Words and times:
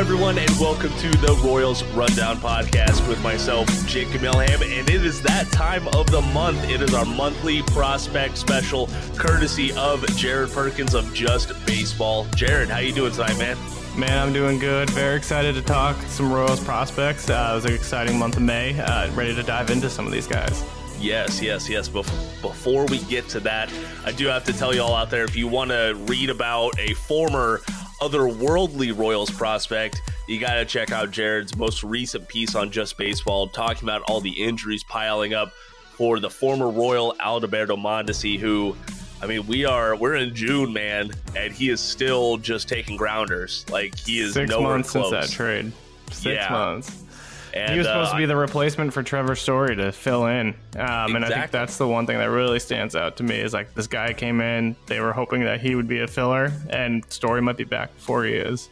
everyone, 0.00 0.38
and 0.38 0.50
welcome 0.58 0.90
to 0.96 1.10
the 1.18 1.38
Royals 1.44 1.84
Rundown 1.88 2.38
podcast 2.38 3.06
with 3.06 3.22
myself, 3.22 3.68
Jake 3.86 4.08
Milham. 4.08 4.62
And 4.62 4.88
it 4.88 5.04
is 5.04 5.20
that 5.20 5.52
time 5.52 5.86
of 5.88 6.10
the 6.10 6.22
month. 6.32 6.64
It 6.70 6.80
is 6.80 6.94
our 6.94 7.04
monthly 7.04 7.60
prospect 7.64 8.38
special, 8.38 8.88
courtesy 9.18 9.74
of 9.74 10.06
Jared 10.16 10.52
Perkins 10.52 10.94
of 10.94 11.12
Just 11.12 11.52
Baseball. 11.66 12.24
Jared, 12.34 12.70
how 12.70 12.78
you 12.78 12.94
doing 12.94 13.12
tonight, 13.12 13.36
man? 13.36 13.58
Man, 13.94 14.16
I'm 14.16 14.32
doing 14.32 14.58
good. 14.58 14.88
Very 14.88 15.18
excited 15.18 15.54
to 15.56 15.60
talk 15.60 16.00
some 16.04 16.32
Royals 16.32 16.64
prospects. 16.64 17.28
Uh, 17.28 17.50
it 17.52 17.54
was 17.56 17.66
an 17.66 17.74
exciting 17.74 18.18
month 18.18 18.38
of 18.38 18.42
May. 18.42 18.80
Uh, 18.80 19.12
ready 19.12 19.34
to 19.34 19.42
dive 19.42 19.68
into 19.68 19.90
some 19.90 20.06
of 20.06 20.12
these 20.12 20.26
guys. 20.26 20.64
Yes, 20.98 21.42
yes, 21.42 21.68
yes. 21.68 21.90
Bef- 21.90 22.40
before 22.40 22.86
we 22.86 23.00
get 23.00 23.28
to 23.30 23.40
that, 23.40 23.70
I 24.06 24.12
do 24.12 24.28
have 24.28 24.44
to 24.44 24.54
tell 24.54 24.74
you 24.74 24.82
all 24.82 24.94
out 24.94 25.10
there 25.10 25.24
if 25.24 25.36
you 25.36 25.46
want 25.46 25.70
to 25.72 25.94
read 26.06 26.30
about 26.30 26.78
a 26.78 26.94
former 26.94 27.60
otherworldly 28.00 28.96
Royals 28.96 29.30
prospect, 29.30 30.00
you 30.28 30.38
got 30.40 30.54
to 30.54 30.64
check 30.64 30.92
out 30.92 31.10
Jared's 31.10 31.56
most 31.56 31.82
recent 31.84 32.26
piece 32.28 32.54
on 32.54 32.70
Just 32.70 32.96
Baseball, 32.98 33.48
talking 33.48 33.88
about 33.88 34.02
all 34.02 34.20
the 34.20 34.30
injuries 34.42 34.82
piling 34.84 35.34
up 35.34 35.52
for 35.92 36.18
the 36.18 36.30
former 36.30 36.70
Royal 36.70 37.14
Alberto 37.20 37.76
Mondesi, 37.76 38.38
who, 38.38 38.74
I 39.22 39.26
mean, 39.26 39.46
we 39.46 39.64
are 39.66 39.94
we're 39.96 40.14
in 40.16 40.34
June, 40.34 40.72
man, 40.72 41.10
and 41.36 41.52
he 41.52 41.68
is 41.68 41.80
still 41.80 42.36
just 42.38 42.68
taking 42.68 42.96
grounders. 42.96 43.66
Like 43.70 43.96
he 43.98 44.20
is 44.20 44.32
six 44.34 44.48
nowhere 44.50 44.70
months 44.70 44.90
close. 44.90 45.10
since 45.10 45.30
that 45.30 45.34
trade. 45.34 45.72
Six 46.10 46.36
Yeah. 46.42 46.48
months. 46.50 47.04
And, 47.54 47.72
he 47.72 47.78
was 47.78 47.86
supposed 47.86 48.10
uh, 48.10 48.12
to 48.12 48.18
be 48.18 48.26
the 48.26 48.36
replacement 48.36 48.92
for 48.92 49.02
Trevor 49.02 49.34
Story 49.34 49.76
to 49.76 49.92
fill 49.92 50.26
in, 50.26 50.54
um, 50.76 51.16
and 51.16 51.24
I 51.24 51.28
think 51.28 51.50
that's 51.50 51.78
the 51.78 51.88
one 51.88 52.06
thing 52.06 52.18
that 52.18 52.30
really 52.30 52.60
stands 52.60 52.94
out 52.94 53.16
to 53.16 53.22
me 53.22 53.38
is 53.38 53.52
like 53.52 53.74
this 53.74 53.86
guy 53.86 54.12
came 54.12 54.40
in. 54.40 54.76
They 54.86 55.00
were 55.00 55.12
hoping 55.12 55.42
that 55.44 55.60
he 55.60 55.74
would 55.74 55.88
be 55.88 56.00
a 56.00 56.06
filler, 56.06 56.52
and 56.70 57.04
Story 57.10 57.42
might 57.42 57.56
be 57.56 57.64
back 57.64 57.94
before 57.94 58.24
he 58.24 58.34
is. 58.34 58.68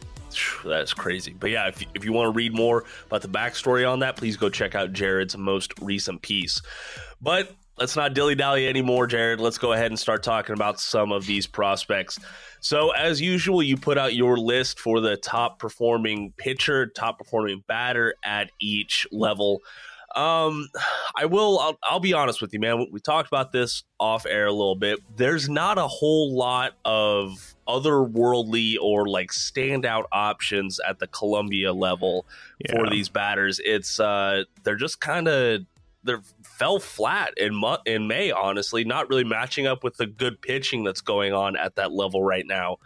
That's 0.63 0.93
crazy. 0.93 1.35
But 1.39 1.49
yeah, 1.49 1.67
if, 1.67 1.83
if 1.95 2.05
you 2.05 2.13
want 2.13 2.27
to 2.27 2.37
read 2.37 2.53
more 2.53 2.85
about 3.07 3.21
the 3.21 3.27
backstory 3.27 3.89
on 3.89 3.99
that, 3.99 4.15
please 4.15 4.37
go 4.37 4.49
check 4.49 4.75
out 4.75 4.93
Jared's 4.93 5.35
most 5.37 5.73
recent 5.81 6.21
piece. 6.21 6.61
But 7.21 7.51
let's 7.79 7.95
not 7.95 8.13
dilly 8.13 8.35
dally 8.35 8.67
anymore, 8.67 9.07
Jared. 9.07 9.39
Let's 9.39 9.57
go 9.57 9.73
ahead 9.73 9.87
and 9.87 9.97
start 9.97 10.21
talking 10.21 10.53
about 10.53 10.79
some 10.79 11.11
of 11.11 11.25
these 11.25 11.47
prospects. 11.47 12.19
So, 12.59 12.91
as 12.91 13.21
usual, 13.21 13.63
you 13.63 13.77
put 13.77 13.97
out 13.97 14.13
your 14.13 14.37
list 14.37 14.79
for 14.79 14.99
the 14.99 15.15
top 15.15 15.59
performing 15.59 16.33
pitcher, 16.37 16.87
top 16.87 17.17
performing 17.17 17.63
batter 17.67 18.15
at 18.23 18.51
each 18.59 19.07
level. 19.11 19.61
Um, 20.15 20.67
I 21.15 21.25
will. 21.25 21.59
I'll, 21.59 21.79
I'll 21.83 21.99
be 21.99 22.13
honest 22.13 22.41
with 22.41 22.53
you, 22.53 22.59
man. 22.59 22.87
We 22.91 22.99
talked 22.99 23.27
about 23.27 23.51
this 23.51 23.83
off 23.99 24.25
air 24.25 24.47
a 24.47 24.51
little 24.51 24.75
bit. 24.75 24.99
There's 25.15 25.47
not 25.47 25.77
a 25.77 25.87
whole 25.87 26.35
lot 26.35 26.73
of 26.83 27.55
otherworldly 27.67 28.75
or 28.81 29.07
like 29.07 29.29
standout 29.29 30.05
options 30.11 30.79
at 30.87 30.97
the 30.97 31.07
Columbia 31.07 31.71
level 31.71 32.25
for 32.71 32.89
these 32.89 33.07
batters. 33.07 33.61
It's 33.63 33.99
uh, 33.99 34.45
they're 34.63 34.75
just 34.75 34.99
kind 34.99 35.27
of 35.27 35.61
they're 36.03 36.21
fell 36.43 36.79
flat 36.79 37.33
in 37.37 37.61
in 37.85 38.07
May. 38.07 38.31
Honestly, 38.31 38.83
not 38.83 39.09
really 39.09 39.23
matching 39.23 39.67
up 39.67 39.83
with 39.83 39.97
the 39.97 40.07
good 40.07 40.41
pitching 40.41 40.83
that's 40.83 41.01
going 41.01 41.33
on 41.33 41.57
at 41.57 41.75
that 41.75 41.91
level 41.91 42.23
right 42.23 42.45
now. 42.45 42.77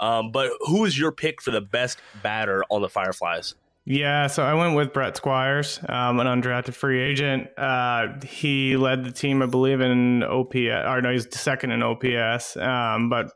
Um, 0.00 0.30
but 0.30 0.50
who 0.60 0.84
is 0.84 0.98
your 0.98 1.12
pick 1.12 1.42
for 1.42 1.50
the 1.50 1.60
best 1.60 1.98
batter 2.22 2.62
on 2.70 2.82
the 2.82 2.88
Fireflies? 2.88 3.54
Yeah, 3.90 4.26
so 4.26 4.42
I 4.42 4.52
went 4.52 4.76
with 4.76 4.92
Brett 4.92 5.16
Squires, 5.16 5.80
um, 5.88 6.20
an 6.20 6.26
undrafted 6.26 6.74
free 6.74 7.00
agent. 7.00 7.48
Uh, 7.56 8.08
he 8.22 8.76
led 8.76 9.02
the 9.02 9.10
team, 9.10 9.40
I 9.40 9.46
believe, 9.46 9.80
in 9.80 10.22
OPS. 10.22 10.84
Or 10.86 11.00
no, 11.00 11.10
he's 11.10 11.26
second 11.34 11.70
in 11.70 11.82
OPS. 11.82 12.58
Um, 12.58 13.08
but 13.08 13.32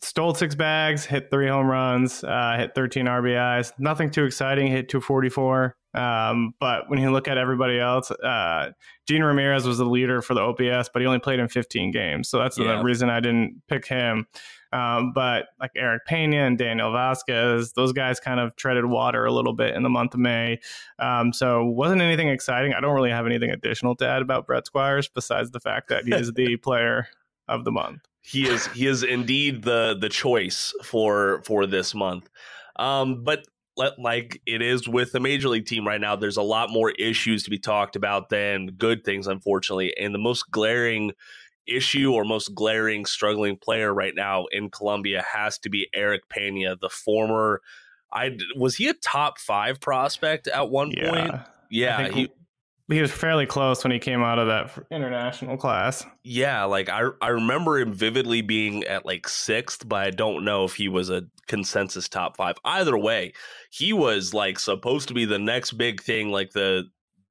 stole 0.00 0.32
six 0.32 0.54
bags, 0.54 1.04
hit 1.04 1.28
three 1.28 1.48
home 1.48 1.66
runs, 1.66 2.22
uh, 2.22 2.54
hit 2.56 2.76
13 2.76 3.06
RBIs. 3.06 3.72
Nothing 3.80 4.10
too 4.10 4.24
exciting. 4.24 4.68
Hit 4.68 4.88
244. 4.88 5.74
Um, 5.96 6.52
but 6.60 6.88
when 6.90 7.00
you 7.00 7.10
look 7.10 7.26
at 7.28 7.38
everybody 7.38 7.78
else, 7.80 8.10
uh, 8.10 8.72
Jean 9.08 9.22
Ramirez 9.22 9.66
was 9.66 9.78
the 9.78 9.84
leader 9.86 10.20
for 10.22 10.34
the 10.34 10.40
OPS, 10.40 10.90
but 10.92 11.00
he 11.00 11.06
only 11.06 11.18
played 11.20 11.38
in 11.38 11.48
15 11.48 11.90
games. 11.90 12.28
So 12.28 12.38
that's 12.38 12.58
Yeah. 12.58 12.76
the 12.78 12.82
reason 12.84 13.08
I 13.08 13.20
didn't 13.20 13.62
pick 13.68 13.86
him. 13.86 14.26
Um, 14.72 15.12
but 15.14 15.46
like 15.60 15.70
Erick 15.76 16.04
Pena 16.06 16.38
and 16.38 16.58
Daniel 16.58 16.90
Vazquez, 16.90 17.72
those 17.74 17.92
guys 17.92 18.20
kind 18.20 18.40
of 18.40 18.54
treaded 18.56 18.84
water 18.84 19.24
a 19.24 19.32
little 19.32 19.54
bit 19.54 19.74
in 19.74 19.82
the 19.84 19.88
month 19.88 20.12
of 20.14 20.20
May. 20.20 20.58
Um, 20.98 21.32
so 21.32 21.64
wasn't 21.64 22.02
anything 22.02 22.28
exciting. 22.28 22.74
I 22.74 22.80
don't 22.80 22.94
really 22.94 23.10
have 23.10 23.24
anything 23.26 23.50
additional 23.50 23.94
to 23.96 24.06
add 24.08 24.20
about 24.22 24.46
Brett 24.46 24.66
Squires 24.66 25.08
besides 25.08 25.52
the 25.52 25.60
fact 25.60 25.88
that 25.88 26.04
he 26.04 26.12
is 26.12 26.32
the 26.32 26.56
player 26.62 27.08
of 27.48 27.64
the 27.64 27.70
month. 27.72 28.02
he 28.22 28.48
is 28.48 28.66
he 28.68 28.86
is 28.88 29.04
indeed 29.04 29.62
the 29.62 29.96
the 30.00 30.08
choice 30.08 30.74
for 30.82 31.40
for 31.44 31.64
this 31.64 31.94
month 31.94 32.28
um 32.74 33.22
but 33.22 33.46
like 33.76 34.40
it 34.46 34.62
is 34.62 34.88
with 34.88 35.12
the 35.12 35.20
major 35.20 35.48
league 35.48 35.66
team 35.66 35.86
right 35.86 36.00
now 36.00 36.16
there's 36.16 36.36
a 36.36 36.42
lot 36.42 36.70
more 36.70 36.90
issues 36.92 37.42
to 37.42 37.50
be 37.50 37.58
talked 37.58 37.96
about 37.96 38.30
than 38.30 38.68
good 38.78 39.04
things 39.04 39.26
unfortunately 39.26 39.94
and 39.98 40.14
the 40.14 40.18
most 40.18 40.50
glaring 40.50 41.12
issue 41.66 42.12
or 42.12 42.24
most 42.24 42.54
glaring 42.54 43.04
struggling 43.04 43.56
player 43.56 43.92
right 43.92 44.14
now 44.14 44.46
in 44.52 44.70
Columbia 44.70 45.24
has 45.30 45.58
to 45.58 45.68
be 45.68 45.88
Erick 45.94 46.28
Pena 46.28 46.76
the 46.80 46.88
former 46.88 47.60
I 48.12 48.38
was 48.56 48.76
he 48.76 48.88
a 48.88 48.94
top 48.94 49.38
5 49.38 49.80
prospect 49.80 50.46
at 50.48 50.70
one 50.70 50.92
Yeah. 50.92 51.10
point 51.10 51.34
yeah 51.70 52.08
he 52.08 52.28
he 52.88 53.00
was 53.00 53.10
fairly 53.10 53.46
close 53.46 53.82
when 53.82 53.90
he 53.90 53.98
came 53.98 54.22
out 54.22 54.38
of 54.38 54.46
that 54.46 54.86
international 54.90 55.56
class. 55.56 56.04
Yeah, 56.22 56.64
like 56.64 56.88
I 56.88 57.08
I 57.20 57.28
remember 57.28 57.78
him 57.78 57.92
vividly 57.92 58.42
being 58.42 58.84
at 58.84 59.04
like 59.04 59.28
sixth, 59.28 59.88
but 59.88 60.06
I 60.06 60.10
don't 60.10 60.44
know 60.44 60.64
if 60.64 60.74
he 60.74 60.88
was 60.88 61.10
a 61.10 61.24
consensus 61.48 62.08
top 62.08 62.36
five. 62.36 62.56
Either 62.64 62.96
way, 62.96 63.32
he 63.70 63.92
was 63.92 64.32
like 64.32 64.58
supposed 64.58 65.08
to 65.08 65.14
be 65.14 65.24
the 65.24 65.38
next 65.38 65.72
big 65.72 66.00
thing, 66.02 66.30
like 66.30 66.52
the 66.52 66.84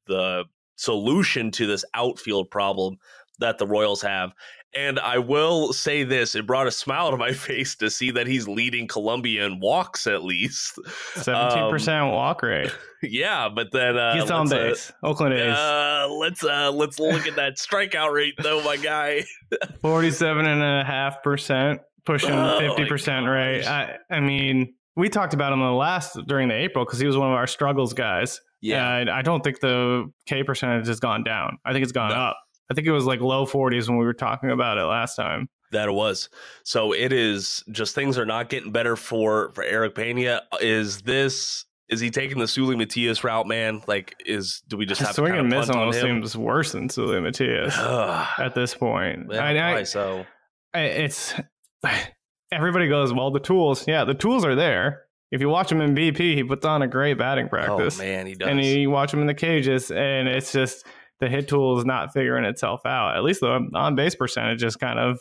the 0.08 0.44
solution 0.76 1.52
to 1.52 1.66
this 1.66 1.86
outfield 1.94 2.52
problem 2.52 2.98
that 3.40 3.58
the 3.58 3.68
Royals 3.68 4.02
have. 4.02 4.32
And 4.78 5.00
I 5.00 5.20
will 5.20 5.72
say 5.72 6.04
this, 6.04 6.36
it 6.36 6.46
brought 6.46 6.68
a 6.68 6.72
smile 6.72 7.12
to 7.12 7.18
my 7.18 7.32
face 7.34 7.76
to 7.78 7.90
see 7.90 8.12
that 8.12 8.28
he's 8.28 8.48
leading 8.48 8.88
Columbia 8.88 9.46
in 9.46 9.60
walks 9.60 10.06
at 10.06 10.24
least. 10.24 10.78
17% 11.16 12.12
walk 12.12 12.42
rate. 12.44 12.72
Yeah, 13.04 13.50
but 13.54 13.72
then 13.72 13.98
uh, 13.98 14.16
He's 14.20 14.32
on 14.32 14.48
let's, 14.48 14.90
uh. 14.90 14.94
Oakland 15.06 15.36
A's. 15.36 15.54
uh, 15.56 16.08
let's 16.10 16.44
uh 16.44 16.72
let's 16.72 16.98
look 17.00 17.28
at 17.28 17.36
that 17.36 17.58
strikeout 17.58 18.12
rate 18.12 18.34
though, 18.42 18.64
my 18.64 18.78
guy. 18.78 19.24
Forty-seven 19.84 20.48
and 20.48 20.64
a 20.64 20.84
half 20.84 21.22
percent, 21.22 21.82
pushing 22.08 22.32
Oh, 22.32 22.58
fifty 22.60 22.86
percent 22.86 23.28
rate. 23.28 23.64
I, 23.66 23.98
I 24.10 24.22
mean, 24.22 24.74
we 24.96 25.10
talked 25.10 25.36
about 25.36 25.54
him 25.54 25.60
the 25.60 25.70
last 25.72 26.18
during 26.26 26.48
the 26.48 26.56
April 26.56 26.84
because 26.84 26.98
he 26.98 27.06
was 27.06 27.16
one 27.16 27.28
of 27.30 27.36
our 27.36 27.46
struggles 27.46 27.94
guys. 27.94 28.42
And 28.64 29.08
I 29.12 29.22
don't 29.22 29.44
think 29.44 29.60
the 29.60 30.12
K 30.26 30.42
percentage 30.44 30.88
has 30.88 31.00
gone 31.00 31.24
down. 31.24 31.60
I 31.64 31.74
think 31.74 31.84
it's 31.84 31.92
gone 31.92 32.10
No. 32.10 32.16
up. 32.16 32.38
I 32.70 32.74
think 32.74 32.88
it 32.88 32.92
was 32.92 33.06
like 33.06 33.22
low 33.22 33.46
forties 33.46 33.88
when 33.90 33.98
we 33.98 34.06
were 34.06 34.14
talking 34.14 34.52
about 34.52 34.78
it 34.78 34.84
last 34.84 35.16
time. 35.16 35.50
That 35.72 35.90
it 35.90 35.94
was. 35.94 36.30
So 36.64 36.94
it 36.94 37.12
is 37.12 37.64
just 37.72 37.96
things 37.96 38.18
are 38.18 38.26
not 38.26 38.50
getting 38.50 38.72
better 38.72 38.96
for 38.96 39.52
for 39.52 39.64
Erick 39.64 39.96
Pena. 39.96 40.44
Is 40.62 41.02
this 41.02 41.66
is 41.90 42.00
he 42.00 42.10
taking 42.10 42.40
the 42.40 42.46
Seuly 42.46 42.78
Matias 42.78 43.24
route, 43.24 43.48
man? 43.48 43.82
Like 43.88 44.16
is 44.26 44.62
do 44.68 44.78
we 44.78 44.86
just 44.86 45.02
have 45.02 45.16
Swing 45.16 45.34
to 45.34 45.40
and 45.40 45.50
miss 45.50 45.70
almost 45.70 45.98
him? 46.00 46.22
seems 46.22 46.38
worse 46.38 46.72
than 46.72 46.88
Seuly 46.88 47.22
Matias 47.22 47.76
at 47.78 48.56
this 48.56 48.74
point. 48.74 49.28
Yeah, 49.32 49.44
I, 49.44 49.78
I, 49.78 49.84
so 49.84 50.26
I- 50.74 50.82
it's 50.82 51.34
everybody 52.52 52.88
goes, 52.88 53.14
well, 53.14 53.32
the 53.32 53.40
tools. 53.40 53.88
Yeah, 53.88 54.06
the 54.06 54.14
tools 54.14 54.46
are 54.46 54.56
there. 54.56 55.04
If 55.32 55.42
you 55.42 55.50
watch 55.50 55.72
him 55.72 55.82
in 55.82 55.96
BP, 55.96 56.36
he 56.36 56.44
puts 56.44 56.66
on 56.66 56.82
a 56.82 56.88
great 56.88 57.18
batting 57.18 57.46
oh, 57.46 57.50
practice. 57.50 58.00
Oh 58.00 58.04
man, 58.04 58.28
he 58.28 58.36
does. 58.36 58.48
and 58.48 58.64
you 58.64 58.90
watch 58.90 59.14
him 59.14 59.22
in 59.22 59.28
the 59.28 59.34
cages, 59.34 59.92
and 59.92 60.28
it's 60.28 60.52
just 60.52 60.86
the 61.20 61.30
hit 61.30 61.48
tool 61.48 61.78
is 61.78 61.86
not 61.86 62.14
figuring 62.14 62.46
itself 62.46 62.86
out. 62.86 63.16
At 63.16 63.24
least 63.24 63.42
the 63.42 63.70
on 63.74 63.96
base 63.96 64.16
percentage 64.16 64.64
is 64.64 64.76
kind 64.76 65.00
of 65.00 65.20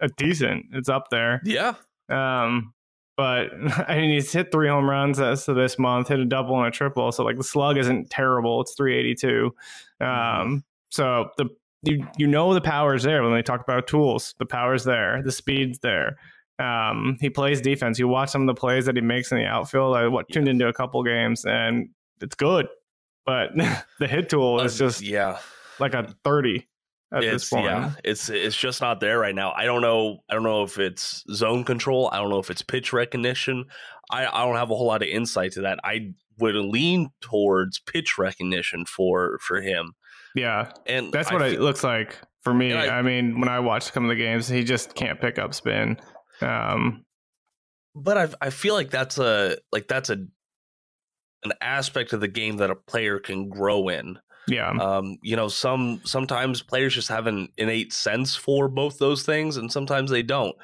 a 0.00 0.08
decent. 0.08 0.66
It's 0.72 0.88
up 0.88 1.08
there. 1.10 1.40
yeah. 1.44 1.74
Um, 2.08 2.72
but 3.16 3.48
I 3.88 3.98
mean, 3.98 4.10
he's 4.10 4.32
hit 4.32 4.50
three 4.50 4.68
home 4.68 4.88
runs 4.88 5.20
as 5.20 5.44
to 5.44 5.54
this 5.54 5.78
month, 5.78 6.08
hit 6.08 6.20
a 6.20 6.24
double 6.24 6.56
and 6.58 6.66
a 6.66 6.70
triple. 6.70 7.12
So 7.12 7.24
like 7.24 7.36
the 7.36 7.44
slug 7.44 7.76
isn't 7.76 8.10
terrible. 8.10 8.60
It's 8.62 8.74
382. 8.74 9.54
Um, 10.00 10.64
so 10.90 11.30
the 11.36 11.48
you 11.82 12.06
you 12.16 12.26
know 12.26 12.54
the 12.54 12.60
power's 12.60 13.04
there 13.04 13.22
when 13.22 13.32
they 13.32 13.42
talk 13.42 13.60
about 13.60 13.86
tools. 13.86 14.34
The 14.38 14.46
power's 14.46 14.84
there. 14.84 15.22
The 15.22 15.32
speed's 15.32 15.78
there. 15.80 16.16
Um, 16.58 17.18
he 17.20 17.30
plays 17.30 17.60
defense. 17.60 17.98
You 17.98 18.08
watch 18.08 18.30
some 18.30 18.42
of 18.42 18.46
the 18.48 18.58
plays 18.58 18.86
that 18.86 18.96
he 18.96 19.02
makes 19.02 19.30
in 19.30 19.38
the 19.38 19.44
outfield. 19.44 19.96
I 19.96 20.08
what, 20.08 20.28
tuned 20.28 20.48
into 20.48 20.66
a 20.66 20.72
couple 20.72 21.02
games 21.04 21.44
and 21.44 21.90
it's 22.20 22.34
good, 22.34 22.66
but 23.28 23.84
the 24.00 24.08
hit 24.08 24.28
tool 24.30 24.60
is 24.62 24.74
Uh, 24.80 24.86
just 24.86 25.00
yeah. 25.02 25.38
like 25.78 25.94
a 25.94 26.14
30 26.24 26.66
at 27.12 27.22
it's 27.24 27.32
this 27.44 27.50
point. 27.50 27.64
yeah, 27.66 27.92
it's 28.04 28.28
it's 28.28 28.56
just 28.56 28.80
not 28.80 29.00
there 29.00 29.18
right 29.18 29.34
now. 29.34 29.52
I 29.52 29.64
don't 29.64 29.80
know. 29.82 30.18
I 30.28 30.34
don't 30.34 30.42
know 30.42 30.62
if 30.62 30.78
it's 30.78 31.24
zone 31.32 31.64
control. 31.64 32.10
I 32.12 32.18
don't 32.18 32.28
know 32.30 32.38
if 32.38 32.50
it's 32.50 32.62
pitch 32.62 32.92
recognition. 32.92 33.64
I 34.10 34.26
I 34.26 34.44
don't 34.44 34.56
have 34.56 34.70
a 34.70 34.74
whole 34.76 34.86
lot 34.88 35.02
of 35.02 35.08
insight 35.08 35.52
to 35.52 35.62
that. 35.62 35.78
I 35.84 36.12
would 36.38 36.54
lean 36.54 37.10
towards 37.20 37.78
pitch 37.80 38.18
recognition 38.18 38.84
for 38.84 39.38
for 39.40 39.60
him. 39.60 39.92
Yeah, 40.34 40.70
And 40.86 41.10
that's 41.12 41.32
what 41.32 41.40
fe- 41.40 41.54
it 41.54 41.60
looks 41.60 41.82
like 41.82 42.16
for 42.42 42.52
me. 42.54 42.72
I- 42.72 42.98
I, 42.98 43.02
mean, 43.02 43.40
when 43.40 43.48
I 43.48 43.58
watch 43.58 43.90
some 43.90 44.04
of 44.04 44.08
the 44.10 44.14
games, 44.14 44.46
he 44.46 44.62
just 44.62 44.94
can't 44.94 45.18
pick 45.20 45.38
up 45.38 45.52
spin. 45.54 45.96
Um, 46.42 47.04
but 47.94 48.16
I 48.18 48.28
I 48.46 48.50
feel 48.50 48.74
like 48.74 48.90
that's 48.90 49.18
a 49.18 49.56
like 49.72 49.88
that's 49.88 50.10
a 50.10 50.18
an 51.44 51.52
aspect 51.60 52.12
of 52.12 52.20
the 52.20 52.28
game 52.28 52.56
that 52.58 52.70
a 52.70 52.74
player 52.74 53.18
can 53.18 53.48
grow 53.48 53.88
in. 53.88 54.18
Yeah. 54.48 54.70
Um, 54.70 55.18
you 55.22 55.36
know, 55.36 55.48
some 55.48 56.00
sometimes 56.04 56.62
players 56.62 56.94
just 56.94 57.08
have 57.08 57.26
an 57.26 57.48
innate 57.58 57.92
sense 57.92 58.34
for 58.34 58.68
both 58.68 58.98
those 58.98 59.22
things, 59.24 59.56
and 59.56 59.70
sometimes 59.70 60.10
they 60.10 60.22
don't. 60.22 60.56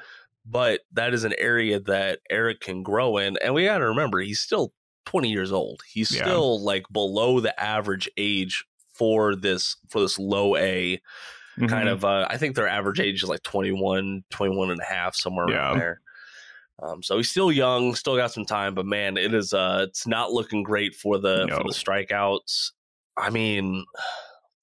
But 0.45 0.81
that 0.93 1.13
is 1.13 1.23
an 1.23 1.33
area 1.37 1.79
that 1.81 2.19
Eric 2.29 2.61
can 2.61 2.83
grow 2.83 3.17
in, 3.17 3.37
and 3.43 3.53
we 3.53 3.65
got 3.65 3.77
to 3.79 3.87
remember 3.87 4.19
he's 4.19 4.39
still 4.39 4.73
20 5.05 5.29
years 5.29 5.51
old. 5.51 5.81
He's 5.91 6.11
Yeah. 6.11 6.23
still 6.23 6.63
like 6.63 6.85
below 6.91 7.39
the 7.39 7.59
average 7.61 8.09
age 8.17 8.65
for 8.93 9.35
this 9.35 9.75
for 9.89 9.99
this 10.01 10.17
low 10.17 10.55
A 10.55 10.99
kind 11.59 11.87
Mhm. 11.87 11.91
of 11.91 12.03
uh, 12.05 12.27
i 12.29 12.35
think 12.37 12.53
their 12.55 12.67
average 12.67 12.99
age 12.99 13.23
is 13.23 13.29
like 13.29 13.41
21 13.43 14.23
21 14.29 14.71
and 14.71 14.81
a 14.81 14.83
half 14.85 15.15
somewhere 15.15 15.45
around 15.45 15.79
there 15.79 16.01
um, 16.81 17.01
so 17.01 17.17
he's 17.17 17.29
still 17.29 17.51
young 17.51 17.95
still 17.95 18.17
got 18.17 18.31
some 18.31 18.45
time 18.45 18.73
but 18.73 18.85
man 18.85 19.17
it 19.17 19.33
is 19.33 19.53
uh 19.53 19.85
it's 19.87 20.05
not 20.05 20.31
looking 20.31 20.63
great 20.63 20.95
for 20.95 21.17
the 21.17 21.47
for 21.49 21.63
the 21.63 21.73
strikeouts. 21.73 22.71
I 23.17 23.29
mean 23.29 23.85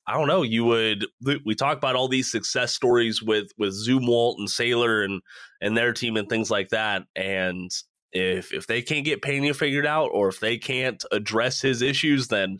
i 0.06 0.14
don't 0.14 0.28
know 0.28 0.42
you 0.42 0.64
would 0.64 1.06
we 1.44 1.54
talk 1.54 1.78
about 1.78 1.94
all 1.96 2.08
these 2.08 2.30
success 2.30 2.72
stories 2.72 3.22
with 3.22 3.50
with 3.56 3.72
zumwalt 3.72 4.34
and 4.38 4.48
Saylor 4.48 5.04
and 5.04 5.22
and 5.60 5.76
their 5.76 5.92
team 5.92 6.16
and 6.16 6.28
things 6.28 6.50
like 6.50 6.68
that 6.70 7.04
and 7.14 7.70
if 8.12 8.52
if 8.52 8.66
they 8.66 8.82
can't 8.82 9.04
get 9.04 9.22
Pena 9.22 9.54
figured 9.54 9.86
out 9.86 10.10
or 10.12 10.28
if 10.28 10.40
they 10.40 10.58
can't 10.58 11.02
address 11.12 11.60
his 11.60 11.82
issues 11.82 12.28
then 12.28 12.58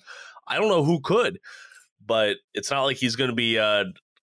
i 0.49 0.57
don't 0.57 0.69
know 0.69 0.85
who 0.85 1.01
could. 1.01 1.39
But 2.05 2.39
it's 2.53 2.71
not 2.71 2.83
like 2.83 2.97
he's 2.97 3.17
going 3.17 3.31
to 3.31 3.37
be 3.37 3.59
uh 3.59 3.85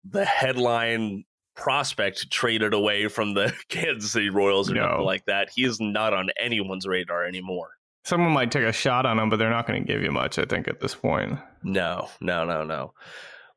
the 0.04 0.26
headline 0.26 1.24
prospect 1.62 2.30
traded 2.32 2.74
away 2.74 3.08
from 3.08 3.34
the 3.34 3.54
Kansas 3.70 4.12
City 4.12 4.30
Royals 4.30 4.70
or 4.72 4.76
No. 4.76 4.88
nothing 4.88 5.06
like 5.06 5.26
that. 5.26 5.50
He 5.56 5.64
is 5.64 5.80
not 5.80 6.14
on 6.14 6.30
anyone's 6.38 6.86
radar 6.88 7.24
anymore. 7.26 7.70
Someone 8.04 8.32
might 8.32 8.52
take 8.52 8.64
a 8.64 8.74
shot 8.74 9.06
on 9.06 9.20
him, 9.20 9.30
but 9.30 9.38
they're 9.38 9.50
not 9.52 9.68
going 9.68 9.80
to 9.82 9.88
give 9.88 10.02
you 10.02 10.12
much, 10.12 10.40
I 10.40 10.46
think, 10.46 10.68
at 10.68 10.80
this 10.80 10.96
point. 10.96 11.38
No, 11.64 12.10
no, 12.20 12.46
no, 12.46 12.64
no. 12.64 12.94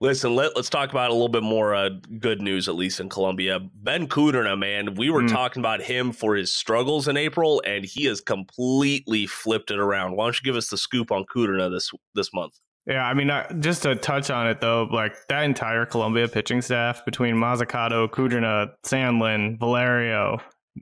Listen, 0.00 0.34
let, 0.34 0.54
let's 0.54 0.68
talk 0.68 0.90
about 0.90 1.08
a 1.08 1.14
little 1.14 1.30
bit 1.30 1.42
more 1.42 1.74
uh, 1.74 1.88
good 2.18 2.42
news, 2.42 2.68
at 2.68 2.74
least 2.74 3.00
in 3.00 3.08
Columbia. 3.08 3.58
Ben 3.74 4.06
Kudrna, 4.06 4.58
man, 4.58 4.96
we 4.96 5.08
were 5.08 5.22
Mm. 5.22 5.30
talking 5.30 5.60
about 5.60 5.80
him 5.80 6.12
for 6.12 6.34
his 6.34 6.54
struggles 6.54 7.08
in 7.08 7.16
April, 7.16 7.62
and 7.64 7.86
he 7.86 8.04
has 8.04 8.20
completely 8.20 9.24
flipped 9.26 9.70
it 9.70 9.78
around. 9.78 10.14
Why 10.16 10.26
don't 10.26 10.38
you 10.38 10.44
give 10.44 10.56
us 10.56 10.68
the 10.68 10.76
scoop 10.76 11.10
on 11.10 11.24
Kudrna 11.24 11.70
this 11.70 11.90
this 12.14 12.34
month? 12.34 12.52
Yeah, 12.86 13.06
I 13.06 13.14
mean, 13.14 13.30
uh, 13.30 13.50
just 13.60 13.82
to 13.84 13.94
touch 13.96 14.30
on 14.30 14.46
it 14.46 14.60
though, 14.60 14.86
like 14.90 15.14
that 15.28 15.44
entire 15.44 15.86
Columbia 15.86 16.28
pitching 16.28 16.60
staff 16.60 17.04
between 17.04 17.34
Mozzicato, 17.36 18.08
Kudrna, 18.10 18.72
Sandlin, 18.84 19.58
Valerio, 19.58 20.38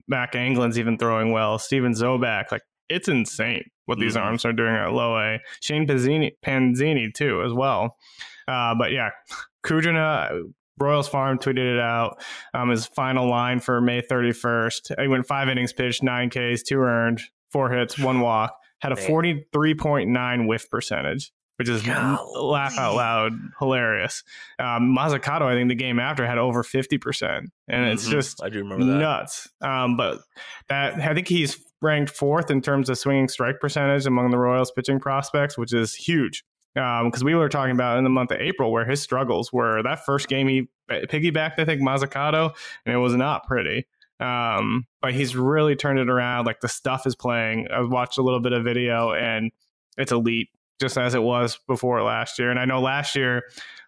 Mack 0.08 0.34
Anglin's 0.34 0.78
even 0.78 0.98
throwing 0.98 1.30
well, 1.32 1.58
Steven 1.58 1.92
Zobac, 1.92 2.50
like 2.50 2.62
it's 2.88 3.08
insane 3.08 3.62
what 3.86 3.98
these 3.98 4.16
Mhm. 4.16 4.22
arms 4.22 4.44
are 4.44 4.52
doing 4.52 4.74
at 4.74 4.92
low 4.92 5.16
A. 5.16 5.38
Shane 5.60 5.86
Panzini, 5.86 6.32
Panzini 6.44 7.12
too, 7.14 7.42
as 7.44 7.52
well. 7.52 7.96
Uh, 8.48 8.74
but 8.74 8.90
yeah, 8.90 9.10
Kudrna, 9.64 10.42
Royals 10.80 11.08
Farm 11.08 11.38
tweeted 11.38 11.74
it 11.74 11.78
out. 11.80 12.20
Um, 12.54 12.70
his 12.70 12.86
final 12.86 13.28
line 13.28 13.60
for 13.60 13.80
May 13.80 14.00
31st. 14.02 14.92
He 15.00 15.06
went 15.06 15.26
five 15.26 15.48
innings 15.48 15.72
pitched, 15.72 16.02
nine 16.02 16.30
Ks, 16.30 16.62
two 16.62 16.80
earned, 16.80 17.20
four 17.52 17.70
hits, 17.70 17.96
one 17.98 18.20
walk. 18.20 18.56
Had 18.80 18.90
a 18.92 18.96
43.9 18.96 20.46
whiff 20.48 20.68
percentage, 20.68 21.30
which 21.62 21.68
is 21.68 21.82
Golly. 21.82 22.18
laugh 22.34 22.76
out 22.78 22.94
loud 22.96 23.32
hilarious. 23.58 24.22
Um, 24.58 24.94
Mozzicato, 24.96 25.42
I 25.42 25.54
think 25.54 25.68
the 25.68 25.74
game 25.74 25.98
after 26.00 26.26
had 26.26 26.38
over 26.38 26.62
50%. 26.62 27.50
And 27.68 27.86
it's 27.86 28.06
Mhm. 28.06 28.10
just 28.10 28.42
I 28.42 28.48
do 28.48 28.58
remember 28.58 28.84
that. 28.86 28.98
nuts. 28.98 29.48
Um, 29.60 29.96
but 29.96 30.18
that 30.68 30.94
I 31.00 31.14
think 31.14 31.28
he's 31.28 31.56
ranked 31.80 32.10
fourth 32.10 32.50
in 32.50 32.60
terms 32.62 32.88
of 32.88 32.98
swinging 32.98 33.28
strike 33.28 33.60
percentage 33.60 34.06
among 34.06 34.30
the 34.30 34.38
Royals 34.38 34.70
pitching 34.72 35.00
prospects, 35.00 35.56
which 35.56 35.72
is 35.72 35.94
huge. 35.94 36.44
Because 36.74 37.22
we 37.22 37.34
were 37.34 37.48
talking 37.50 37.74
about 37.74 37.98
in 37.98 38.04
the 38.04 38.10
month 38.10 38.30
of 38.30 38.40
April 38.40 38.72
where 38.72 38.84
his 38.86 39.02
struggles 39.02 39.52
were 39.52 39.82
that 39.82 40.04
first 40.06 40.26
game 40.28 40.48
he 40.48 40.68
piggybacked, 40.90 41.58
I 41.58 41.64
think, 41.66 41.82
Mozzicato, 41.82 42.54
and 42.86 42.94
it 42.94 42.98
was 42.98 43.14
not 43.14 43.46
pretty. 43.46 43.86
Um, 44.20 44.86
but 45.02 45.12
he's 45.12 45.34
really 45.36 45.74
turned 45.76 45.98
it 45.98 46.08
around. 46.08 46.46
Like 46.46 46.60
the 46.60 46.68
stuff 46.68 47.06
is 47.06 47.14
playing. 47.16 47.66
I 47.70 47.80
watched 47.82 48.18
a 48.18 48.22
little 48.22 48.40
bit 48.40 48.52
of 48.52 48.62
video 48.64 49.12
and 49.12 49.50
it's 49.98 50.12
elite, 50.12 50.48
just 50.80 50.96
as 50.98 51.14
it 51.14 51.22
was 51.22 51.58
before 51.66 52.02
last 52.02 52.38
year. 52.38 52.50
And 52.50 52.58
I 52.58 52.64
know 52.64 52.80
last 52.80 53.14
year 53.16 53.42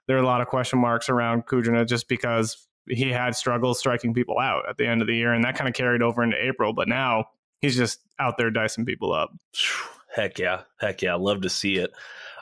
there 0.07 0.17
were 0.17 0.23
a 0.23 0.27
lot 0.27 0.41
of 0.41 0.49
question 0.49 0.79
marks 0.79 1.09
around 1.09 1.47
Kudrna 1.47 1.87
just 1.89 2.09
because 2.09 2.67
he 2.89 3.11
had 3.11 3.35
struggles 3.35 3.79
striking 3.79 4.13
people 4.15 4.39
out 4.39 4.69
at 4.69 4.77
the 4.77 4.87
end 4.87 5.01
of 5.01 5.07
the 5.09 5.17
year, 5.17 5.33
and 5.33 5.43
that 5.45 5.57
kind 5.57 5.69
of 5.69 5.75
carried 5.75 6.03
over 6.03 6.23
into 6.23 6.37
April. 6.43 6.73
But 6.75 6.89
now 6.89 7.27
he's 7.61 7.77
just 7.77 8.01
out 8.19 8.37
there 8.37 8.51
dicing 8.51 8.85
people 8.85 9.13
up. 9.13 9.31
Heck 10.15 10.39
yeah. 10.39 10.63
Heck 10.79 11.03
yeah. 11.03 11.15
Love 11.15 11.41
to 11.43 11.49
see 11.51 11.77
it. 11.77 11.91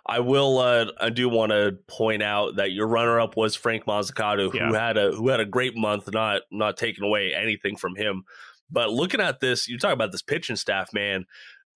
I 0.05 0.19
will 0.19 0.59
uh 0.59 0.87
I 1.01 1.11
do 1.11 1.29
want 1.29 1.53
to 1.53 1.79
point 1.87 2.23
out 2.25 2.57
that 2.57 2.73
your 2.73 2.89
runner 2.89 3.21
up 3.21 3.37
was 3.37 3.55
Frank 3.55 3.87
Mozzicato 3.87 4.51
who 4.51 4.59
Yeah. 4.59 4.73
had 4.73 4.97
a 4.99 5.13
who 5.13 5.29
had 5.29 5.39
a 5.39 5.47
great 5.47 5.77
month, 5.77 6.13
not 6.13 6.43
not 6.51 6.77
taking 6.77 7.05
away 7.05 7.33
anything 7.35 7.77
from 7.77 7.95
him. 7.95 8.25
But 8.69 8.91
looking 8.91 9.21
at 9.21 9.39
this, 9.41 9.69
you 9.69 9.79
talk 9.79 9.93
about 9.93 10.11
this 10.13 10.23
pitching 10.23 10.57
staff, 10.57 10.93
man. 10.93 11.27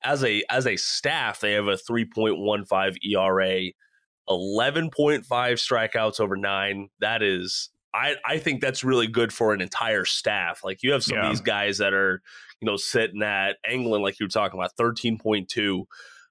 As 0.04 0.22
a 0.24 0.42
as 0.50 0.66
a 0.66 0.76
staff, 0.76 1.40
they 1.40 1.52
have 1.52 1.66
a 1.68 1.76
3.15 1.76 2.96
ERA, 3.02 3.72
11.5 4.28 5.24
strikeouts 5.26 6.20
over 6.20 6.36
9. 6.36 6.88
That 7.00 7.22
is 7.22 7.70
I 7.94 8.16
I 8.24 8.38
think 8.38 8.60
that's 8.60 8.84
really 8.84 9.06
good 9.06 9.32
for 9.32 9.52
an 9.52 9.60
entire 9.60 10.04
staff. 10.04 10.60
Like 10.64 10.82
you 10.82 10.92
have 10.92 11.02
some 11.04 11.18
Yeah. 11.18 11.24
of 11.26 11.30
these 11.32 11.40
guys 11.40 11.78
that 11.78 11.92
are, 11.94 12.22
you 12.60 12.66
know, 12.66 12.76
sitting 12.76 13.22
at 13.22 13.56
Anglin 13.66 14.02
like 14.02 14.18
you 14.20 14.26
were 14.26 14.30
talking 14.30 14.58
about 14.60 14.72
13.2 14.78 15.84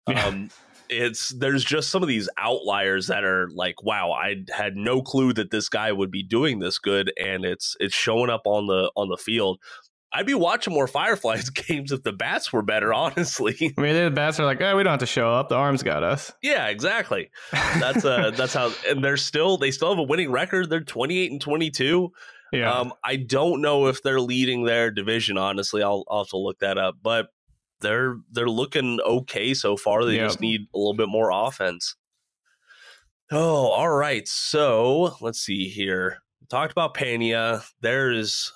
Yeah. 0.07 0.25
um, 0.27 0.51
it's 0.87 1.29
there's 1.29 1.63
just 1.65 1.89
some 1.89 2.03
of 2.03 2.07
these 2.07 2.29
outliers 2.37 3.07
that 3.07 3.23
are 3.23 3.49
like, 3.55 3.81
wow, 3.81 4.11
I 4.11 4.43
had 4.55 4.75
no 4.75 5.01
clue 5.01 5.33
that 5.33 5.49
this 5.49 5.67
guy 5.67 5.91
would 5.91 6.11
be 6.11 6.21
doing 6.21 6.59
this 6.59 6.77
good, 6.77 7.11
and 7.19 7.43
it's 7.43 7.75
it's 7.79 7.95
showing 7.95 8.29
up 8.29 8.43
on 8.45 8.67
the 8.67 8.91
on 8.95 9.09
the 9.09 9.17
field. 9.17 9.59
I'd 10.15 10.25
be 10.25 10.33
watching 10.33 10.73
more 10.73 10.87
Fireflies 10.87 11.49
games 11.67 11.91
if 11.91 12.03
the 12.03 12.13
bats 12.13 12.53
were 12.53 12.61
better, 12.61 12.93
honestly. 12.93 13.73
I 13.77 13.81
mean, 13.81 13.95
the 13.95 14.11
bats 14.11 14.39
are 14.39 14.45
like, 14.45 14.61
oh, 14.61 14.77
we 14.77 14.83
don't 14.83 14.91
have 14.91 14.99
to 15.01 15.05
show 15.05 15.29
up. 15.31 15.49
The 15.49 15.55
arms 15.55 15.83
got 15.83 16.03
us. 16.03 16.31
yeah, 16.41 16.67
exactly. 16.67 17.29
That's 17.51 18.05
uh 18.05 18.31
that's 18.31 18.53
how 18.53 18.71
and 18.87 19.03
they're 19.03 19.17
still 19.17 19.57
they 19.57 19.71
still 19.71 19.89
have 19.89 19.99
a 19.99 20.03
winning 20.03 20.31
record. 20.31 20.69
They're 20.69 20.81
28 20.81 21.31
and 21.31 21.41
22. 21.41 22.11
yeah. 22.53 22.71
Um, 22.71 22.93
I 23.03 23.17
don't 23.17 23.61
know 23.61 23.87
if 23.87 24.01
they're 24.01 24.21
leading 24.21 24.63
their 24.63 24.89
division. 24.91 25.37
Honestly, 25.37 25.83
I'll, 25.83 26.05
I'll 26.09 26.23
have 26.23 26.29
to 26.29 26.37
look 26.37 26.59
that 26.59 26.77
up. 26.77 26.95
But 27.01 27.27
they're 27.81 28.17
they're 28.31 28.49
looking 28.49 28.99
okay 29.01 29.53
so 29.53 29.75
far. 29.75 30.05
They 30.05 30.17
just 30.17 30.39
need 30.39 30.61
a 30.73 30.77
little 30.77 30.93
bit 30.95 31.09
more 31.09 31.29
offense. 31.31 31.95
Oh, 33.31 33.67
all 33.67 33.89
right. 33.89 34.27
So 34.27 35.15
let's 35.19 35.39
see 35.39 35.67
here. 35.67 36.19
We 36.41 36.47
talked 36.47 36.71
about 36.71 36.93
Pena. 36.93 37.63
There's, 37.81 38.53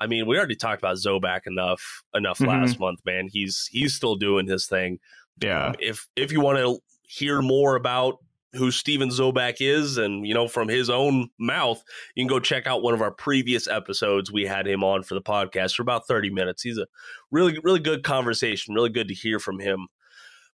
I 0.00 0.06
mean, 0.06 0.26
we 0.26 0.36
already 0.36 0.56
talked 0.56 0.80
about 0.82 0.96
Zobac 0.96 1.46
enough 1.46 2.02
enough 2.14 2.38
Mhm. 2.38 2.48
last 2.48 2.78
month. 2.80 3.00
Man, 3.04 3.28
he's 3.32 3.66
he's 3.70 3.94
still 3.94 4.16
doing 4.16 4.46
his 4.46 4.66
thing. 4.66 4.98
yeah. 5.42 5.72
If 5.80 6.06
if 6.16 6.32
you 6.32 6.40
want 6.40 6.58
to 6.58 6.78
hear 7.02 7.40
more 7.42 7.76
about 7.76 8.18
who 8.54 8.70
Steven 8.70 9.10
Zobac 9.10 9.56
is 9.60 9.98
and 9.98 10.26
you 10.26 10.32
know 10.32 10.48
from 10.48 10.68
his 10.68 10.88
own 10.88 11.28
mouth, 11.38 11.82
you 12.14 12.22
can 12.22 12.28
go 12.28 12.40
check 12.40 12.66
out 12.66 12.82
one 12.82 12.94
of 12.94 13.02
our 13.02 13.10
previous 13.10 13.66
episodes. 13.68 14.32
We 14.32 14.44
had 14.46 14.66
him 14.66 14.82
on 14.82 15.02
for 15.02 15.14
the 15.14 15.20
podcast 15.20 15.74
for 15.74 15.82
about 15.82 16.06
30 16.06 16.30
minutes. 16.30 16.62
He's 16.62 16.78
a 16.78 16.86
really 17.30 17.58
really 17.62 17.80
good 17.80 18.02
conversation, 18.02 18.74
really 18.74 18.88
good 18.90 19.08
to 19.08 19.14
hear 19.14 19.38
from 19.38 19.58
him. 19.58 19.88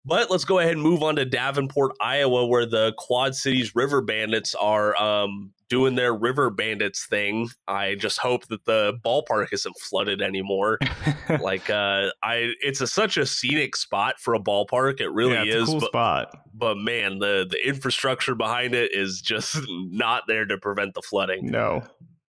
But 0.03 0.31
let's 0.31 0.45
go 0.45 0.59
ahead 0.59 0.73
and 0.73 0.81
move 0.81 1.03
on 1.03 1.15
to 1.17 1.25
Davenport, 1.25 1.91
Iowa, 2.01 2.47
where 2.47 2.65
the 2.65 2.93
Quad 2.97 3.35
Cities 3.35 3.75
River 3.75 4.01
Bandits 4.01 4.55
are 4.55 4.99
um, 5.01 5.51
doing 5.69 5.95
their 5.95 6.13
River 6.13 6.49
Bandits 6.49 7.05
thing. 7.05 7.49
I 7.67 7.95
just 7.95 8.17
hope 8.17 8.47
that 8.47 8.65
the 8.65 8.93
ballpark 9.05 9.53
isn't 9.53 9.77
flooded 9.77 10.21
anymore 10.21 10.79
like 11.41 11.69
uh 11.69 12.09
i 12.23 12.51
it's 12.61 12.81
a, 12.81 12.87
such 12.87 13.15
a 13.17 13.25
scenic 13.25 13.75
spot 13.75 14.19
for 14.19 14.33
a 14.33 14.39
ballpark 14.39 14.99
it 14.99 15.09
really 15.09 15.33
yeah, 15.33 15.43
is 15.43 15.65
cool 15.67 15.79
but, 15.79 15.87
spot. 15.87 16.35
but 16.53 16.77
man 16.77 17.19
the 17.19 17.47
the 17.49 17.67
infrastructure 17.67 18.35
behind 18.35 18.73
it 18.75 18.93
is 18.93 19.21
just 19.21 19.57
not 19.69 20.23
there 20.27 20.45
to 20.45 20.57
prevent 20.57 20.93
the 20.93 21.01
flooding 21.01 21.45
No. 21.49 21.83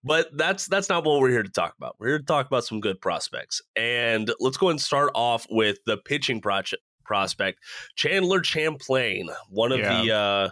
but 0.05 0.29
that's 0.37 0.67
that's 0.67 0.89
not 0.89 1.05
what 1.05 1.21
we're 1.21 1.31
here 1.31 1.43
to 1.43 1.51
talk 1.51 1.75
about 1.77 1.97
we're 1.99 2.09
here 2.09 2.19
to 2.19 2.25
talk 2.25 2.47
about 2.47 2.65
some 2.65 2.81
good 2.81 3.01
prospects 3.01 3.61
and 3.75 4.33
let's 4.39 4.57
go 4.57 4.69
and 4.69 4.81
start 4.81 5.11
off 5.15 5.47
with 5.51 5.79
the 5.87 5.97
pitching 5.97 6.41
project 6.41 6.83
prospect 7.13 7.59
chandler 7.95 8.43
champlain 8.43 9.29
one 9.51 9.71
of 9.73 9.79
the 9.79 10.15
uh 10.15 10.49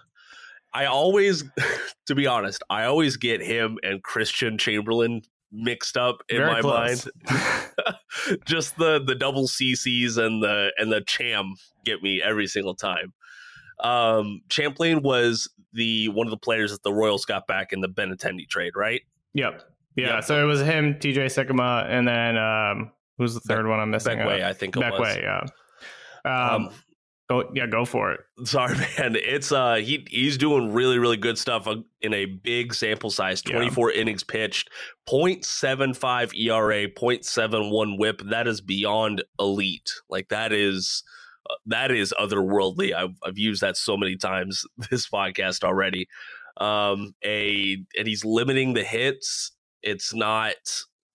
i 0.75 0.85
always 0.85 1.43
to 2.07 2.14
be 2.14 2.26
honest 2.26 2.62
i 2.69 2.85
always 2.85 3.17
get 3.17 3.40
him 3.40 3.79
and 3.83 4.02
christian 4.02 4.59
chamberlain 4.59 5.23
mixed 5.52 5.97
up 5.97 6.23
in 6.29 6.37
Very 6.38 6.52
my 6.52 6.61
close. 6.61 7.09
mind 7.29 7.71
just 8.47 8.76
the 8.76 9.02
the 9.05 9.14
double 9.14 9.49
CCs 9.49 10.17
and 10.17 10.43
the 10.43 10.71
and 10.79 10.93
the 10.93 11.00
cham 11.00 11.55
get 11.85 12.02
me 12.02 12.23
every 12.23 12.47
single 12.47 12.75
time. 12.75 13.12
Um, 13.83 14.43
Champlain 14.49 15.02
was 15.02 15.50
the 15.73 16.09
one 16.11 16.26
of 16.26 16.31
the 16.31 16.37
players 16.37 16.71
that 16.71 16.83
the 16.83 16.93
Royals 16.93 17.25
got 17.25 17.47
back 17.47 17.73
in 17.73 17.81
the 17.81 17.88
Benintendi 17.88 18.49
trade, 18.49 18.75
right? 18.76 19.00
Yep. 19.35 19.62
Yeah. 19.97 20.14
Yep. 20.17 20.25
So 20.25 20.40
it 20.40 20.47
was 20.47 20.61
him, 20.61 20.95
TJ 20.95 21.26
Sikkema, 21.26 21.87
and 21.88 22.07
then 22.07 22.37
um, 22.38 22.93
who's 23.19 23.35
the 23.35 23.40
third 23.40 23.67
one 23.67 23.81
I'm 23.81 23.90
missing? 23.90 24.19
Beck 24.19 24.26
Way, 24.29 24.43
Uh, 24.43 24.50
I 24.50 24.52
think 24.52 24.76
it 24.76 24.81
was. 24.81 24.90
Beck 24.90 25.00
Way. 25.00 25.21
Yeah. 25.23 25.47
Um, 26.25 26.33
Um, 26.33 26.71
Go, 27.31 27.49
yeah, 27.55 27.69
go 27.69 27.85
for 27.85 28.11
it. 28.11 28.21
Sorry, 28.45 28.77
man. 28.77 29.15
It's 29.15 29.53
uh 29.53 29.77
he 29.77 30.05
he's 30.11 30.37
doing 30.37 30.73
really 30.73 30.99
really 30.99 31.17
good 31.17 31.39
stuff 31.39 31.69
uh, 31.69 31.77
in 32.00 32.12
a 32.12 32.25
big 32.25 32.75
sample 32.75 33.09
size. 33.11 33.41
Twenty 33.41 33.71
four 33.71 33.93
yeah. 33.93 34.00
innings 34.00 34.25
pitched, 34.25 34.69
0.75 35.09 36.35
ERA, 36.37 36.89
0.71 36.89 37.99
WHIP. 37.99 38.23
That 38.31 38.49
is 38.49 38.61
beyond 38.61 39.23
elite. 39.39 39.93
Like 40.09 40.29
that 40.31 40.53
is 40.53 41.05
uh, 41.49 41.55
that 41.67 41.93
is 41.93 42.12
otherworldly. 42.21 42.93
I've 42.93 43.15
I've 43.25 43.39
used 43.39 43.61
that 43.61 43.77
so 43.77 43.97
many 43.97 44.17
times 44.17 44.65
this 44.91 45.09
podcast 45.09 45.62
already. 45.62 46.09
Um, 46.57 47.15
a 47.25 47.77
and 47.97 48.09
he's 48.09 48.25
limiting 48.25 48.75
the 48.75 48.83
hits. 48.83 49.53
It's 49.85 50.12
not. 50.12 50.57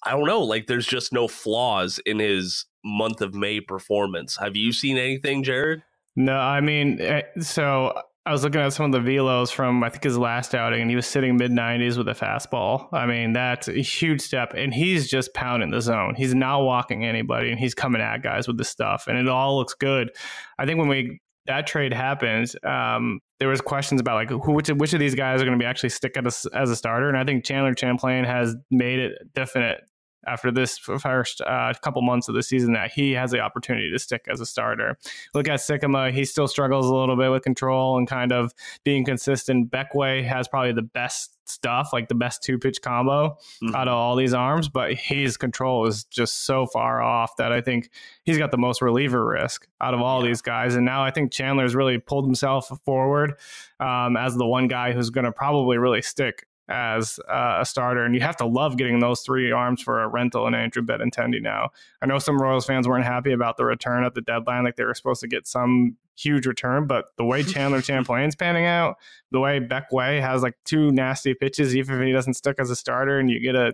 I 0.05 0.11
don't 0.11 0.25
know. 0.25 0.41
Like 0.41 0.67
there's 0.67 0.87
just 0.87 1.11
no 1.11 1.27
flaws 1.27 1.99
in 2.05 2.19
his 2.19 2.65
month 2.83 3.21
of 3.21 3.33
May 3.33 3.59
performance. 3.59 4.37
Have 4.37 4.55
you 4.55 4.71
seen 4.71 4.97
anything, 4.97 5.43
Jared? 5.43 5.83
No, 6.15 6.37
I 6.37 6.61
mean, 6.61 7.01
eh, 7.01 7.23
so 7.39 7.93
I 8.27 8.31
was 8.31 8.43
looking 8.43 8.61
at 8.61 8.73
some 8.73 8.91
of 8.91 9.03
the 9.03 9.07
velos 9.07 9.51
from 9.51 9.83
I 9.83 9.89
think 9.89 10.03
his 10.03 10.17
last 10.17 10.55
outing, 10.55 10.81
and 10.81 10.89
he 10.89 10.95
was 10.95 11.05
sitting 11.05 11.37
mid 11.37 11.51
90s 11.51 11.97
with 11.97 12.07
a 12.07 12.13
fastball. 12.13 12.87
I 12.93 13.05
mean, 13.05 13.33
that's 13.33 13.67
a 13.67 13.81
huge 13.81 14.21
step, 14.21 14.53
and 14.55 14.73
he's 14.73 15.07
just 15.07 15.33
pounding 15.33 15.71
the 15.71 15.81
zone. 15.81 16.15
He's 16.15 16.33
not 16.33 16.63
walking 16.63 17.05
anybody, 17.05 17.51
and 17.51 17.59
he's 17.59 17.73
coming 17.73 18.01
at 18.01 18.23
guys 18.23 18.47
with 18.47 18.57
the 18.57 18.63
stuff, 18.63 19.07
and 19.07 19.17
it 19.17 19.27
all 19.27 19.57
looks 19.57 19.73
good. 19.73 20.11
I 20.57 20.65
think 20.65 20.79
when 20.79 20.87
we 20.87 21.19
that 21.47 21.67
trade 21.67 21.93
happens, 21.93 22.55
um, 22.63 23.19
there 23.39 23.49
was 23.49 23.61
questions 23.61 24.01
about 24.01 24.15
like 24.15 24.29
who 24.29 24.53
which, 24.53 24.69
which 24.69 24.93
of 24.93 24.99
these 24.99 25.13
guys 25.13 25.41
are 25.41 25.45
going 25.45 25.57
to 25.57 25.61
be 25.61 25.67
actually 25.67 25.89
stick 25.89 26.17
as 26.17 26.47
as 26.53 26.69
a 26.69 26.75
starter, 26.75 27.09
and 27.09 27.17
I 27.17 27.25
think 27.25 27.45
Chandler 27.45 27.75
Champlain 27.77 28.23
has 28.23 28.55
made 28.71 28.99
it 28.99 29.33
definite 29.35 29.81
after 30.27 30.51
this 30.51 30.77
first 30.77 31.41
uh, 31.41 31.73
couple 31.81 32.01
months 32.01 32.27
of 32.27 32.35
the 32.35 32.43
season 32.43 32.73
that 32.73 32.91
he 32.91 33.11
has 33.13 33.31
the 33.31 33.39
opportunity 33.39 33.91
to 33.91 33.99
stick 33.99 34.25
as 34.29 34.39
a 34.39 34.45
starter. 34.45 34.97
Look 35.33 35.47
at 35.47 35.59
Sikkema; 35.59 36.11
he 36.11 36.25
still 36.25 36.47
struggles 36.47 36.87
a 36.87 36.95
little 36.95 37.15
bit 37.15 37.31
with 37.31 37.43
control 37.43 37.97
and 37.97 38.07
kind 38.07 38.31
of 38.31 38.53
being 38.83 39.05
consistent. 39.05 39.71
Beck 39.71 39.93
Way 39.95 40.23
has 40.23 40.47
probably 40.47 40.73
the 40.73 40.81
best 40.81 41.35
stuff, 41.47 41.91
like 41.93 42.07
the 42.07 42.15
best 42.15 42.43
two 42.43 42.57
pitch 42.57 42.81
combo 42.81 43.37
mm-hmm. 43.63 43.75
out 43.75 43.87
of 43.87 43.93
all 43.93 44.15
these 44.15 44.33
arms, 44.33 44.69
but 44.69 44.93
his 44.93 45.37
control 45.37 45.85
is 45.87 46.03
just 46.05 46.45
so 46.45 46.65
far 46.65 47.01
off 47.01 47.35
that 47.37 47.51
I 47.51 47.61
think 47.61 47.89
he's 48.23 48.37
got 48.37 48.51
the 48.51 48.57
most 48.57 48.81
reliever 48.81 49.25
risk 49.25 49.67
out 49.81 49.93
of 49.93 50.01
all 50.01 50.21
yeah. 50.21 50.29
these 50.29 50.41
guys. 50.41 50.75
And 50.75 50.85
now 50.85 51.03
I 51.03 51.11
think 51.11 51.31
Chandler's 51.31 51.75
really 51.75 51.97
pulled 51.97 52.25
himself 52.25 52.71
forward 52.83 53.35
um, 53.79 54.17
as 54.17 54.35
the 54.35 54.45
one 54.45 54.67
guy 54.67 54.91
who's 54.91 55.09
going 55.09 55.25
to 55.25 55.31
probably 55.31 55.77
really 55.77 56.01
stick 56.01 56.47
as 56.67 57.19
uh, 57.29 57.57
a 57.59 57.65
starter. 57.65 58.03
And 58.03 58.15
you 58.15 58.21
have 58.21 58.37
to 58.37 58.45
love 58.45 58.77
getting 58.77 58.99
those 58.99 59.21
three 59.21 59.51
arms 59.51 59.81
for 59.81 60.01
a 60.01 60.07
rental 60.07 60.47
and 60.47 60.55
Andrew 60.55 60.83
Benintendi 60.83 61.41
now. 61.41 61.69
I 62.01 62.05
know 62.05 62.19
some 62.19 62.41
Royals 62.41 62.65
fans 62.65 62.87
weren't 62.87 63.05
happy 63.05 63.31
about 63.31 63.57
the 63.57 63.65
return 63.65 64.03
at 64.03 64.15
the 64.15 64.21
deadline, 64.21 64.63
like 64.63 64.75
they 64.75 64.83
were 64.83 64.93
supposed 64.93 65.21
to 65.21 65.27
get 65.27 65.47
some 65.47 65.97
huge 66.17 66.47
return. 66.47 66.87
But 66.87 67.05
the 67.17 67.25
way 67.25 67.43
Chandler 67.43 67.81
Champlain's 67.81 68.35
panning 68.35 68.65
out, 68.65 68.95
the 69.31 69.39
way 69.39 69.59
Beck 69.59 69.91
Way 69.91 70.19
has 70.21 70.41
like 70.41 70.55
two 70.65 70.91
nasty 70.91 71.33
pitches, 71.33 71.75
even 71.75 71.99
if 71.99 72.05
he 72.05 72.13
doesn't 72.13 72.33
stick 72.35 72.55
as 72.59 72.69
a 72.69 72.75
starter, 72.75 73.19
and 73.19 73.29
you 73.29 73.39
get 73.39 73.55
a, 73.55 73.73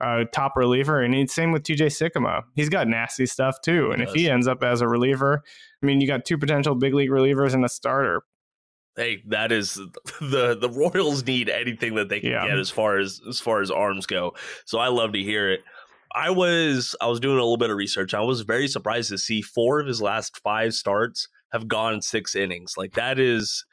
a 0.00 0.24
top 0.26 0.56
reliever. 0.56 1.00
And 1.02 1.30
same 1.30 1.52
with 1.52 1.62
TJ 1.62 1.86
Sikkema. 1.86 2.42
He's 2.54 2.68
got 2.68 2.88
nasty 2.88 3.26
stuff 3.26 3.60
too. 3.62 3.90
And 3.92 4.02
if 4.02 4.12
he 4.12 4.28
ends 4.28 4.46
up 4.46 4.62
as 4.62 4.80
a 4.80 4.88
reliever, 4.88 5.42
I 5.82 5.86
mean, 5.86 6.00
you 6.00 6.06
got 6.06 6.24
two 6.24 6.38
potential 6.38 6.74
big 6.74 6.94
league 6.94 7.10
relievers 7.10 7.54
and 7.54 7.64
a 7.64 7.68
starter 7.68 8.22
hey, 8.96 9.22
that 9.26 9.52
is 9.52 9.74
the 10.20 10.56
the 10.60 10.70
Royals 10.70 11.24
need 11.24 11.48
anything 11.48 11.94
that 11.96 12.08
they 12.08 12.20
can 12.20 12.30
yeah. 12.30 12.46
get 12.46 12.58
as 12.58 12.70
far 12.70 12.98
as 12.98 13.20
as 13.28 13.40
far 13.40 13.60
as 13.60 13.70
arms 13.70 14.06
go. 14.06 14.34
So 14.64 14.78
I 14.78 14.88
love 14.88 15.12
to 15.12 15.22
hear 15.22 15.50
it. 15.50 15.60
I 16.14 16.30
was 16.30 16.96
I 17.00 17.06
was 17.06 17.20
doing 17.20 17.36
a 17.36 17.42
little 17.42 17.58
bit 17.58 17.70
of 17.70 17.76
research. 17.76 18.14
I 18.14 18.20
was 18.20 18.40
very 18.40 18.68
surprised 18.68 19.10
to 19.10 19.18
see 19.18 19.42
four 19.42 19.80
of 19.80 19.86
his 19.86 20.00
last 20.00 20.38
five 20.38 20.74
starts 20.74 21.28
have 21.52 21.68
gone 21.68 22.02
six 22.02 22.34
innings. 22.34 22.74
Like 22.76 22.94
that 22.94 23.18
is 23.18 23.64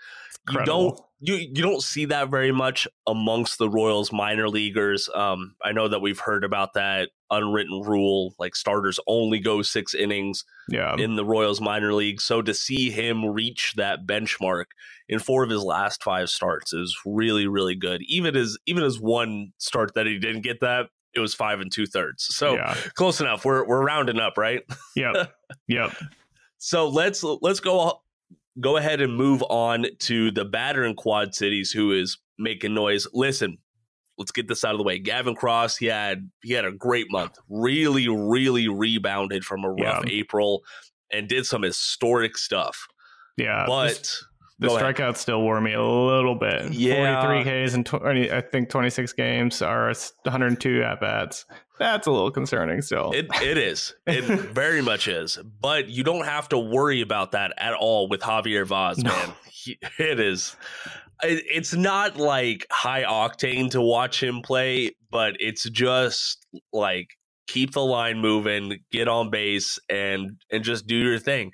you 0.51 0.63
don't 0.65 0.99
you 1.25 1.35
you 1.35 1.63
don't 1.63 1.81
see 1.81 2.05
that 2.05 2.29
very 2.29 2.51
much 2.51 2.85
amongst 3.07 3.57
the 3.57 3.69
Royals 3.69 4.11
minor 4.11 4.49
leaguers. 4.49 5.09
Um, 5.15 5.55
I 5.63 5.71
know 5.71 5.87
that 5.87 6.01
we've 6.01 6.19
heard 6.19 6.43
about 6.43 6.73
that 6.73 7.11
unwritten 7.31 7.81
rule, 7.81 8.35
like 8.39 8.57
starters 8.57 8.99
only 9.07 9.39
go 9.39 9.61
six 9.61 9.95
innings 9.95 10.43
yeah. 10.67 10.95
in 10.97 11.15
the 11.15 11.23
Royals 11.23 11.61
minor 11.61 11.93
league. 11.93 12.19
So 12.19 12.41
to 12.41 12.53
see 12.53 12.91
him 12.91 13.25
reach 13.25 13.73
that 13.77 14.05
benchmark 14.05 14.65
in 15.07 15.19
four 15.19 15.45
of 15.45 15.49
his 15.49 15.63
last 15.63 16.03
five 16.03 16.29
starts 16.29 16.73
is 16.73 16.97
really, 17.05 17.47
really 17.47 17.75
good. 17.75 18.01
Even 18.07 18.35
as 18.35 18.57
even 18.65 18.83
as 18.83 18.99
one 18.99 19.53
start 19.59 19.93
that 19.95 20.05
he 20.05 20.19
didn't 20.19 20.41
get 20.41 20.59
that, 20.59 20.87
it 21.15 21.21
was 21.21 21.33
five 21.33 21.61
and 21.61 21.71
two 21.71 21.85
thirds. 21.85 22.27
So 22.35 22.55
yeah. 22.55 22.75
close 22.95 23.21
enough. 23.21 23.45
We're 23.45 23.65
we're 23.65 23.85
rounding 23.85 24.19
up, 24.19 24.37
right? 24.37 24.61
Yep. 24.95 25.31
Yep. 25.67 25.95
so 26.57 26.89
let's 26.89 27.23
let's 27.23 27.59
go 27.59 28.01
go 28.59 28.77
ahead 28.77 29.01
and 29.01 29.15
move 29.15 29.43
on 29.43 29.85
to 29.99 30.31
the 30.31 30.45
batter 30.45 30.83
in 30.83 30.95
Quad 30.95 31.33
Cities 31.33 31.71
who 31.71 31.91
is 31.91 32.17
making 32.37 32.73
noise. 32.73 33.07
Listen, 33.13 33.57
let's 34.17 34.31
get 34.31 34.47
this 34.47 34.63
out 34.63 34.73
of 34.73 34.77
the 34.77 34.83
way. 34.83 34.99
Gavin 34.99 35.35
Cross, 35.35 35.77
he 35.77 35.87
had 35.87 36.29
he 36.41 36.53
had 36.53 36.65
a 36.65 36.71
great 36.71 37.07
month. 37.09 37.37
Really, 37.49 38.07
really 38.07 38.67
rebounded 38.67 39.43
from 39.43 39.63
a 39.63 39.71
rough 39.71 40.05
yeah. 40.05 40.11
April 40.11 40.63
and 41.11 41.27
did 41.27 41.45
some 41.45 41.61
historic 41.61 42.37
stuff. 42.37 42.87
Yeah. 43.37 43.65
But 43.67 44.15
the 44.63 44.69
strikeouts 44.69 45.17
still 45.17 45.41
wore 45.41 45.59
me 45.61 45.73
a 45.73 45.83
little 45.83 46.35
bit. 46.35 46.71
Yeah. 46.71 47.21
43 47.21 47.67
Ks 47.67 47.73
and 47.73 47.85
20, 47.85 48.31
I 48.31 48.41
think 48.41 48.69
26 48.69 49.13
games 49.13 49.61
are 49.61 49.87
102 49.87 50.83
at 50.83 50.99
bats. 50.99 51.45
That's 51.79 52.07
a 52.07 52.11
little 52.11 52.31
concerning 52.31 52.81
still. 52.81 53.11
It, 53.13 53.27
it 53.41 53.57
is. 53.57 53.93
It 54.07 54.23
very 54.53 54.81
much 54.81 55.07
is. 55.07 55.37
But 55.59 55.89
you 55.89 56.03
don't 56.03 56.25
have 56.25 56.49
to 56.49 56.57
worry 56.57 57.01
about 57.01 57.31
that 57.31 57.53
at 57.57 57.73
all 57.73 58.07
with 58.07 58.21
Javier 58.21 58.65
Vaz, 58.65 58.99
no. 58.99 59.09
man. 59.09 59.33
He, 59.49 59.77
it 59.99 60.19
is. 60.19 60.55
It, 61.23 61.43
it's 61.49 61.73
not 61.73 62.17
like 62.17 62.67
high 62.71 63.03
octane 63.03 63.71
to 63.71 63.81
watch 63.81 64.21
him 64.21 64.41
play, 64.41 64.95
but 65.09 65.35
it's 65.39 65.69
just 65.69 66.45
like 66.71 67.07
keep 67.47 67.73
the 67.73 67.83
line 67.83 68.19
moving, 68.19 68.79
get 68.91 69.07
on 69.07 69.29
base, 69.29 69.79
and 69.89 70.31
and 70.51 70.63
just 70.63 70.87
do 70.87 70.95
your 70.95 71.19
thing. 71.19 71.51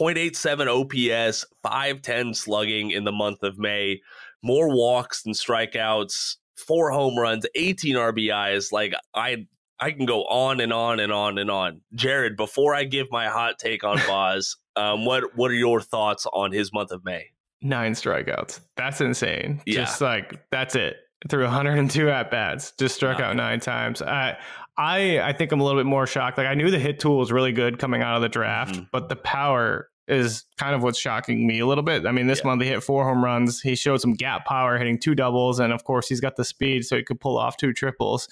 0.87 0.00 0.66
OPS, 0.66 1.44
510 1.62 2.34
slugging 2.34 2.90
in 2.90 3.04
the 3.04 3.12
month 3.12 3.42
of 3.42 3.58
May, 3.58 4.00
more 4.42 4.74
walks 4.74 5.22
than 5.22 5.32
strikeouts, 5.32 6.36
four 6.56 6.90
home 6.90 7.18
runs, 7.18 7.46
18 7.54 7.96
RBIs. 7.96 8.72
Like 8.72 8.94
I 9.14 9.46
I 9.80 9.90
can 9.90 10.06
go 10.06 10.24
on 10.24 10.60
and 10.60 10.72
on 10.72 11.00
and 11.00 11.12
on 11.12 11.38
and 11.38 11.50
on. 11.50 11.80
Jared, 11.94 12.36
before 12.36 12.74
I 12.74 12.84
give 12.84 13.08
my 13.10 13.28
hot 13.28 13.58
take 13.58 13.84
on 13.84 13.98
Boz, 14.06 14.56
um, 14.76 15.04
what 15.04 15.36
what 15.36 15.50
are 15.50 15.54
your 15.54 15.80
thoughts 15.80 16.26
on 16.32 16.52
his 16.52 16.72
month 16.72 16.90
of 16.90 17.04
May? 17.04 17.26
Nine 17.62 17.92
strikeouts. 17.92 18.60
That's 18.76 19.00
insane. 19.00 19.62
Yeah. 19.66 19.84
Just 19.84 20.00
like 20.00 20.40
that's 20.50 20.74
it. 20.76 20.96
Through 21.30 21.44
102 21.44 22.10
at 22.10 22.30
bats, 22.30 22.72
just 22.78 22.94
struck 22.94 23.18
out 23.18 23.34
nine 23.34 23.58
times. 23.58 24.02
I 24.02 24.36
I 24.76 25.20
I 25.20 25.32
think 25.32 25.52
I'm 25.52 25.60
a 25.60 25.64
little 25.64 25.80
bit 25.80 25.86
more 25.86 26.06
shocked. 26.06 26.38
Like 26.38 26.46
I 26.46 26.54
knew 26.54 26.70
the 26.70 26.78
hit 26.78 26.98
tool 26.98 27.18
was 27.18 27.32
really 27.32 27.52
good 27.52 27.78
coming 27.78 28.02
out 28.02 28.16
of 28.16 28.22
the 28.22 28.28
draft, 28.28 28.74
mm-hmm. 28.74 28.84
but 28.92 29.08
the 29.08 29.16
power 29.16 29.88
is 30.06 30.44
kind 30.58 30.74
of 30.74 30.82
what's 30.82 30.98
shocking 30.98 31.46
me 31.46 31.60
a 31.60 31.66
little 31.66 31.84
bit. 31.84 32.06
I 32.06 32.12
mean, 32.12 32.26
this 32.26 32.40
yeah. 32.40 32.48
month 32.48 32.62
he 32.62 32.68
hit 32.68 32.82
four 32.82 33.04
home 33.04 33.24
runs. 33.24 33.60
He 33.60 33.74
showed 33.74 34.00
some 34.00 34.14
gap 34.14 34.44
power, 34.44 34.76
hitting 34.76 34.98
two 34.98 35.14
doubles, 35.14 35.60
and 35.60 35.72
of 35.72 35.84
course, 35.84 36.08
he's 36.08 36.20
got 36.20 36.36
the 36.36 36.44
speed, 36.44 36.84
so 36.84 36.96
he 36.96 37.02
could 37.02 37.20
pull 37.20 37.38
off 37.38 37.56
two 37.56 37.72
triples. 37.72 38.28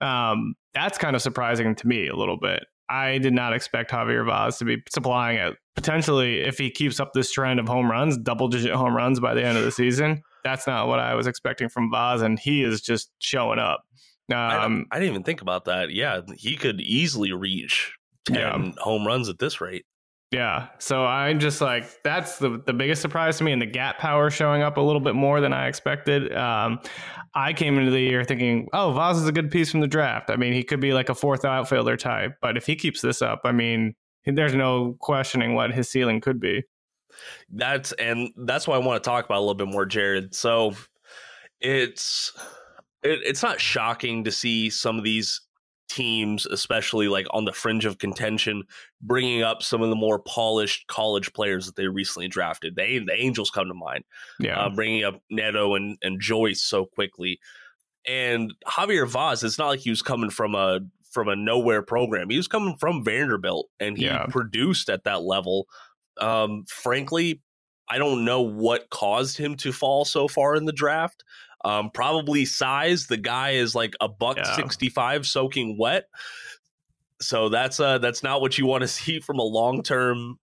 Um, 0.00 0.54
that's 0.74 0.98
kind 0.98 1.16
of 1.16 1.22
surprising 1.22 1.74
to 1.74 1.86
me 1.86 2.08
a 2.08 2.16
little 2.16 2.36
bit. 2.36 2.64
I 2.88 3.18
did 3.18 3.32
not 3.32 3.52
expect 3.52 3.90
Javier 3.90 4.24
Vaz 4.24 4.58
to 4.58 4.64
be 4.64 4.82
supplying 4.88 5.38
it. 5.38 5.56
Potentially, 5.74 6.40
if 6.42 6.58
he 6.58 6.70
keeps 6.70 7.00
up 7.00 7.12
this 7.12 7.32
trend 7.32 7.58
of 7.58 7.66
home 7.66 7.90
runs, 7.90 8.16
double 8.16 8.48
digit 8.48 8.72
home 8.72 8.94
runs 8.94 9.18
by 9.18 9.34
the 9.34 9.44
end 9.44 9.58
of 9.58 9.64
the 9.64 9.72
season, 9.72 10.22
that's 10.44 10.66
not 10.66 10.86
what 10.86 11.00
I 11.00 11.14
was 11.14 11.26
expecting 11.26 11.68
from 11.68 11.90
Vaz, 11.90 12.22
and 12.22 12.38
he 12.38 12.62
is 12.62 12.80
just 12.80 13.10
showing 13.18 13.58
up. 13.58 13.84
Um, 14.32 14.86
I, 14.90 14.96
I, 14.96 14.98
didn't 14.98 15.12
even 15.12 15.22
think 15.22 15.40
about 15.40 15.66
that. 15.66 15.92
Yeah, 15.92 16.20
he 16.36 16.56
could 16.56 16.80
easily 16.80 17.32
reach 17.32 17.94
10 18.26 18.36
yeah. 18.36 18.72
home 18.78 19.06
runs 19.06 19.28
at 19.28 19.38
this 19.38 19.60
rate. 19.60 19.84
Yeah. 20.32 20.68
So 20.78 21.04
I'm 21.06 21.38
just 21.38 21.60
like, 21.60 22.02
that's 22.02 22.38
the, 22.38 22.60
the 22.66 22.72
biggest 22.72 23.00
surprise 23.00 23.38
to 23.38 23.44
me. 23.44 23.52
And 23.52 23.62
the 23.62 23.66
gap 23.66 23.98
power 23.98 24.28
showing 24.30 24.62
up 24.62 24.76
a 24.76 24.80
little 24.80 25.00
bit 25.00 25.14
more 25.14 25.40
than 25.40 25.52
I 25.52 25.68
expected. 25.68 26.34
Um, 26.34 26.80
I 27.34 27.52
came 27.52 27.78
into 27.78 27.92
the 27.92 28.00
year 28.00 28.24
thinking, 28.24 28.68
oh, 28.72 28.92
Vaz 28.92 29.18
is 29.18 29.28
a 29.28 29.32
good 29.32 29.50
piece 29.50 29.70
from 29.70 29.80
the 29.80 29.86
draft. 29.86 30.30
I 30.30 30.36
mean, 30.36 30.52
he 30.52 30.64
could 30.64 30.80
be 30.80 30.92
like 30.92 31.08
a 31.08 31.14
fourth 31.14 31.44
outfielder 31.44 31.96
type. 31.96 32.34
But 32.42 32.56
if 32.56 32.66
he 32.66 32.74
keeps 32.74 33.00
this 33.00 33.22
up, 33.22 33.42
I 33.44 33.52
mean, 33.52 33.94
there's 34.24 34.54
no 34.54 34.96
questioning 34.98 35.54
what 35.54 35.72
his 35.72 35.88
ceiling 35.88 36.20
could 36.20 36.40
be. 36.40 36.64
That's, 37.48 37.92
and 37.92 38.30
that's 38.36 38.66
why 38.66 38.74
I 38.74 38.78
want 38.78 39.02
to 39.02 39.08
talk 39.08 39.24
about 39.24 39.38
a 39.38 39.40
little 39.40 39.54
bit 39.54 39.68
more, 39.68 39.86
Jared. 39.86 40.34
So 40.34 40.74
it's, 41.60 42.32
it, 43.06 43.20
it's 43.24 43.42
not 43.42 43.60
shocking 43.60 44.24
to 44.24 44.30
see 44.30 44.70
some 44.70 44.98
of 44.98 45.04
these 45.04 45.40
teams, 45.88 46.46
especially 46.46 47.06
like 47.06 47.26
on 47.30 47.44
the 47.44 47.52
fringe 47.52 47.84
of 47.84 47.98
contention, 47.98 48.64
bringing 49.00 49.42
up 49.42 49.62
some 49.62 49.82
of 49.82 49.88
the 49.88 49.96
more 49.96 50.18
polished 50.18 50.86
college 50.88 51.32
players 51.32 51.66
that 51.66 51.76
they 51.76 51.86
recently 51.86 52.28
drafted. 52.28 52.74
They, 52.74 52.98
the 52.98 53.14
Angels 53.14 53.50
come 53.50 53.68
to 53.68 53.74
mind. 53.74 54.04
Yeah. 54.40 54.58
Uh, 54.58 54.70
bringing 54.70 55.04
up 55.04 55.22
Neto 55.30 55.76
and, 55.76 55.96
and 56.02 56.20
Joyce 56.20 56.62
so 56.62 56.86
quickly. 56.86 57.38
And 58.06 58.52
Javier 58.66 59.08
Vaz, 59.08 59.44
it's 59.44 59.58
not 59.58 59.68
like 59.68 59.80
he 59.80 59.90
was 59.90 60.02
coming 60.02 60.30
from 60.30 60.54
a 60.54 60.80
from 61.10 61.28
a 61.28 61.36
nowhere 61.36 61.82
program. 61.82 62.30
He 62.30 62.36
was 62.36 62.48
coming 62.48 62.76
from 62.76 63.04
Vanderbilt 63.04 63.68
and 63.80 63.96
he 63.96 64.04
yeah. 64.04 64.26
produced 64.26 64.90
at 64.90 65.04
that 65.04 65.22
level 65.22 65.66
Um, 66.20 66.64
frankly, 66.68 67.40
I 67.88 67.98
don't 67.98 68.24
know 68.24 68.42
what 68.42 68.90
caused 68.90 69.38
him 69.38 69.54
to 69.56 69.72
fall 69.72 70.04
so 70.04 70.28
far 70.28 70.56
in 70.56 70.64
the 70.64 70.72
draft. 70.72 71.24
Um, 71.66 71.90
probably 71.92 72.44
size. 72.44 73.08
The 73.08 73.16
guy 73.16 73.50
is 73.50 73.74
like 73.74 73.94
a 74.00 74.08
buck 74.08 74.36
Yeah. 74.36 74.54
65 74.54 75.26
soaking 75.26 75.76
wet. 75.78 76.04
So 77.20 77.48
that's 77.48 77.80
uh 77.80 77.98
that's 77.98 78.22
not 78.22 78.40
what 78.40 78.56
you 78.56 78.66
want 78.66 78.82
to 78.82 78.88
see 78.98 79.20
from 79.20 79.38
a 79.38 79.42
long-term 79.42 80.38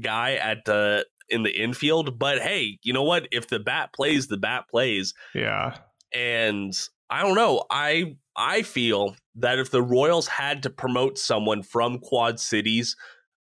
guy 0.00 0.34
at 0.34 0.64
the 0.66 1.06
in 1.28 1.44
the 1.44 1.50
infield. 1.50 2.18
But 2.18 2.40
hey, 2.40 2.78
you 2.82 2.92
know 2.92 3.04
what? 3.04 3.28
If 3.32 3.48
the 3.48 3.58
bat 3.58 3.92
plays, 3.94 4.26
the 4.26 4.36
bat 4.36 4.64
plays. 4.70 5.14
Yeah. 5.34 5.76
And 6.14 6.78
I 7.08 7.22
don't 7.22 7.36
know. 7.36 7.64
I 7.70 8.16
I 8.36 8.62
feel 8.62 9.16
that 9.36 9.58
if 9.58 9.70
the 9.70 9.82
Royals 9.82 10.28
had 10.28 10.62
to 10.64 10.70
promote 10.70 11.18
someone 11.18 11.62
from 11.62 11.98
Quad 11.98 12.38
Cities 12.38 12.96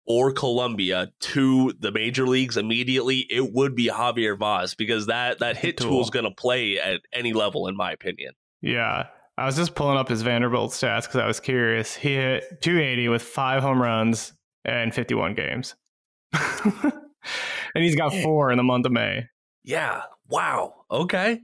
or 0.07 0.31
Columbia 0.31 1.12
to 1.19 1.74
the 1.79 1.91
major 1.91 2.27
leagues 2.27 2.57
immediately, 2.57 3.25
it 3.29 3.53
would 3.53 3.75
be 3.75 3.88
Javier 3.88 4.38
Vaz 4.38 4.75
because 4.75 5.07
that 5.07 5.39
that 5.39 5.57
hit 5.57 5.77
tool 5.77 6.01
is 6.01 6.09
going 6.09 6.25
to 6.25 6.31
play 6.31 6.79
at 6.79 7.01
any 7.13 7.33
level, 7.33 7.67
in 7.67 7.75
my 7.75 7.91
opinion. 7.91 8.33
Yeah. 8.62 9.07
I 9.38 9.45
was 9.45 9.57
just 9.57 9.75
pulling 9.75 9.97
up 9.97 10.07
his 10.07 10.21
Vanderbilt 10.21 10.71
stats 10.71 11.03
because 11.03 11.17
I 11.17 11.27
was 11.27 11.39
curious. 11.41 11.93
He 11.95 12.13
hit 12.13 12.62
280 12.62 13.09
with 13.09 13.21
five 13.21 13.62
home 13.62 13.81
runs 13.81 14.31
and 14.63 14.93
51 14.93 15.33
games. 15.33 15.75
and 16.33 17.83
he's 17.83 17.95
got 17.95 18.13
four 18.13 18.51
in 18.51 18.57
the 18.57 18.63
month 18.63 18.85
of 18.85 18.91
May. 18.91 19.25
Yeah. 19.63 20.03
Wow. 20.29 20.85
Okay. 20.89 21.41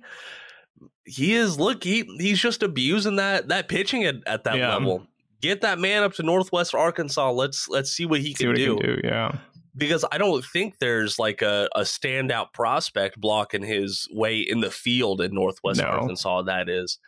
He 1.04 1.34
is. 1.34 1.60
Look, 1.60 1.84
he 1.84 2.04
he's 2.20 2.40
just 2.40 2.64
abusing 2.64 3.18
that 3.18 3.50
that 3.50 3.68
pitching 3.68 4.04
at, 4.06 4.16
at 4.26 4.44
that 4.46 4.58
Yeah. 4.58 4.76
level. 4.76 5.08
Get 5.42 5.62
that 5.62 5.80
man 5.80 6.04
up 6.04 6.14
to 6.14 6.24
Northwest 6.24 6.74
Arkansas. 6.76 7.32
Let's 7.32 7.68
let's 7.68 7.92
see 7.92 8.06
what 8.06 8.20
he 8.22 8.28
See 8.36 8.44
can 8.46 8.48
what 8.50 8.56
do. 8.58 8.76
he 8.76 8.82
can 8.82 8.96
do. 8.96 9.02
Yeah. 9.04 9.38
because 9.76 10.06
I 10.12 10.18
don't 10.18 10.44
think 10.46 10.78
there's 10.80 11.18
like 11.18 11.42
a, 11.42 11.68
a 11.76 11.82
standout 11.82 12.54
prospect 12.54 13.20
blocking 13.20 13.64
his 13.64 14.08
way 14.12 14.40
in 14.40 14.60
the 14.62 14.70
field 14.72 15.22
in 15.22 15.34
Northwest 15.34 15.80
No. 15.82 15.88
Arkansas. 15.88 16.44
That 16.44 16.70
is, 16.70 17.00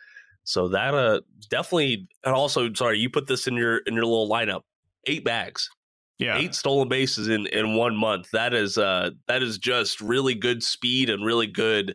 so 0.44 0.68
that 0.68 0.94
uh 0.94 1.20
definitely. 1.48 2.08
And 2.24 2.34
also, 2.34 2.72
sorry, 2.74 2.98
you 2.98 3.08
put 3.08 3.26
this 3.28 3.46
in 3.46 3.54
your 3.54 3.78
in 3.78 3.94
your 3.94 4.04
little 4.04 4.28
lineup. 4.28 4.62
Eight 5.06 5.24
bags, 5.24 5.68
Yeah. 6.18 6.36
eight 6.38 6.54
stolen 6.54 6.88
bases 6.88 7.28
in 7.28 7.46
in 7.46 7.76
one 7.76 7.94
month. 7.96 8.30
That 8.32 8.52
is 8.54 8.76
uh 8.78 9.10
that 9.28 9.42
is 9.42 9.58
just 9.58 10.00
really 10.00 10.34
good 10.34 10.62
speed 10.62 11.08
and 11.10 11.24
really 11.24 11.46
good 11.46 11.94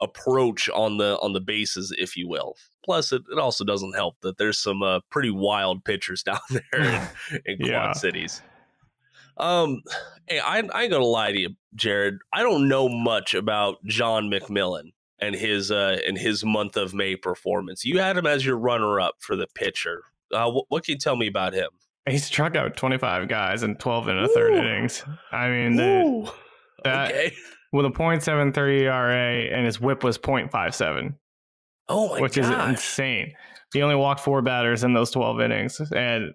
approach 0.00 0.68
on 0.70 0.98
the 0.98 1.18
on 1.20 1.32
the 1.32 1.40
bases, 1.40 1.94
if 1.98 2.16
you 2.16 2.28
will. 2.28 2.56
Plus, 2.84 3.12
it, 3.12 3.22
it 3.32 3.38
also 3.38 3.64
doesn't 3.64 3.94
help 3.94 4.16
that 4.22 4.38
there's 4.38 4.58
some 4.58 4.82
uh, 4.82 5.00
pretty 5.10 5.30
wild 5.30 5.84
pitchers 5.84 6.22
down 6.24 6.38
there 6.50 6.82
in, 7.30 7.40
in 7.46 7.56
Quad 7.58 7.68
Yeah. 7.70 7.92
Cities. 7.92 8.42
Um, 9.38 9.82
hey, 10.26 10.38
I, 10.40 10.58
I 10.72 10.82
ain't 10.84 10.92
gonna 10.92 11.04
lie 11.04 11.32
to 11.32 11.38
you, 11.38 11.50
Jared. 11.74 12.18
I 12.32 12.42
don't 12.42 12.68
know 12.68 12.88
much 12.88 13.34
about 13.34 13.84
John 13.84 14.30
McMillon 14.30 14.92
and 15.18 15.34
his 15.34 15.70
uh 15.70 15.98
and 16.06 16.16
his 16.16 16.44
month 16.44 16.76
of 16.76 16.94
May 16.94 17.16
performance. 17.16 17.84
You 17.84 17.98
had 17.98 18.16
him 18.16 18.26
as 18.26 18.44
your 18.46 18.56
runner 18.56 18.98
up 19.00 19.16
for 19.18 19.36
the 19.36 19.46
pitcher. 19.54 20.02
Uh, 20.32 20.50
what, 20.50 20.64
what 20.68 20.84
can 20.84 20.92
you 20.94 20.98
tell 20.98 21.16
me 21.16 21.26
about 21.26 21.52
him? 21.54 21.68
He's 22.08 22.24
struck 22.24 22.54
out 22.56 22.76
25 22.76 23.28
guys 23.28 23.62
in 23.62 23.76
12 23.76 24.08
and 24.08 24.18
a 24.20 24.28
third 24.28 24.54
innings. 24.54 25.04
I 25.32 25.48
mean, 25.48 25.78
Ooh, 25.80 26.28
that- 26.84 27.10
okay. 27.10 27.34
With 27.76 27.86
a 27.86 27.90
.73 27.90 28.80
ERA 28.82 29.56
and 29.56 29.64
his 29.66 29.80
whip 29.80 30.02
was 30.02 30.18
.57, 30.18 31.14
Oh 31.88 32.08
my 32.10 32.20
which 32.20 32.36
is 32.36 32.48
insane. 32.48 33.32
He 33.72 33.82
only 33.82 33.94
walked 33.96 34.20
four 34.20 34.42
batters 34.42 34.82
in 34.84 34.92
those 34.94 35.10
12 35.10 35.40
innings, 35.40 35.80
and 35.94 36.32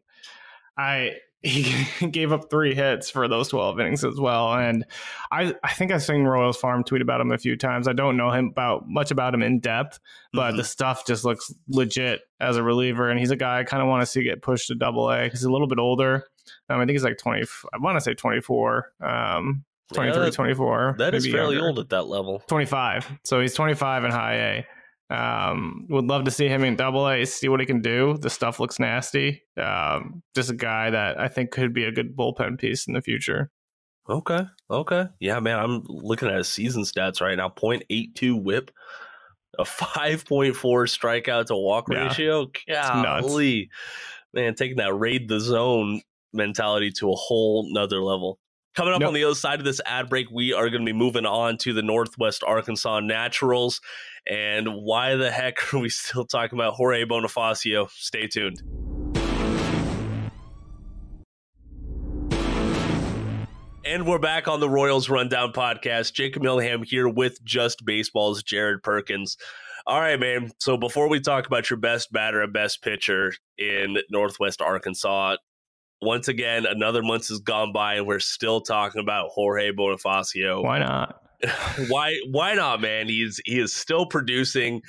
I 0.78 1.14
he 1.44 1.74
gave 2.12 2.32
up 2.32 2.52
three 2.52 2.76
hits 2.76 3.10
for 3.10 3.28
those 3.28 3.48
12 3.48 3.80
innings 3.80 4.04
as 4.06 4.20
well. 4.20 4.54
And 4.54 4.86
I 5.32 5.56
I 5.64 5.74
think 5.74 5.92
I've 5.92 6.04
seen 6.04 6.24
Royals 6.24 6.56
Farm 6.58 6.84
tweet 6.84 7.01
about 7.01 7.20
him 7.20 7.32
a 7.32 7.38
few 7.40 7.58
times. 7.58 7.88
I 7.88 7.94
don't 7.94 8.16
know 8.16 8.30
him 8.30 8.50
about 8.51 8.84
much 8.88 9.10
about 9.10 9.34
him 9.34 9.42
in 9.42 9.60
depth, 9.60 10.00
but 10.34 10.54
Mhm. 10.54 10.58
the 10.58 10.64
stuff 10.64 11.04
just 11.08 11.25
looks 11.25 11.51
legit 11.68 12.22
as 12.40 12.58
a 12.58 12.64
reliever. 12.64 13.10
And 13.10 13.20
he's 13.20 13.32
a 13.32 13.36
guy 13.36 13.58
I 13.60 13.64
kind 13.64 13.82
of 13.82 13.90
want 13.90 14.04
to 14.04 14.06
see 14.06 14.22
get 14.24 14.44
pushed 14.44 14.68
to 14.68 14.75
Double 14.75 15.10
A 15.10 15.24
because 15.24 15.40
he's 15.40 15.46
a 15.46 15.51
little 15.51 15.68
bit 15.68 15.80
older. 15.80 16.25
Um, 16.70 16.77
I 16.80 16.86
think 16.86 16.92
he's 16.92 17.04
like 17.04 17.18
20. 17.18 17.44
I 17.74 17.77
want 17.80 17.96
to 17.98 18.01
say 18.01 18.14
24. 18.14 18.92
Um, 19.01 19.64
23, 19.94 20.24
Yeah, 20.25 20.30
24. 20.32 20.96
that 21.00 21.14
is 21.16 21.25
fairly 21.27 21.56
younger. 21.56 21.68
old 21.70 21.80
at 21.80 21.90
that 21.90 22.08
level. 22.08 22.44
25. 22.48 23.20
So 23.24 23.40
he's 23.42 23.54
25 23.54 24.06
in 24.06 24.12
high 24.12 24.36
A. 24.36 24.66
Um, 25.14 25.88
would 25.90 26.06
love 26.06 26.24
to 26.24 26.32
see 26.32 26.48
him 26.48 26.64
in 26.64 26.75
double 26.77 27.08
A, 27.10 27.25
see 27.25 27.50
what 27.50 27.60
he 27.60 27.66
can 27.66 27.82
do. 27.82 28.18
The 28.18 28.30
stuff 28.30 28.60
looks 28.62 28.80
nasty. 28.80 29.44
Um, 29.58 30.24
just 30.36 30.50
a 30.50 30.56
guy 30.56 30.90
that 30.90 31.20
I 31.20 31.27
think 31.27 31.51
could 31.51 31.74
be 31.74 31.84
a 31.84 31.92
good 31.92 32.16
bullpen 32.16 32.58
piece 32.58 32.88
in 32.88 32.94
the 32.94 33.01
future. 33.01 33.51
Okay. 34.10 34.46
Okay. 34.70 35.06
Yeah, 35.20 35.40
man. 35.42 35.60
I'm 35.60 35.84
looking 35.86 36.30
at 36.30 36.36
his 36.36 36.48
season 36.48 36.84
stats 36.84 37.20
right 37.22 37.36
now. 37.36 37.50
0.82 37.50 38.42
whip, 38.42 38.72
a 39.60 39.64
5.4 39.64 40.54
strikeout 40.54 41.48
to 41.48 41.56
walk 41.56 41.88
Yeah. 41.92 42.08
ratio. 42.08 42.50
Golly. 42.68 43.70
Man, 44.34 44.56
taking 44.56 44.77
that 44.77 44.94
raid 44.94 45.27
the 45.27 45.40
zone 45.42 46.01
mentality 46.34 46.90
to 47.00 47.12
a 47.12 47.16
whole 47.16 47.68
nother 47.74 48.01
level. 48.01 48.40
Coming 48.74 48.94
up 48.94 49.01
Nope. 49.01 49.10
on 49.10 49.14
the 49.14 49.25
other 49.25 49.36
side 49.36 49.60
of 49.60 49.66
this 49.66 49.81
ad 49.86 50.07
break, 50.10 50.31
we 50.31 50.53
are 50.53 50.70
going 50.70 50.86
to 50.86 50.86
be 50.86 50.98
moving 50.98 51.25
on 51.25 51.57
to 51.57 51.74
the 51.74 51.81
Northwest 51.81 52.42
Arkansas 52.42 53.01
Naturals. 53.01 53.81
And 54.25 54.68
why 54.75 55.16
the 55.16 55.29
heck 55.29 55.74
are 55.74 55.79
we 55.79 55.90
still 55.90 56.25
talking 56.25 56.57
about 56.57 56.75
Jorge 56.75 57.03
Bonifacio? 57.03 57.90
Stay 57.90 58.27
tuned. 58.27 58.62
And 63.84 64.07
we're 64.07 64.20
back 64.20 64.48
on 64.48 64.62
the 64.62 64.70
Royals 64.70 65.10
Rundown 65.10 65.51
podcast. 65.51 66.14
Jacob 66.14 66.44
Milham 66.44 66.86
here 66.86 67.10
with 67.10 67.44
Just 67.44 67.84
Baseball's 67.84 68.42
Jared 68.42 68.84
Perkins. 68.84 69.36
All 69.86 70.00
right, 70.00 70.20
man. 70.20 70.51
So 70.60 70.77
before 70.77 71.10
we 71.10 71.20
talk 71.20 71.46
about 71.46 71.70
your 71.70 71.77
best 71.77 72.10
batter 72.14 72.42
and 72.42 72.53
best 72.53 72.81
pitcher 72.84 73.34
in 73.57 73.98
Northwest 74.10 74.62
Arkansas, 74.62 75.36
once 76.01 76.27
again, 76.27 76.66
another 76.66 77.03
month 77.03 77.27
has 77.29 77.40
gone 77.40 77.72
by 77.72 77.96
and 77.96 78.07
we're 78.07 78.20
still 78.20 78.61
talking 78.61 79.01
about 79.01 79.29
Jorge 79.29 79.72
Bonifacio. 79.72 80.64
Why 80.64 80.79
not? 80.79 81.22
why 81.87 82.20
why 82.29 82.53
not 82.53 82.81
man? 82.81 83.07
He's 83.07 83.42
he 83.46 83.59
is 83.59 83.74
still 83.74 84.05
producing. 84.05 84.81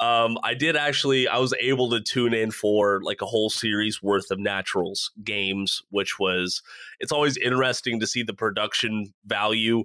Um 0.00 0.38
i 0.44 0.54
did 0.54 0.76
actually 0.76 1.26
i 1.26 1.38
was 1.38 1.52
able 1.58 1.90
to 1.90 2.00
tune 2.00 2.32
in 2.32 2.52
for 2.52 3.00
like 3.02 3.20
a 3.20 3.26
whole 3.26 3.50
series 3.50 4.00
worth 4.00 4.30
of 4.30 4.38
naturals 4.38 5.10
games 5.24 5.82
which 5.90 6.20
was 6.20 6.62
it's 7.00 7.10
always 7.10 7.36
interesting 7.36 7.98
to 7.98 8.06
see 8.06 8.22
the 8.22 8.32
production 8.32 9.12
value 9.26 9.82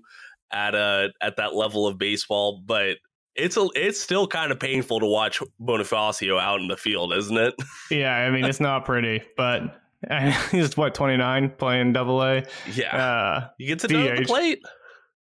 at 0.52 0.76
a 0.76 1.10
at 1.20 1.38
that 1.38 1.56
level 1.56 1.88
of 1.88 1.98
baseball 1.98 2.62
but 2.64 2.98
it's 3.36 3.58
a 3.58 3.68
it's 3.74 4.00
still 4.00 4.28
kind 4.28 4.52
of 4.52 4.60
painful 4.60 5.00
to 5.00 5.08
watch 5.08 5.42
bonifacio 5.60 6.40
out 6.40 6.62
in 6.62 6.68
the 6.68 6.78
field 6.78 7.12
isn't 7.14 7.38
it? 7.38 7.56
Yeah, 7.90 8.16
I 8.16 8.30
mean, 8.30 8.46
it's 8.46 8.60
not 8.60 8.86
pretty, 8.86 9.24
but 9.36 9.82
he's 10.52 10.76
what, 10.78 10.94
29 10.96 11.50
playing 11.58 11.94
double 11.94 12.22
A? 12.24 12.44
yeah 12.74 12.96
Uh, 12.96 13.48
he 13.58 13.66
gets 13.68 13.84
at 13.84 13.90
the 13.90 14.24
plate 14.26 14.60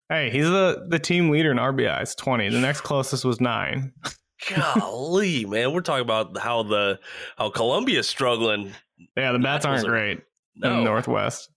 hey, 0.09 0.29
he's 0.31 0.45
the, 0.45 0.85
the 0.89 0.97
team 0.99 1.29
leader 1.29 1.51
in 1.51 1.57
RBIs, 1.57 2.15
20. 2.17 2.49
The 2.49 2.59
next 2.59 2.81
closest 2.81 3.23
was 3.25 3.39
nine. 3.39 3.93
golly 4.55 5.45
man 5.45 5.73
we're 5.73 5.81
talking 5.81 6.01
about 6.03 6.37
how 6.37 6.63
the 6.63 6.99
how 7.37 7.49
columbia's 7.49 8.07
struggling 8.07 8.73
Yeah, 9.15 9.31
the 9.33 9.39
bats 9.39 9.65
aren't 9.65 9.85
are- 9.85 9.89
great 9.89 10.17
in 10.55 10.61
the 10.61 10.81
Northwest. 10.83 11.49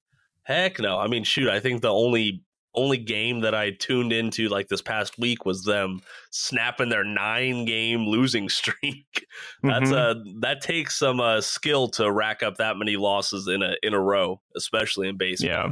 Heck 0.45 0.81
no. 0.81 0.99
I 0.99 1.07
mean, 1.07 1.23
shoot, 1.25 1.49
I 1.49 1.61
think 1.61 1.83
the 1.83 1.93
only 1.93 2.43
only 2.75 2.97
game 2.97 3.41
that 3.41 3.55
I 3.55 3.71
tuned 3.73 4.13
into 4.13 4.49
like 4.49 4.69
this 4.69 4.81
past 4.83 5.19
week 5.19 5.45
was 5.45 5.65
them 5.65 6.01
snapping 6.31 6.89
their 6.89 7.05
nine 7.05 7.65
game 7.65 8.07
losing 8.07 8.49
streak. 8.49 9.27
That's 9.63 9.91
Mhm. 9.91 9.95
uh 9.97 10.15
that 10.41 10.61
takes 10.63 10.97
some 10.99 11.21
uh 11.21 11.41
skill 11.41 11.89
to 11.91 12.11
rack 12.11 12.43
up 12.43 12.57
that 12.57 12.77
many 12.79 12.97
losses 12.97 13.47
in 13.49 13.63
a 13.63 13.75
in 13.83 13.93
a 13.95 14.01
row, 14.01 14.41
especially 14.57 15.09
in 15.09 15.17
baseball. 15.17 15.51
yeah. 15.51 15.71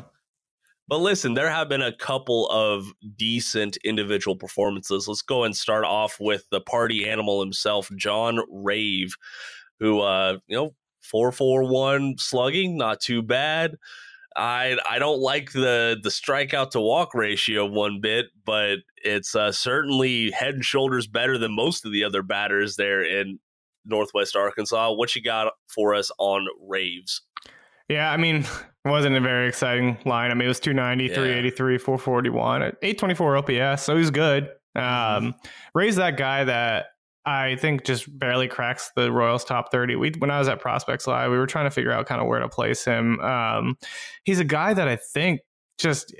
But 0.88 0.98
listen, 1.00 1.34
there 1.34 1.48
have 1.50 1.68
been 1.68 1.82
a 1.82 1.96
couple 1.96 2.48
of 2.48 2.92
decent 3.16 3.76
individual 3.84 4.34
performances. 4.36 5.06
Let's 5.06 5.22
go 5.22 5.44
and 5.44 5.56
start 5.56 5.84
off 5.84 6.16
with 6.18 6.48
the 6.50 6.60
party 6.60 7.08
animal 7.08 7.40
himself, 7.40 7.88
John 7.96 8.40
Rave, 8.50 9.14
who 9.78 10.00
uh, 10.00 10.38
you 10.48 10.56
know, 10.56 10.74
441 11.02 12.16
slugging, 12.18 12.76
not 12.76 13.00
too 13.00 13.22
bad. 13.22 13.76
I 14.36 14.78
I 14.88 14.98
don't 14.98 15.20
like 15.20 15.52
the 15.52 15.98
the 16.02 16.08
strikeout 16.10 16.70
to 16.70 16.80
walk 16.80 17.14
ratio 17.14 17.66
one 17.66 18.00
bit, 18.00 18.26
but 18.44 18.78
it's 18.96 19.34
uh, 19.34 19.52
certainly 19.52 20.30
head 20.30 20.54
and 20.54 20.64
shoulders 20.64 21.06
better 21.06 21.36
than 21.38 21.54
most 21.54 21.84
of 21.84 21.92
the 21.92 22.04
other 22.04 22.22
batters 22.22 22.76
there 22.76 23.02
in 23.02 23.38
Northwest 23.84 24.36
Arkansas. 24.36 24.92
What 24.92 25.14
you 25.16 25.22
got 25.22 25.52
for 25.68 25.94
us 25.94 26.10
on 26.18 26.46
Raves? 26.68 27.22
Yeah, 27.88 28.12
I 28.12 28.16
mean, 28.16 28.36
it 28.36 28.48
wasn't 28.84 29.16
a 29.16 29.20
very 29.20 29.48
exciting 29.48 29.98
line. 30.04 30.30
I 30.30 30.34
mean, 30.34 30.44
it 30.44 30.48
was 30.48 30.60
290, 30.60 31.06
Yeah. 31.06 31.14
383, 31.14 31.78
441, 31.78 32.62
824 32.82 33.36
OPS, 33.36 33.82
so 33.82 33.96
he's 33.96 34.10
good. 34.10 34.48
Um, 34.76 35.34
Ray's 35.74 35.96
that 35.96 36.16
guy 36.16 36.44
that 36.44 36.86
I 37.26 37.56
think 37.56 37.84
just 37.84 38.18
barely 38.18 38.48
cracks 38.48 38.90
the 38.96 39.12
Royals 39.12 39.44
top 39.44 39.70
30. 39.70 39.96
We 39.96 40.12
when 40.18 40.30
I 40.30 40.38
was 40.38 40.48
at 40.48 40.60
Prospects 40.60 41.06
Live, 41.06 41.30
we 41.30 41.38
were 41.38 41.46
trying 41.46 41.66
to 41.66 41.70
figure 41.70 41.92
out 41.92 42.06
kind 42.06 42.20
of 42.20 42.26
where 42.26 42.40
to 42.40 42.48
place 42.48 42.84
him. 42.84 43.20
Um, 43.20 43.76
he's 44.24 44.40
a 44.40 44.44
guy 44.44 44.72
that 44.72 44.88
I 44.88 44.96
think 44.96 45.40
just 45.78 46.14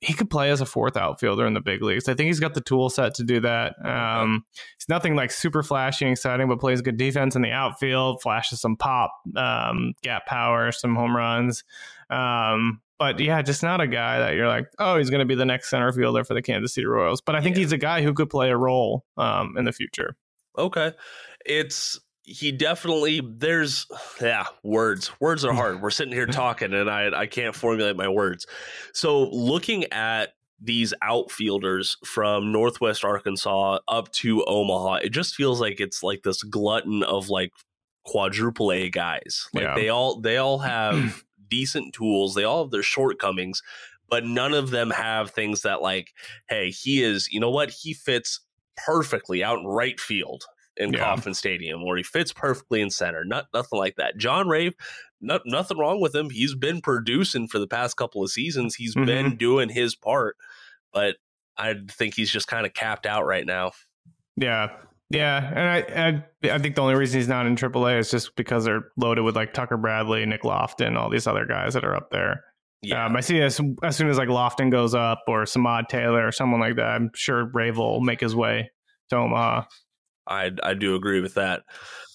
he 0.00 0.12
could 0.12 0.30
play 0.30 0.50
as 0.50 0.60
a 0.60 0.66
fourth 0.66 0.96
outfielder 0.96 1.44
in 1.44 1.54
the 1.54 1.60
big 1.60 1.82
leagues. 1.82 2.08
I 2.08 2.14
think 2.14 2.28
he's 2.28 2.38
got 2.38 2.54
the 2.54 2.60
tool 2.60 2.88
set 2.88 3.14
to 3.14 3.24
do 3.24 3.40
that. 3.40 3.74
Um, 3.84 4.44
he's 4.78 4.88
nothing 4.88 5.16
like 5.16 5.32
super 5.32 5.64
flashy 5.64 6.04
and 6.04 6.12
exciting, 6.12 6.48
but 6.48 6.60
plays 6.60 6.80
good 6.82 6.96
defense 6.96 7.34
in 7.34 7.42
the 7.42 7.50
outfield, 7.50 8.22
flashes 8.22 8.60
some 8.60 8.76
pop, 8.76 9.12
um, 9.36 9.94
gap 10.02 10.26
power, 10.26 10.70
some 10.70 10.94
home 10.94 11.16
runs. 11.16 11.64
Um, 12.10 12.80
but 12.98 13.18
yeah, 13.18 13.42
just 13.42 13.62
not 13.62 13.80
a 13.80 13.88
guy 13.88 14.20
that 14.20 14.34
you're 14.34 14.48
like, 14.48 14.68
oh, 14.78 14.98
he's 14.98 15.10
going 15.10 15.20
to 15.20 15.26
be 15.26 15.34
the 15.34 15.44
next 15.44 15.68
center 15.68 15.92
fielder 15.92 16.22
for 16.22 16.34
the 16.34 16.42
Kansas 16.42 16.74
City 16.74 16.86
Royals. 16.86 17.20
But 17.20 17.34
I 17.34 17.40
think 17.40 17.56
yeah. 17.56 17.62
he's 17.62 17.72
a 17.72 17.78
guy 17.78 18.02
who 18.02 18.14
could 18.14 18.30
play 18.30 18.50
a 18.50 18.56
role 18.56 19.04
um, 19.16 19.56
in 19.56 19.64
the 19.64 19.72
future. 19.72 20.16
Okay, 20.58 20.92
it's 21.46 22.00
he 22.28 22.52
definitely 22.52 23.22
there's 23.24 23.86
yeah 24.20 24.46
words 24.62 25.10
words 25.20 25.44
are 25.44 25.52
hard. 25.54 25.80
We're 25.80 25.90
sitting 25.90 26.12
here 26.12 26.26
talking 26.26 26.72
and 26.74 26.90
i 26.90 27.08
i 27.20 27.26
can't 27.26 27.54
formulate 27.54 27.96
my 27.96 28.08
words. 28.08 28.46
So 28.92 29.28
looking 29.30 29.90
at 29.92 30.34
these 30.60 30.92
outfielders 31.02 31.96
from 32.04 32.50
northwest 32.50 33.04
arkansas 33.04 33.78
up 33.86 34.10
to 34.10 34.44
omaha 34.46 34.94
it 34.94 35.10
just 35.10 35.36
feels 35.36 35.60
like 35.60 35.78
it's 35.78 36.02
like 36.02 36.24
this 36.24 36.42
glutton 36.42 37.04
of 37.04 37.28
like 37.28 37.52
quadruple 38.04 38.72
a 38.72 38.90
guys. 38.90 39.48
Like 39.54 39.64
yeah. 39.64 39.74
they 39.74 39.88
all 39.88 40.20
they 40.20 40.36
all 40.36 40.58
have 40.74 41.24
decent 41.48 41.94
tools. 41.94 42.34
They 42.34 42.44
all 42.44 42.64
have 42.64 42.70
their 42.70 42.82
shortcomings 42.82 43.62
but 44.10 44.24
none 44.24 44.54
of 44.54 44.70
them 44.70 44.88
have 44.88 45.30
things 45.30 45.60
that 45.62 45.82
like 45.82 46.12
hey 46.48 46.70
he 46.70 47.02
is 47.02 47.28
you 47.30 47.40
know 47.40 47.50
what? 47.50 47.70
He 47.70 47.94
fits 47.94 48.40
perfectly 48.86 49.42
out 49.42 49.58
in 49.58 49.66
right 49.66 49.98
field 49.98 50.44
in 50.76 50.92
yeah. 50.92 51.00
Kauffman 51.00 51.34
Stadium, 51.34 51.84
where 51.84 51.96
he 51.96 52.02
fits 52.02 52.32
perfectly 52.32 52.80
in 52.80 52.90
center. 52.90 53.24
Not 53.24 53.46
nothing 53.52 53.78
like 53.78 53.96
that. 53.96 54.16
John 54.16 54.48
Rave, 54.48 54.74
not, 55.20 55.42
nothing 55.44 55.78
wrong 55.78 56.00
with 56.00 56.14
him. 56.14 56.30
He's 56.30 56.54
been 56.54 56.80
producing 56.80 57.48
for 57.48 57.58
the 57.58 57.66
past 57.66 57.96
couple 57.96 58.22
of 58.22 58.30
seasons. 58.30 58.74
He's 58.74 58.94
mm-hmm. 58.94 59.06
been 59.06 59.36
doing 59.36 59.68
his 59.68 59.94
part, 59.94 60.36
but 60.92 61.16
I 61.56 61.74
think 61.90 62.14
he's 62.14 62.30
just 62.30 62.46
kind 62.46 62.64
of 62.64 62.74
capped 62.74 63.06
out 63.06 63.26
right 63.26 63.44
now. 63.44 63.72
Yeah, 64.36 64.70
yeah, 65.10 65.50
and 65.54 65.68
I, 65.68 66.50
I, 66.50 66.54
I 66.54 66.58
think 66.58 66.74
the 66.74 66.82
only 66.82 66.94
reason 66.94 67.18
he's 67.18 67.28
not 67.28 67.46
in 67.46 67.56
AAA 67.56 67.98
is 67.98 68.10
just 68.10 68.36
because 68.36 68.64
they're 68.64 68.92
loaded 68.96 69.22
with 69.22 69.36
like 69.36 69.54
Tucker 69.54 69.78
Bradley, 69.78 70.24
Nick 70.26 70.44
Loftin, 70.44 70.96
all 70.96 71.08
these 71.08 71.26
other 71.26 71.46
guys 71.46 71.74
that 71.74 71.84
are 71.84 71.96
up 71.96 72.10
there. 72.10 72.44
Yeah, 72.82 73.06
um, 73.06 73.16
I 73.16 73.20
see 73.20 73.40
as 73.40 73.60
as 73.82 73.96
soon 73.96 74.08
as 74.08 74.18
like 74.18 74.28
Loftin 74.28 74.70
goes 74.70 74.94
up 74.94 75.22
or 75.26 75.44
Samad 75.44 75.88
Taylor 75.88 76.26
or 76.26 76.32
someone 76.32 76.60
like 76.60 76.76
that, 76.76 76.86
I'm 76.86 77.10
sure 77.14 77.50
Rave 77.52 77.76
will 77.76 78.00
make 78.00 78.20
his 78.20 78.36
way 78.36 78.70
to 79.10 79.16
Omaha. 79.16 79.64
I 80.28 80.52
I 80.62 80.74
do 80.74 80.94
agree 80.94 81.20
with 81.20 81.34
that. 81.34 81.62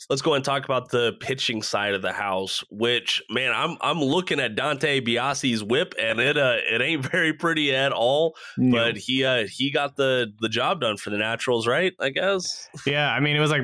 Let's 0.10 0.21
go 0.21 0.34
and 0.34 0.43
talk 0.43 0.65
about 0.65 0.89
the 0.89 1.13
pitching 1.19 1.62
side 1.62 1.93
of 1.93 2.02
the 2.02 2.13
house. 2.13 2.63
Which 2.69 3.21
man, 3.30 3.52
I'm 3.54 3.78
I'm 3.82 3.99
looking 3.99 4.39
at 4.39 4.56
Dante 4.56 5.02
Biasi's 5.02 5.63
whip, 5.63 5.95
and 5.99 6.19
it 6.19 6.38
uh 6.38 6.58
it 6.71 6.82
ain't 6.82 7.06
very 7.12 7.34
pretty 7.34 7.76
at 7.76 7.91
all. 7.91 8.36
No. 8.58 8.78
But 8.78 8.97
he 8.97 9.26
uh 9.26 9.45
he 9.47 9.69
got 9.69 9.97
the 9.97 10.32
the 10.39 10.49
job 10.49 10.80
done 10.80 10.95
for 10.95 11.10
the 11.10 11.17
Naturals, 11.17 11.67
right? 11.67 11.93
I 11.99 12.10
guess. 12.10 12.69
Yeah, 12.86 13.12
I 13.12 13.19
mean 13.19 13.36
it 13.36 13.41
was 13.41 13.52
like 13.52 13.63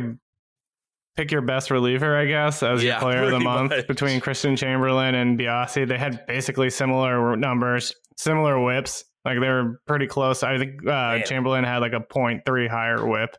pick 1.16 1.32
your 1.32 1.42
best 1.42 1.72
reliever, 1.72 2.18
I 2.18 2.26
guess, 2.26 2.64
as 2.64 2.84
yeah, 2.84 2.92
your 2.92 3.00
player 3.02 3.24
of 3.24 3.32
the 3.32 3.40
month 3.40 3.72
much. 3.72 3.88
between 3.88 4.20
Christian 4.20 4.56
Chamberlain 4.56 5.16
and 5.16 5.38
Biasi. 5.38 5.88
They 5.88 5.98
had 5.98 6.26
basically 6.28 6.70
similar 6.70 7.36
numbers, 7.36 7.94
similar 8.16 8.60
whips. 8.62 9.06
Like 9.26 9.40
they 9.42 9.50
were 9.50 9.82
pretty 9.86 10.08
close. 10.08 10.44
I 10.44 10.58
think 10.58 10.88
uh, 10.88 11.20
Chamberlain 11.24 11.66
had 11.66 11.80
like 11.80 11.92
a 11.92 12.00
0.3 12.00 12.70
higher 12.70 13.06
whip. 13.06 13.36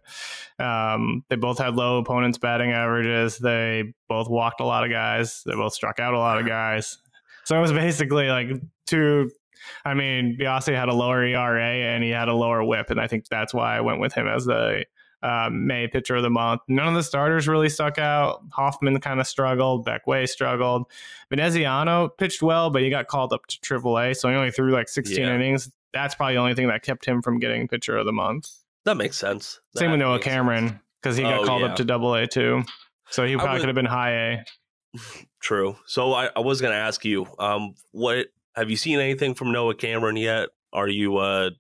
Um, 0.59 1.25
they 1.31 1.37
both 1.37 1.59
had 1.59 1.75
low 1.75 1.99
opponents' 1.99 2.37
batting 2.37 2.71
averages. 2.71 3.39
They 3.39 3.95
both 4.09 4.29
walked 4.29 4.61
a 4.61 4.65
lot 4.65 4.85
of 4.85 4.91
guys. 4.91 5.43
They 5.47 5.55
both 5.55 5.73
struck 5.73 5.99
out 5.99 6.13
a 6.13 6.19
lot 6.19 6.39
of 6.39 6.47
guys. 6.47 6.99
So 7.45 7.57
it 7.57 7.61
was 7.61 7.73
basically 7.73 8.29
like 8.29 8.49
two. 8.87 9.31
I 9.85 9.95
mean, 9.95 10.37
Biasi 10.39 10.75
had 10.75 10.89
a 10.89 10.95
lower 10.95 11.25
ERA 11.25 11.63
and 11.63 12.05
he 12.05 12.11
had 12.11 12.29
a 12.29 12.35
lower 12.35 12.63
whip, 12.63 12.91
and 12.91 13.01
I 13.01 13.07
think 13.07 13.27
that's 13.29 13.55
why 13.55 13.77
I 13.77 13.81
went 13.81 14.01
with 14.01 14.13
him 14.13 14.27
as 14.29 14.45
the 14.45 14.85
um, 15.23 15.67
May 15.67 15.87
pitcher 15.89 16.17
of 16.17 16.23
the 16.23 16.31
month. 16.31 16.63
None 16.69 16.89
of 16.89 16.95
the 16.95 17.03
starters 17.03 17.47
really 17.49 17.69
stuck 17.69 17.99
out. 17.99 18.43
Hoffman 18.53 19.01
kind 19.01 19.21
of 19.21 19.27
struggled. 19.27 19.85
Beck 19.85 20.07
Way 20.07 20.27
struggled. 20.27 20.91
Veneziano 21.29 22.09
pitched 22.09 22.43
well, 22.43 22.71
but 22.71 22.83
he 22.83 22.91
got 22.91 23.07
called 23.07 23.33
up 23.33 23.47
to 23.47 23.59
AAA, 23.59 24.17
so 24.17 24.29
he 24.29 24.35
only 24.35 24.51
threw 24.51 24.73
like 24.73 24.89
16 24.89 25.19
yeah. 25.19 25.35
innings. 25.35 25.71
That's 25.93 26.15
probably 26.15 26.35
the 26.35 26.41
only 26.41 26.55
thing 26.55 26.69
that 26.69 26.83
kept 26.83 27.05
him 27.05 27.23
from 27.23 27.39
getting 27.39 27.69
pitcher 27.69 27.97
of 27.97 28.07
the 28.07 28.13
month. 28.13 28.51
That 28.85 28.97
makes 28.97 29.19
sense. 29.19 29.61
That 29.75 29.81
Same 29.81 29.91
with 29.91 30.01
Noah 30.01 30.21
Cameron 30.21 30.81
because 31.03 31.17
he 31.17 31.23
got 31.23 31.41
oh, 31.41 31.45
called 31.45 31.63
yeah. 31.63 31.69
up 31.69 31.77
to 31.77 31.85
Double 31.85 32.15
A 32.15 32.27
too, 32.27 32.63
so 33.11 33.27
he 33.27 33.35
probably 33.37 33.55
would, 33.55 33.61
could 33.61 33.69
have 33.69 33.77
been 33.77 33.85
High 33.87 34.13
A. 34.13 34.45
True. 35.41 35.77
So 35.87 36.13
I, 36.13 36.31
I 36.35 36.41
was 36.41 36.61
going 36.61 36.73
to 36.73 36.79
ask 36.79 37.05
you, 37.05 37.27
um, 37.39 37.75
what 37.93 38.27
have 38.55 38.71
you 38.71 38.77
seen 38.77 38.99
anything 38.99 39.35
from 39.35 39.53
Noah 39.53 39.75
Cameron 39.75 40.17
yet? 40.17 40.49
Are 40.73 40.89
you 40.89 41.17
uh, 41.19 41.51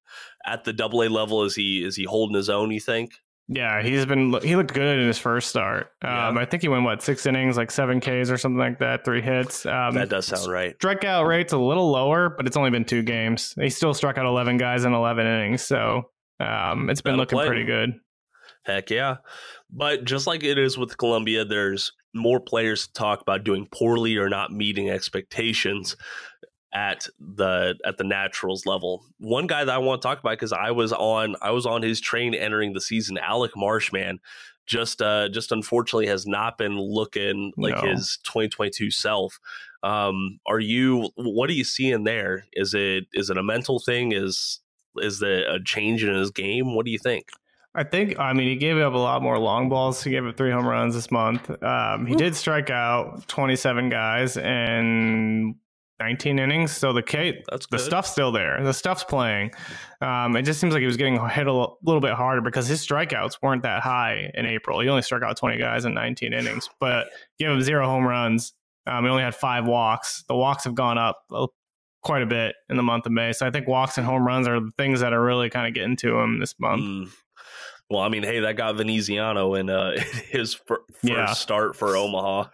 at 0.46 0.64
the 0.64 0.73
Double 0.73 1.03
A 1.03 1.09
level? 1.09 1.44
Is 1.44 1.55
he 1.55 1.85
is 1.85 1.96
he 1.96 2.05
holding 2.05 2.37
his 2.37 2.49
own? 2.49 2.70
You 2.70 2.81
think? 2.81 3.12
Yeah, 3.52 3.82
he's 3.82 4.06
been 4.06 4.32
he 4.42 4.54
looked 4.54 4.72
good 4.72 5.00
in 5.00 5.08
his 5.08 5.18
first 5.18 5.48
start. 5.48 5.88
Um, 6.02 6.36
yeah. 6.36 6.40
I 6.40 6.44
think 6.44 6.62
he 6.62 6.68
went 6.68 6.84
what 6.84 7.02
six 7.02 7.26
innings, 7.26 7.56
like 7.56 7.72
seven 7.72 7.98
Ks 8.00 8.30
or 8.30 8.38
something 8.38 8.58
like 8.60 8.78
that, 8.78 9.04
three 9.04 9.20
hits. 9.20 9.66
Um, 9.66 9.94
that 9.94 10.08
does 10.08 10.26
sound 10.26 10.48
right. 10.48 10.78
Strikeout 10.78 11.26
rate's 11.26 11.52
a 11.52 11.58
little 11.58 11.90
lower, 11.90 12.28
but 12.28 12.46
it's 12.46 12.56
only 12.56 12.70
been 12.70 12.84
two 12.84 13.02
games. 13.02 13.52
He 13.60 13.68
still 13.68 13.92
struck 13.92 14.18
out 14.18 14.24
eleven 14.24 14.56
guys 14.56 14.84
in 14.84 14.92
eleven 14.92 15.26
innings, 15.26 15.62
so 15.62 16.10
um, 16.38 16.88
it's 16.90 17.00
been 17.00 17.14
That'll 17.14 17.22
looking 17.22 17.38
play. 17.38 17.46
pretty 17.48 17.64
good. 17.64 17.94
Heck 18.62 18.88
yeah, 18.88 19.16
but 19.68 20.04
just 20.04 20.28
like 20.28 20.44
it 20.44 20.56
is 20.56 20.78
with 20.78 20.96
Columbia, 20.96 21.44
there's 21.44 21.90
more 22.14 22.38
players 22.38 22.86
to 22.86 22.92
talk 22.92 23.20
about 23.20 23.42
doing 23.42 23.66
poorly 23.72 24.16
or 24.16 24.28
not 24.28 24.52
meeting 24.52 24.90
expectations 24.90 25.96
at 26.72 27.09
the 27.18 27.76
at 27.85 27.98
the 27.98 28.04
naturals 28.04 28.66
level. 28.66 29.04
One 29.18 29.46
guy 29.46 29.64
that 29.64 29.74
I 29.74 29.78
want 29.78 30.02
to 30.02 30.09
talk 30.09 30.20
about 30.20 30.33
because 30.33 30.52
I 30.52 30.70
was 30.70 30.92
on 30.92 31.37
I 31.42 31.50
was 31.50 31.66
on 31.66 31.83
his 31.83 32.00
train 32.00 32.35
entering 32.35 32.72
the 32.72 32.80
season. 32.80 33.18
Alec 33.18 33.52
Marshman 33.56 34.20
just 34.66 35.02
uh 35.02 35.28
just 35.28 35.52
unfortunately 35.52 36.06
has 36.06 36.26
not 36.26 36.56
been 36.56 36.78
looking 36.78 37.52
like 37.56 37.83
no. 37.83 37.90
his 37.90 38.18
2022 38.24 38.90
self. 38.90 39.40
Um, 39.83 40.38
are 40.46 40.61
you 40.61 41.11
what 41.16 41.50
are 41.50 41.54
you 41.54 41.64
seeing 41.64 42.04
there? 42.04 42.44
Is 42.52 42.74
it 42.74 43.06
is 43.12 43.30
it 43.30 43.38
a 43.38 43.42
mental 43.42 43.78
thing? 43.80 44.12
Is 44.12 44.61
is 44.96 45.20
there 45.20 45.50
a 45.50 45.62
change 45.62 46.04
in 46.04 46.14
his 46.14 46.30
game? 46.30 46.74
What 46.74 46.85
do 46.85 46.92
you 46.92 46.98
think? 46.98 47.28
I 47.72 47.85
think, 47.85 48.18
I 48.18 48.33
mean, 48.33 48.48
he 48.48 48.56
gave 48.56 48.78
up 48.78 48.94
a 48.94 48.98
lot 48.98 49.22
more 49.22 49.38
long 49.38 49.68
balls. 49.68 50.02
He 50.02 50.11
gave 50.11 50.26
up 50.26 50.37
three 50.37 50.50
home 50.50 50.66
runs 50.66 50.94
this 50.94 51.11
month. 51.12 51.50
Um, 51.62 52.04
he 52.04 52.16
did 52.16 52.35
strike 52.35 52.68
out 52.68 53.28
27 53.28 53.88
guys 53.90 54.37
and 54.37 55.54
19 56.00 56.38
innings. 56.38 56.72
So 56.72 56.92
the 56.92 57.02
K, 57.02 57.42
That's 57.50 57.66
the 57.66 57.78
stuff's 57.78 58.10
still 58.10 58.32
there. 58.32 58.62
The 58.62 58.72
stuff's 58.72 59.04
playing. 59.04 59.52
Um, 60.00 60.34
it 60.36 60.42
just 60.42 60.60
seems 60.60 60.72
like 60.72 60.80
he 60.80 60.86
was 60.86 60.96
getting 60.96 61.14
hit 61.28 61.46
a 61.46 61.52
little 61.52 62.00
bit 62.00 62.12
harder 62.12 62.40
because 62.40 62.66
his 62.66 62.84
strikeouts 62.84 63.38
weren't 63.42 63.62
that 63.62 63.82
high 63.82 64.30
in 64.34 64.46
April. 64.46 64.80
He 64.80 64.88
only 64.88 65.02
struck 65.02 65.22
out 65.22 65.36
20 65.36 65.58
guys 65.58 65.84
in 65.84 65.94
19 65.94 66.32
innings, 66.32 66.68
but 66.80 67.08
gave 67.38 67.50
him 67.50 67.60
zero 67.60 67.86
home 67.86 68.06
runs. 68.06 68.54
Um, 68.86 69.04
he 69.04 69.10
only 69.10 69.22
had 69.22 69.34
five 69.34 69.66
walks. 69.66 70.24
The 70.26 70.34
walks 70.34 70.64
have 70.64 70.74
gone 70.74 70.98
up 70.98 71.22
quite 72.02 72.22
a 72.22 72.26
bit 72.26 72.54
in 72.68 72.76
the 72.76 72.82
month 72.82 73.06
of 73.06 73.12
May. 73.12 73.32
So 73.32 73.46
I 73.46 73.50
think 73.50 73.68
walks 73.68 73.98
and 73.98 74.06
home 74.06 74.26
runs 74.26 74.48
are 74.48 74.60
the 74.60 74.72
things 74.78 75.00
that 75.00 75.12
are 75.12 75.22
really 75.22 75.50
kind 75.50 75.68
of 75.68 75.74
getting 75.74 75.96
to 75.96 76.18
him 76.18 76.40
this 76.40 76.54
month. 76.58 76.82
Mm. 76.82 77.12
Well, 77.90 78.00
I 78.00 78.08
mean, 78.08 78.22
hey, 78.22 78.40
that 78.40 78.56
got 78.56 78.76
Veneziano 78.76 79.54
in 79.54 79.68
uh, 79.68 80.00
his 80.30 80.54
first 80.54 80.82
yeah. 81.02 81.32
start 81.34 81.76
for 81.76 81.96
Omaha, 81.96 82.48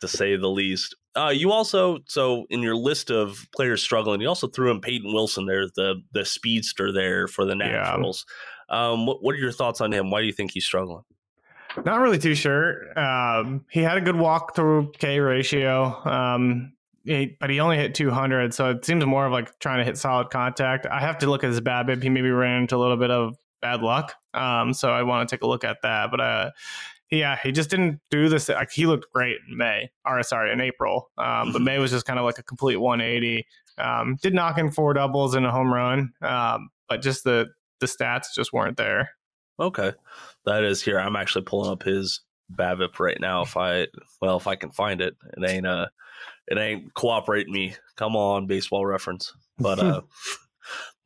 to 0.00 0.08
say 0.08 0.36
the 0.36 0.48
least. 0.48 0.94
Uh, 1.16 1.32
you 1.34 1.50
also 1.50 1.98
so 2.06 2.46
in 2.50 2.62
your 2.62 2.76
list 2.76 3.10
of 3.10 3.46
players 3.54 3.82
struggling, 3.82 4.20
you 4.20 4.28
also 4.28 4.46
threw 4.46 4.70
in 4.70 4.80
Peyton 4.80 5.12
Wilson 5.12 5.46
there, 5.46 5.66
the 5.74 6.02
the 6.12 6.24
speedster 6.24 6.92
there 6.92 7.26
for 7.26 7.44
the 7.44 7.54
Nationals. 7.54 8.24
Yeah. 8.70 8.90
Um, 8.90 9.06
what, 9.06 9.22
what 9.22 9.34
are 9.34 9.38
your 9.38 9.50
thoughts 9.50 9.80
on 9.80 9.92
him? 9.92 10.10
Why 10.10 10.20
do 10.20 10.26
you 10.26 10.32
think 10.32 10.52
he's 10.52 10.64
struggling? 10.64 11.02
Not 11.84 12.00
really 12.00 12.18
too 12.18 12.34
sure. 12.34 12.98
Um, 12.98 13.64
he 13.70 13.80
had 13.80 13.96
a 13.96 14.00
good 14.00 14.16
walk 14.16 14.54
through 14.54 14.92
K 14.98 15.20
ratio, 15.20 15.84
um, 16.04 16.72
he, 17.04 17.36
but 17.40 17.50
he 17.50 17.60
only 17.60 17.76
hit 17.76 17.94
200, 17.94 18.52
so 18.52 18.70
it 18.70 18.84
seems 18.84 19.04
more 19.06 19.26
of 19.26 19.32
like 19.32 19.58
trying 19.58 19.78
to 19.78 19.84
hit 19.84 19.96
solid 19.96 20.30
contact. 20.30 20.86
I 20.86 21.00
have 21.00 21.18
to 21.18 21.30
look 21.30 21.44
at 21.44 21.50
his 21.50 21.60
BABIP. 21.60 22.02
He 22.02 22.08
maybe 22.08 22.30
ran 22.30 22.62
into 22.62 22.76
a 22.76 22.78
little 22.78 22.96
bit 22.96 23.10
of 23.10 23.36
bad 23.62 23.82
luck, 23.82 24.14
um, 24.34 24.74
so 24.74 24.90
I 24.90 25.02
want 25.02 25.28
to 25.28 25.34
take 25.34 25.42
a 25.42 25.46
look 25.46 25.64
at 25.64 25.78
that. 25.82 26.10
But 26.10 26.20
uh, 26.20 26.50
yeah, 27.10 27.38
he 27.42 27.50
just 27.50 27.70
didn't 27.70 28.00
do 28.10 28.28
this. 28.28 28.48
Like 28.48 28.70
he 28.70 28.86
looked 28.86 29.12
great 29.12 29.36
in 29.48 29.56
May, 29.56 29.90
or 30.04 30.22
sorry, 30.22 30.52
in 30.52 30.60
April. 30.60 31.10
Um, 31.18 31.52
but 31.52 31.58
mm-hmm. 31.58 31.64
May 31.64 31.78
was 31.78 31.90
just 31.90 32.06
kind 32.06 32.18
of 32.18 32.24
like 32.24 32.38
a 32.38 32.42
complete 32.42 32.76
180. 32.76 33.46
Um, 33.78 34.16
did 34.22 34.34
knock 34.34 34.58
in 34.58 34.70
four 34.70 34.94
doubles 34.94 35.34
and 35.34 35.44
a 35.44 35.50
home 35.50 35.72
run, 35.72 36.12
um, 36.22 36.70
but 36.88 37.02
just 37.02 37.24
the 37.24 37.48
the 37.80 37.86
stats 37.86 38.26
just 38.34 38.52
weren't 38.52 38.76
there. 38.76 39.10
Okay, 39.58 39.92
that 40.46 40.64
is 40.64 40.82
here. 40.82 40.98
I'm 40.98 41.16
actually 41.16 41.44
pulling 41.44 41.70
up 41.70 41.82
his 41.82 42.20
BABIP 42.54 42.98
right 42.98 43.20
now. 43.20 43.42
If 43.42 43.56
I 43.56 43.88
well, 44.20 44.36
if 44.36 44.46
I 44.46 44.54
can 44.54 44.70
find 44.70 45.00
it, 45.00 45.14
it 45.36 45.48
ain't 45.48 45.66
uh, 45.66 45.86
it 46.46 46.58
ain't 46.58 46.94
cooperate 46.94 47.48
me. 47.48 47.74
Come 47.96 48.16
on, 48.16 48.46
baseball 48.46 48.86
reference. 48.86 49.32
But 49.58 49.78
uh, 49.78 50.02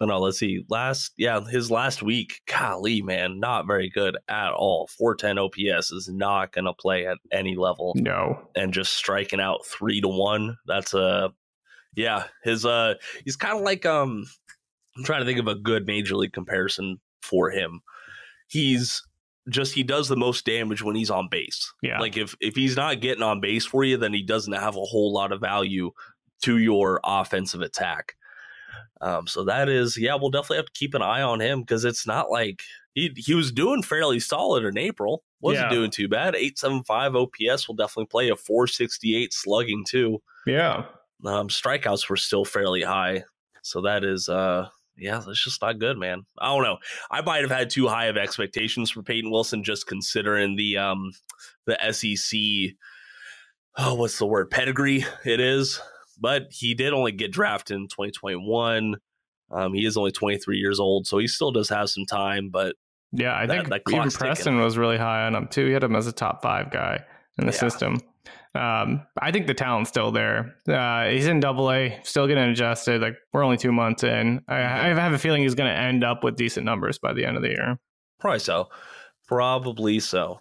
no, 0.00 0.07
no, 0.07 0.20
let's 0.20 0.38
see. 0.38 0.64
Last, 0.68 1.12
yeah, 1.16 1.40
his 1.40 1.70
last 1.70 2.02
week, 2.02 2.40
golly, 2.46 3.00
man, 3.00 3.38
not 3.38 3.66
very 3.66 3.88
good 3.88 4.16
at 4.28 4.52
all. 4.52 4.88
410 4.98 5.38
OPS 5.38 5.92
is 5.92 6.09
not 6.09 6.52
going 6.52 6.64
to 6.64 6.72
play 6.72 7.07
at 7.07 7.18
any 7.33 7.57
level. 7.57 7.92
No. 7.96 8.48
And 8.57 8.72
just 8.72 8.94
striking 8.94 9.40
out 9.40 9.64
three 9.64 10.00
to 10.00 10.09
one. 10.09 10.57
That's 10.66 10.94
a, 10.94 11.33
yeah, 11.94 12.24
his, 12.42 12.66
uh, 12.66 12.94
he's 13.24 13.37
kind 13.37 13.57
of 13.57 13.62
like, 13.62 13.87
um, 13.87 14.26
I'm 14.96 15.04
trying 15.04 15.20
to 15.20 15.26
think 15.26 15.38
of 15.38 15.48
a 15.48 15.54
good 15.54 15.87
major 15.87 16.16
league 16.16 16.33
comparison 16.33 17.00
for 17.22 17.50
him. 17.50 17.80
He's 18.48 19.02
just 19.48 19.74
he 19.74 19.83
does 19.83 20.09
the 20.09 20.16
most 20.16 20.46
damage 20.46 20.83
when 20.83 20.96
he's 20.96 21.11
on 21.11 21.28
base. 21.30 21.72
Yeah. 21.83 22.00
Like 22.00 22.16
if 22.16 22.35
if 22.40 22.54
he's 22.54 22.76
not 22.76 23.00
getting 23.00 23.22
on 23.22 23.40
base 23.40 23.66
for 23.66 23.85
you, 23.85 23.96
then 23.96 24.12
he 24.12 24.22
doesn't 24.22 24.52
have 24.52 24.76
a 24.76 24.80
whole 24.80 25.12
lot 25.12 25.33
of 25.33 25.40
value 25.40 25.90
to 26.42 26.59
your 26.59 27.00
offensive 27.04 27.61
attack. 27.61 28.14
Um, 29.05 29.27
so 29.27 29.45
that 29.45 29.69
is, 29.69 29.99
yeah, 29.99 30.14
we'll 30.14 30.31
definitely 30.31 30.57
have 30.57 30.67
to 30.67 30.73
keep 30.73 30.95
an 30.95 31.03
eye 31.03 31.21
on 31.21 31.40
him 31.40 31.61
because 31.61 31.85
it's 31.85 32.07
not 32.07 32.31
like 32.31 32.62
he 32.95 33.12
he 33.17 33.35
was 33.35 33.53
doing 33.53 33.83
fairly 33.83 34.19
solid 34.19 34.64
in 34.64 34.79
April. 34.79 35.23
Wasn't 35.43 35.71
Yeah. 35.71 35.77
doing 35.77 35.90
too 35.90 36.09
bad. 36.09 36.35
Eight 36.35 36.59
seven 36.59 36.83
five 36.85 37.14
OPS 37.14 37.69
will 37.69 37.75
definitely 37.75 38.07
play 38.07 38.31
a 38.31 38.37
four 38.37 38.67
sixty 38.67 39.14
eight 39.14 39.35
slugging 39.35 39.85
too. 39.87 40.23
Yeah. 40.47 40.87
Um, 41.27 41.49
strikeouts 41.49 42.09
were 42.09 42.17
still 42.17 42.45
fairly 42.47 42.83
high, 42.83 43.25
so 43.62 43.83
that 43.83 44.05
is, 44.05 44.29
uh, 44.31 44.69
yeah, 44.97 45.21
that's 45.27 45.43
just 45.45 45.61
not 45.61 45.79
good, 45.81 45.99
man. 45.99 46.25
I 46.38 46.47
don't 46.47 46.62
know. 46.62 46.79
I 47.11 47.21
might 47.21 47.43
have 47.43 47.51
had 47.51 47.69
too 47.69 47.88
high 47.88 48.07
of 48.07 48.17
expectations 48.17 48.90
for 48.90 49.03
Peyton 49.03 49.31
Wilson, 49.31 49.64
just 49.64 49.87
considering 49.87 50.57
the 50.57 50.79
um 50.79 51.12
the 51.67 51.77
SEC. 51.93 52.75
Oh, 53.77 53.95
what's 53.95 54.19
the 54.19 54.27
word? 54.27 54.51
Pedigree. 54.51 55.05
It 55.25 55.40
is, 55.40 55.81
but 56.20 56.46
he 56.50 56.74
did 56.74 56.92
only 56.92 57.12
get 57.12 57.31
drafted 57.33 57.77
in 57.77 57.88
2021. 57.88 58.96
Um, 59.50 59.74
he 59.74 59.85
is 59.85 59.96
only 59.96 60.11
23 60.12 60.57
years 60.59 60.81
old, 60.81 61.07
so 61.07 61.18
he 61.18 61.27
still 61.27 61.53
does 61.53 61.68
have 61.68 61.90
some 61.90 62.07
time. 62.07 62.48
But 62.50 62.77
Yeah, 63.12 63.35
I 63.37 63.46
That- 63.46 63.57
think 63.57 63.68
that 63.68 63.83
even 63.88 64.00
clock's 64.00 64.14
ticking. 64.14 64.27
Preston 64.27 64.59
was 64.61 64.77
really 64.77 64.98
high 64.98 65.24
on 65.27 65.35
him 65.37 65.46
too. 65.48 65.66
He 65.66 65.72
had 65.72 65.85
him 65.85 65.94
as 65.94 66.07
a 66.09 66.12
top 66.12 66.42
five 66.42 66.70
guy 66.72 67.05
in 67.38 67.46
the 67.46 67.53
Yeah. 67.53 67.59
system. 67.59 68.00
Um, 68.57 69.03
I 69.20 69.31
think 69.33 69.46
the 69.46 69.55
talent's 69.55 69.90
still 69.90 70.11
there. 70.12 70.57
Uh, 70.68 71.07
he's 71.09 71.27
in 71.27 71.38
Double 71.40 71.70
A, 71.72 71.98
still 72.05 72.27
getting 72.27 72.44
adjusted. 72.50 73.00
Like 73.03 73.16
we're 73.33 73.44
only 73.44 73.57
two 73.57 73.72
months 73.72 74.03
in. 74.05 74.42
I, 74.48 74.57
I 74.57 74.94
have 74.94 75.12
a 75.12 75.18
feeling 75.18 75.42
he's 75.42 75.55
going 75.57 75.72
to 75.72 75.77
end 75.79 76.03
up 76.05 76.22
with 76.24 76.37
decent 76.37 76.64
numbers 76.64 76.98
by 76.98 77.12
the 77.12 77.24
end 77.24 77.37
of 77.37 77.42
the 77.42 77.50
year. 77.50 77.79
Probably 78.20 78.38
so. 78.40 78.68
Probably 79.29 80.00
so. 80.00 80.40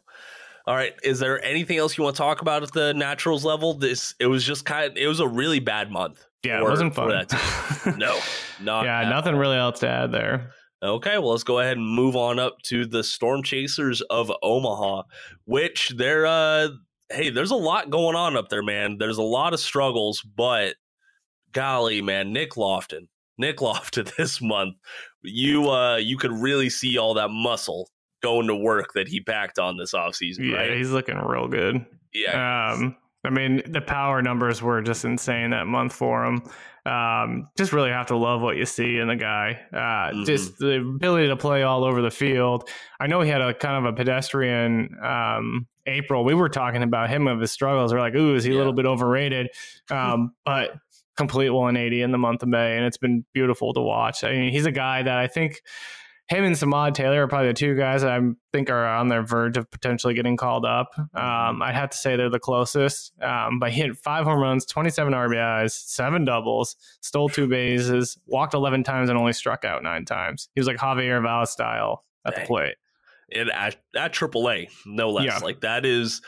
All 0.65 0.75
right. 0.75 0.93
Is 1.03 1.19
there 1.19 1.43
anything 1.43 1.77
else 1.77 1.97
you 1.97 2.03
want 2.03 2.15
to 2.15 2.21
talk 2.21 2.41
about 2.41 2.63
at 2.63 2.71
the 2.71 2.93
Naturals 2.93 3.43
level? 3.43 3.73
This 3.73 4.15
it 4.19 4.27
was 4.27 4.43
just 4.45 4.65
kind 4.65 4.89
of 4.91 4.97
it 4.97 5.07
was 5.07 5.19
a 5.19 5.27
really 5.27 5.59
bad 5.59 5.91
month. 5.91 6.25
Yeah, 6.43 6.59
for- 6.59 6.67
it 6.67 6.69
wasn't 6.69 6.95
fun. 6.95 7.09
that. 7.09 7.95
No, 7.97 8.17
not 8.61 8.85
yeah, 8.85 9.09
nothing 9.09 9.33
all. 9.33 9.39
really 9.41 9.57
else 9.57 9.79
to 9.81 9.89
add 9.89 10.11
there. 10.11 10.51
Okay, 10.81 11.17
well 11.17 11.31
let's 11.31 11.43
go 11.43 11.59
ahead 11.59 11.77
and 11.77 11.85
move 11.95 12.15
on 12.15 12.39
up 12.39 12.57
to 12.63 12.85
the 12.85 13.03
Storm 13.03 13.43
Chasers 13.43 14.01
of 14.03 14.31
Omaha, 14.41 15.03
which 15.45 15.89
they're 15.97 16.25
uh 16.25 16.69
hey, 17.11 17.29
there's 17.29 17.51
a 17.51 17.55
lot 17.55 17.89
going 17.89 18.15
on 18.15 18.35
up 18.37 18.47
there, 18.49 18.63
man. 18.63 18.97
There's 18.97 19.17
a 19.17 19.21
lot 19.23 19.53
of 19.53 19.59
struggles, 19.59 20.21
but 20.21 20.75
golly, 21.51 22.01
man, 22.01 22.31
Nick 22.33 22.57
Loftin. 22.57 23.07
Nick 23.37 23.61
Loftin 23.61 24.05
this 24.17 24.41
month, 24.41 24.75
you 25.21 25.69
uh 25.69 25.97
you 25.97 26.17
could 26.17 26.31
really 26.31 26.69
see 26.69 26.97
all 26.97 27.13
that 27.15 27.29
muscle 27.29 27.89
going 28.23 28.47
to 28.47 28.55
work 28.55 28.93
that 28.93 29.07
he 29.07 29.19
packed 29.19 29.59
on 29.59 29.77
this 29.77 29.93
offseason, 29.93 30.49
Yeah, 30.51 30.57
right? 30.57 30.71
he's 30.77 30.91
looking 30.91 31.17
real 31.17 31.47
good. 31.47 31.85
Yeah. 32.13 32.71
Um, 32.73 32.95
I 33.25 33.29
mean, 33.29 33.61
the 33.67 33.81
power 33.81 34.21
numbers 34.21 34.61
were 34.61 34.81
just 34.81 35.05
insane 35.05 35.51
that 35.51 35.67
month 35.67 35.93
for 35.93 36.25
him. 36.25 36.41
Um, 36.85 37.47
just 37.57 37.71
really 37.71 37.89
have 37.91 38.07
to 38.07 38.17
love 38.17 38.41
what 38.41 38.57
you 38.57 38.65
see 38.65 38.97
in 38.97 39.07
the 39.07 39.15
guy. 39.15 39.61
Uh, 39.71 40.11
Mhm. 40.13 40.25
Just 40.25 40.57
the 40.57 40.79
ability 40.81 41.27
to 41.27 41.37
play 41.37 41.63
all 41.63 41.85
over 41.85 42.01
the 42.01 42.11
field. 42.11 42.67
I 42.99 43.07
know 43.07 43.21
he 43.21 43.29
had 43.29 43.41
a 43.41 43.53
kind 43.53 43.77
of 43.85 43.93
a 43.93 43.95
pedestrian 43.95 44.97
um, 45.01 45.67
April. 45.85 46.25
We 46.25 46.33
were 46.33 46.49
talking 46.49 46.83
about 46.83 47.09
him 47.09 47.27
of 47.27 47.39
his 47.39 47.51
struggles. 47.51 47.93
We're 47.93 48.01
like, 48.01 48.15
ooh, 48.15 48.35
is 48.35 48.43
he 48.43 48.51
a 48.51 48.57
little 48.57 48.73
bit 48.73 48.85
overrated? 48.85 49.49
Um, 49.89 50.33
but 50.45 50.71
complete 51.15 51.49
180 51.51 52.01
in 52.01 52.11
the 52.11 52.17
month 52.17 52.43
of 52.43 52.49
May, 52.49 52.75
and 52.75 52.85
it's 52.85 52.97
been 52.97 53.23
beautiful 53.33 53.73
to 53.73 53.81
watch. 53.81 54.23
I 54.25 54.31
mean, 54.31 54.51
he's 54.51 54.65
a 54.65 54.71
guy 54.71 55.03
that 55.03 55.17
I 55.17 55.27
think 55.27 55.61
him 56.29 56.45
and 56.45 56.55
Samad 56.55 56.93
Taylor 56.93 57.23
are 57.23 57.27
probably 57.27 57.49
the 57.49 57.53
two 57.53 57.75
guys 57.75 58.01
that 58.01 58.11
I 58.11 58.19
think 58.53 58.69
are 58.69 58.85
on 58.85 59.09
their 59.09 59.23
verge 59.23 59.57
of 59.57 59.69
potentially 59.69 60.13
getting 60.13 60.37
called 60.37 60.65
up. 60.65 60.87
Um, 60.97 61.61
I'd 61.61 61.75
have 61.75 61.89
to 61.89 61.97
say 61.97 62.15
they're 62.15 62.29
the 62.29 62.39
closest. 62.39 63.11
Um, 63.21 63.59
but 63.59 63.71
he 63.71 63.81
hit 63.81 63.97
five 63.97 64.23
home 64.23 64.39
runs, 64.39 64.65
27 64.65 65.13
RBIs, 65.13 65.71
seven 65.71 66.23
doubles, 66.23 66.75
stole 67.01 67.27
two 67.29 67.47
bases, 67.47 68.17
walked 68.25 68.53
11 68.53 68.83
times, 68.83 69.09
and 69.09 69.19
only 69.19 69.33
struck 69.33 69.65
out 69.65 69.83
nine 69.83 70.05
times. 70.05 70.49
He 70.55 70.61
was 70.61 70.67
like 70.67 70.77
Javier 70.77 71.21
Valles 71.21 71.51
style 71.51 72.05
at 72.25 72.35
the 72.35 72.41
plate. 72.41 72.75
and 73.35 73.51
at, 73.51 73.75
at 73.95 74.13
AAA, 74.13 74.69
no 74.85 75.09
less. 75.09 75.25
Yeah. 75.25 75.37
Like 75.39 75.59
that 75.61 75.85
is 75.85 76.21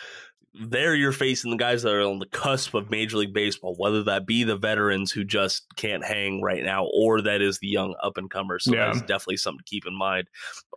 there 0.60 0.96
you're 0.96 1.12
facing 1.12 1.52
the 1.52 1.58
guys 1.58 1.84
that 1.84 1.94
are 1.94 2.02
on 2.02 2.20
the 2.20 2.26
cusp 2.28 2.74
of 2.74 2.90
Major 2.90 3.18
League 3.18 3.34
Baseball, 3.34 3.76
whether 3.78 4.04
that 4.04 4.26
be 4.26 4.44
the 4.44 4.56
veterans 4.56 5.12
who 5.12 5.24
just 5.24 5.66
can't 5.76 6.04
hang 6.04 6.42
right 6.42 6.64
now, 6.64 6.86
or 6.94 7.22
that 7.22 7.42
is 7.42 7.60
the 7.60 7.68
young 7.68 7.96
up 8.04 8.18
and 8.18 8.30
comers. 8.30 8.64
So 8.66 8.74
Yeah. 8.74 8.86
that's 8.88 9.02
definitely 9.02 9.38
something 9.38 9.60
to 9.60 9.70
keep 9.70 9.86
in 9.86 9.96
mind. 9.98 10.28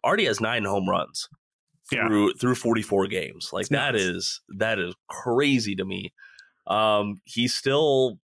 Already 0.05 0.25
has 0.27 0.41
nine 0.41 0.65
home 0.65 0.89
runs 0.89 1.29
Yeah. 1.93 2.07
through 2.09 2.35
through 2.35 2.55
44 2.57 3.07
games. 3.07 3.51
Like 3.53 3.63
It's 3.63 3.71
that 3.71 3.93
nuts. 3.93 4.03
is 4.05 4.41
that 4.57 4.79
is 4.79 4.95
crazy 5.09 5.75
to 5.77 5.85
me. 5.85 6.13
Um, 6.67 7.21
he's 7.25 7.55
still. 7.55 8.19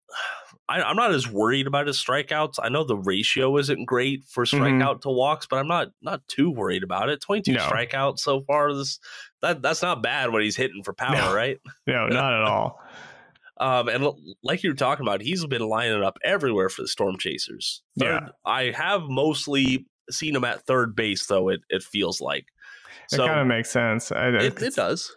I, 0.71 0.81
I'm 0.89 0.95
not 0.95 1.11
as 1.13 1.27
worried 1.27 1.67
about 1.67 1.87
his 1.87 1.97
strikeouts. 1.97 2.55
I 2.61 2.69
know 2.69 2.83
the 2.83 2.95
ratio 2.97 3.57
isn't 3.57 3.85
great 3.85 4.23
for 4.25 4.45
Mhm. 4.45 4.59
strikeout 4.59 5.01
to 5.01 5.09
walks, 5.09 5.45
but 5.45 5.57
I'm 5.57 5.67
not 5.67 5.89
not 6.01 6.25
too 6.27 6.49
worried 6.49 6.83
about 6.83 7.09
it. 7.09 7.21
22 7.21 7.53
No. 7.53 7.59
strikeouts 7.59 8.19
so 8.19 8.41
far. 8.41 8.73
This 8.73 8.99
that 9.41 9.61
that's 9.61 9.81
not 9.81 10.01
bad 10.01 10.31
when 10.31 10.41
he's 10.43 10.55
hitting 10.55 10.83
for 10.83 10.93
power, 10.93 11.15
No. 11.15 11.35
right? 11.35 11.59
No, 11.87 12.07
not 12.07 12.33
at 12.33 12.41
all. 12.43 12.79
Um, 13.59 13.89
and 13.89 14.07
like 14.43 14.63
you 14.63 14.71
were 14.71 14.75
talking 14.75 15.05
about, 15.05 15.21
he's 15.21 15.45
been 15.45 15.61
lining 15.67 16.01
up 16.03 16.17
everywhere 16.23 16.69
for 16.69 16.81
the 16.81 16.87
Storm 16.87 17.17
Chasers. 17.19 17.83
Third, 17.99 18.23
Yeah. 18.23 18.29
I 18.45 18.71
have 18.71 19.03
mostly 19.03 19.85
seen 20.09 20.35
him 20.35 20.43
at 20.43 20.65
third 20.65 20.95
base, 20.95 21.25
though. 21.27 21.49
It 21.49 21.61
it 21.69 21.83
feels 21.83 22.21
like 22.21 22.45
It 23.11 23.15
so. 23.17 23.27
kind 23.27 23.39
of 23.41 23.47
makes 23.47 23.69
sense. 23.69 24.11
I, 24.11 24.29
It, 24.29 24.61
it 24.61 24.75
does. 24.75 25.15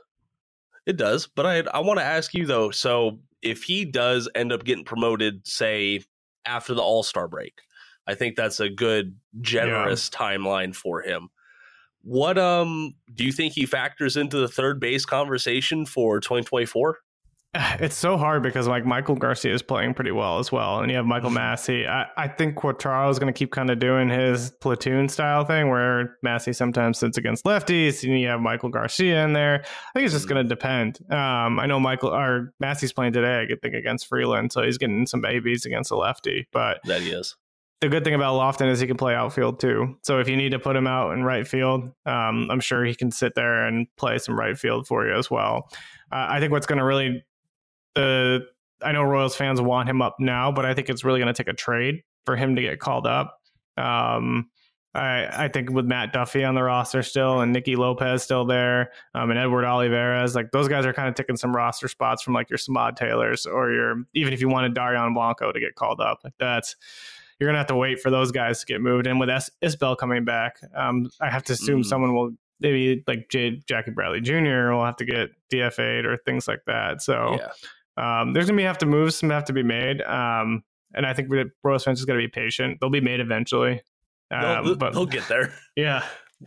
It 0.86 0.96
does. 0.98 1.26
But 1.26 1.46
I 1.46 1.58
I 1.72 1.78
want 1.80 1.98
to 2.00 2.04
ask 2.04 2.34
you 2.34 2.44
though. 2.44 2.70
So 2.70 3.18
if 3.44 3.62
he 3.62 3.85
does 3.85 4.28
end 4.35 4.52
up 4.52 4.64
getting 4.64 4.85
promoted, 4.85 5.46
say 5.46 6.02
after 6.46 6.74
the 6.74 6.83
All 6.83 7.02
Star 7.02 7.28
break, 7.28 7.61
I 8.07 8.14
think 8.14 8.37
that's 8.37 8.61
a 8.61 8.68
good 8.68 9.16
generous 9.40 10.09
timeline 10.11 10.74
for 10.74 11.02
him. 11.02 11.28
What 12.02 12.37
um 12.37 12.94
do 13.14 13.24
you 13.24 13.33
think 13.33 13.54
he 13.54 13.66
factors 13.66 14.16
into 14.16 14.38
the 14.38 14.48
third 14.48 14.80
base 14.80 15.04
conversation 15.04 15.87
for 15.87 16.20
2024? 16.20 16.98
It's 17.80 17.96
so 17.96 18.16
hard 18.16 18.42
because 18.42 18.66
like 18.68 18.84
Maikel 18.84 19.18
Garcia 19.18 19.52
is 19.52 19.62
playing 19.62 19.94
pretty 19.94 20.10
well 20.12 20.38
as 20.38 20.50
well, 20.52 20.80
and 20.80 20.90
you 20.90 20.96
have 20.96 21.06
Michael 21.06 21.30
Mhm. 21.30 21.34
Massey. 21.34 21.86
I, 21.86 22.06
I 22.16 22.28
think 22.28 22.56
Quatraro 22.56 23.10
is 23.10 23.18
going 23.18 23.32
to 23.32 23.36
keep 23.36 23.50
kind 23.52 23.70
of 23.70 23.78
doing 23.78 24.08
his 24.08 24.50
platoon 24.60 25.08
style 25.08 25.44
thing, 25.44 25.68
where 25.68 26.16
Massey 26.22 26.52
sometimes 26.52 26.98
sits 26.98 27.16
against 27.18 27.44
lefties, 27.44 28.02
and 28.08 28.18
you 28.20 28.28
have 28.28 28.40
Maikel 28.40 28.70
Garcia 28.70 29.24
in 29.24 29.32
there. 29.32 29.62
I 29.64 29.92
think 29.94 30.04
it's 30.04 30.14
just 30.14 30.26
Mhm. 30.26 30.30
going 30.30 30.42
to 30.44 30.48
depend. 30.48 30.98
Um, 31.10 31.58
I 31.60 31.66
know 31.66 31.78
Michael 31.80 32.10
or 32.14 32.52
Massey's 32.60 32.92
playing 32.92 33.12
today. 33.12 33.42
I 33.50 33.54
think 33.62 33.74
against 33.74 34.06
Freeland, 34.08 34.52
so 34.52 34.62
he's 34.62 34.78
getting 34.78 35.06
some 35.06 35.24
ABs 35.24 35.66
against 35.66 35.90
a 35.90 35.96
lefty. 35.96 36.46
But 36.52 36.78
That 36.84 37.02
he 37.02 37.10
is. 37.10 37.36
the 37.80 37.88
good 37.88 38.04
thing 38.04 38.14
about 38.14 38.34
Loftin 38.36 38.68
is 38.68 38.80
he 38.80 38.86
can 38.86 38.96
play 38.96 39.14
outfield 39.14 39.60
too. 39.60 39.96
So 40.02 40.18
if 40.18 40.28
you 40.28 40.36
need 40.36 40.50
to 40.52 40.58
put 40.58 40.74
him 40.76 40.86
out 40.86 41.12
in 41.12 41.22
right 41.24 41.46
field, 41.46 41.90
um, 42.06 42.48
I'm 42.50 42.60
sure 42.60 42.84
he 42.84 42.94
can 42.94 43.10
sit 43.10 43.34
there 43.34 43.66
and 43.66 43.86
play 43.96 44.18
some 44.18 44.38
right 44.38 44.56
field 44.58 44.86
for 44.86 45.06
you 45.06 45.14
as 45.16 45.30
well. 45.30 45.68
Uh, 46.10 46.26
I 46.30 46.40
think 46.40 46.50
what's 46.52 46.66
going 46.66 46.78
to 46.78 46.84
really, 46.84 47.22
uh, 47.96 48.38
I 48.83 48.92
know 48.92 49.02
Royals 49.02 49.37
fans 49.37 49.61
want 49.61 49.88
him 49.88 50.02
up 50.02 50.16
now, 50.18 50.50
but 50.52 50.64
I 50.66 50.74
think 50.74 50.88
it's 50.88 51.04
really 51.04 51.20
going 51.20 51.33
to 51.33 51.37
take 51.44 51.52
a 51.52 51.57
trade 51.57 52.02
for 52.26 52.37
him 52.37 52.57
to 52.57 52.62
get 52.62 52.80
called 52.80 53.07
up. 53.07 53.38
Um, 53.76 54.50
I, 54.94 55.44
I 55.46 55.48
think 55.48 55.70
with 55.70 55.87
Matt 55.87 56.12
Duffy 56.12 56.44
on 56.44 56.54
the 56.54 56.62
roster 56.62 57.02
still 57.02 57.40
and 57.40 57.52
Nicky 57.52 57.74
Lopez 57.74 58.22
still 58.22 58.44
there 58.44 58.92
um, 59.14 59.30
and 59.30 59.38
Edward 59.38 59.64
Olivares, 59.64 60.35
like 60.37 60.52
those 60.52 60.68
guys 60.68 60.87
are 60.87 60.92
kind 60.92 61.09
of 61.09 61.14
taking 61.16 61.37
some 61.37 61.54
roster 61.54 61.88
spots 61.88 62.22
from 62.22 62.33
like 62.35 62.48
your 62.48 62.59
Samad 62.59 62.94
Taylors 62.94 63.44
or 63.46 63.72
your, 63.72 64.04
even 64.14 64.33
if 64.33 64.40
you 64.40 64.48
wanted 64.48 64.74
Dairon 64.74 65.12
Blanco 65.14 65.50
to 65.50 65.59
get 65.59 65.74
called 65.74 66.00
up, 66.00 66.20
like 66.22 66.35
that's, 66.38 66.76
you're 67.40 67.48
gonna 67.48 67.59
have 67.59 67.66
to 67.66 67.74
wait 67.76 68.00
for 68.00 68.11
those 68.11 68.30
guys 68.30 68.61
to 68.61 68.66
get 68.66 68.80
moved. 68.80 69.09
And 69.09 69.18
with 69.18 69.28
S- 69.28 69.50
Isbel 69.61 69.96
coming 69.98 70.24
back, 70.24 70.59
um, 70.76 71.11
I 71.20 71.28
have 71.28 71.42
to 71.44 71.54
assume 71.54 71.80
Mhm. 71.83 71.87
someone 71.87 72.14
will 72.14 72.30
maybe 72.61 73.02
like 73.09 73.28
J- 73.30 73.61
Jackie 73.66 73.90
Bradley 73.90 74.20
Jr. 74.20 74.70
will 74.70 74.85
have 74.85 74.96
to 74.98 75.04
get 75.04 75.30
DFA'd 75.52 76.07
or 76.07 76.16
things 76.18 76.46
like 76.46 76.61
that. 76.68 77.02
So 77.02 77.37
Yeah. 77.40 77.48
Um, 77.96 78.33
there's 78.33 78.46
gonna 78.46 78.57
be 78.57 78.62
have 78.64 78.78
to 78.78 78.87
move, 78.87 79.14
some 79.14 79.30
have 79.30 79.44
to 79.46 79.52
be 79.52 79.62
made. 79.62 80.02
Um, 80.02 80.64
and 80.94 81.07
I 81.07 81.12
think 81.14 81.28
Royals 81.62 81.85
fans 81.85 82.00
is 82.00 82.04
gonna 82.07 82.18
be 82.18 82.28
patient. 82.28 82.78
They'll 82.80 82.90
be 82.90 83.00
made 83.00 83.20
eventually. 83.20 83.83
They'll, 84.30 84.40
Um, 84.40 84.78
but 84.78 84.94
they'll 84.94 85.07
get 85.07 85.28
there. 85.28 85.54
yeah, 85.76 86.04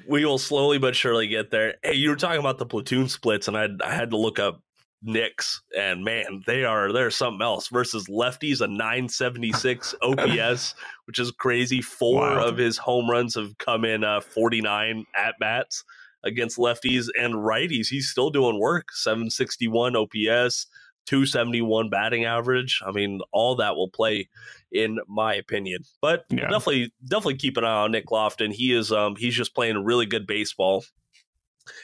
We 0.07 0.25
will 0.25 0.37
slowly 0.37 0.77
but 0.77 0.95
surely 0.95 1.27
get 1.27 1.51
there. 1.51 1.75
Hey, 1.83 1.93
you 1.95 2.09
were 2.09 2.15
talking 2.15 2.39
about 2.39 2.57
the 2.57 2.65
platoon 2.65 3.07
splits, 3.09 3.47
and 3.47 3.57
I 3.57 3.67
I 3.83 3.93
had 3.93 4.09
to 4.11 4.17
look 4.17 4.39
up 4.39 4.61
Nick's, 5.03 5.61
and 5.77 6.03
man, 6.03 6.41
they 6.47 6.63
are 6.65 6.91
they're 6.91 7.11
something 7.11 7.41
else 7.41 7.67
versus 7.69 8.07
lefties 8.07 8.61
a 8.61 8.67
976 8.67 9.95
OPS, 10.01 10.75
which 11.05 11.19
is 11.19 11.31
crazy. 11.31 11.81
Four 11.81 12.21
Wild. 12.21 12.49
of 12.49 12.57
his 12.57 12.77
home 12.77 13.09
runs 13.09 13.35
have 13.35 13.57
come 13.59 13.85
in 13.85 14.03
uh, 14.03 14.21
49 14.21 15.05
at 15.15 15.35
bats 15.39 15.83
against 16.23 16.57
lefties 16.57 17.07
and 17.19 17.35
righties. 17.35 17.87
He's 17.87 18.09
still 18.09 18.29
doing 18.31 18.59
work. 18.59 18.91
761 18.91 19.95
OPS, 19.95 20.67
271 21.07 21.89
batting 21.89 22.25
average. 22.25 22.81
I 22.85 22.91
mean, 22.91 23.21
all 23.31 23.55
that 23.55 23.75
will 23.75 23.89
play 23.89 24.29
in 24.71 24.99
my 25.07 25.33
opinion. 25.33 25.83
But 26.01 26.25
Yeah. 26.29 26.41
definitely 26.49 26.91
definitely 27.07 27.37
keep 27.37 27.57
an 27.57 27.63
eye 27.63 27.83
on 27.83 27.91
Nick 27.91 28.11
Loftin. 28.11 28.51
He 28.51 28.73
is 28.73 28.91
um 28.91 29.15
he's 29.15 29.35
just 29.35 29.55
playing 29.55 29.83
really 29.83 30.05
good 30.05 30.27
baseball. 30.27 30.83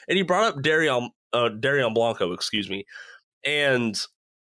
And 0.08 0.16
he 0.16 0.22
brought 0.22 0.44
up 0.56 0.62
Dairon 0.62 1.08
uh 1.32 1.48
Dairon 1.50 1.94
Blanco, 1.94 2.32
excuse 2.32 2.68
me. 2.70 2.84
And 3.44 3.98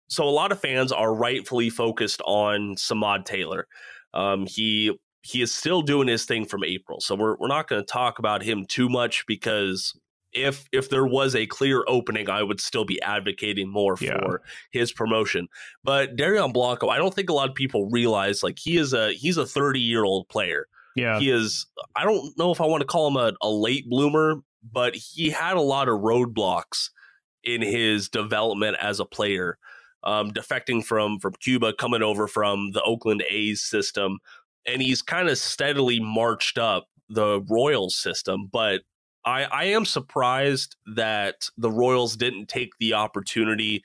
so 0.08 0.24
a 0.24 0.30
lot 0.30 0.52
of 0.52 0.60
fans 0.60 0.92
are 0.92 1.14
rightfully 1.14 1.70
focused 1.70 2.22
on 2.24 2.76
Samad 2.76 3.24
Taylor. 3.24 3.66
Um 4.14 4.46
he 4.46 4.96
he 5.22 5.42
is 5.42 5.52
still 5.52 5.82
doing 5.82 6.08
his 6.08 6.24
thing 6.24 6.46
from 6.46 6.62
April. 6.64 7.00
So 7.00 7.14
we're 7.14 7.36
we're 7.38 7.48
not 7.48 7.68
going 7.68 7.82
to 7.82 7.86
talk 7.86 8.18
about 8.20 8.42
him 8.42 8.64
too 8.66 8.88
much 8.88 9.26
because 9.26 9.92
if 10.42 10.68
if 10.72 10.90
there 10.90 11.06
was 11.06 11.34
a 11.34 11.46
clear 11.46 11.84
opening, 11.88 12.28
I 12.30 12.42
would 12.42 12.60
still 12.60 12.84
be 12.84 13.00
advocating 13.02 13.68
more 13.70 13.96
Yeah. 14.00 14.18
for 14.18 14.42
his 14.70 14.92
promotion. 14.92 15.48
But 15.84 16.16
Dairon 16.16 16.52
Blanco, 16.52 16.88
I 16.88 16.96
don't 16.98 17.14
think 17.14 17.30
a 17.30 17.34
lot 17.34 17.48
of 17.48 17.54
people 17.54 17.88
realize 17.90 18.42
like 18.42 18.58
he 18.58 18.76
is 18.76 18.92
a 18.92 19.12
he's 19.12 19.36
a 19.36 19.46
30 19.46 19.80
year 19.80 20.04
old 20.04 20.28
player. 20.28 20.66
Yeah. 20.96 21.18
He 21.18 21.30
is 21.30 21.66
I 21.96 22.04
don't 22.04 22.36
know 22.38 22.50
if 22.52 22.60
I 22.60 22.66
want 22.66 22.80
to 22.80 22.86
call 22.86 23.08
him 23.08 23.16
a, 23.16 23.32
a 23.42 23.50
late 23.50 23.88
bloomer, 23.88 24.42
but 24.72 24.94
he 24.94 25.30
had 25.30 25.56
a 25.56 25.60
lot 25.62 25.88
of 25.88 26.00
roadblocks 26.00 26.90
in 27.44 27.62
his 27.62 28.08
development 28.08 28.76
as 28.80 29.00
a 29.00 29.04
player. 29.04 29.58
Um, 30.04 30.30
defecting 30.30 30.84
from 30.84 31.18
from 31.18 31.32
Cuba, 31.40 31.72
coming 31.72 32.02
over 32.02 32.28
from 32.28 32.70
the 32.70 32.82
Oakland 32.82 33.24
A's 33.28 33.62
system, 33.62 34.18
and 34.64 34.80
he's 34.80 35.02
kind 35.02 35.28
of 35.28 35.38
steadily 35.38 35.98
marched 35.98 36.56
up 36.56 36.88
the 37.08 37.40
Royals 37.48 37.96
system. 37.96 38.48
But 38.52 38.82
I, 39.28 39.42
I 39.42 39.64
am 39.64 39.84
surprised 39.84 40.76
that 40.94 41.48
the 41.58 41.70
Royals 41.70 42.16
didn't 42.16 42.48
take 42.48 42.70
the 42.80 42.94
opportunity 42.94 43.84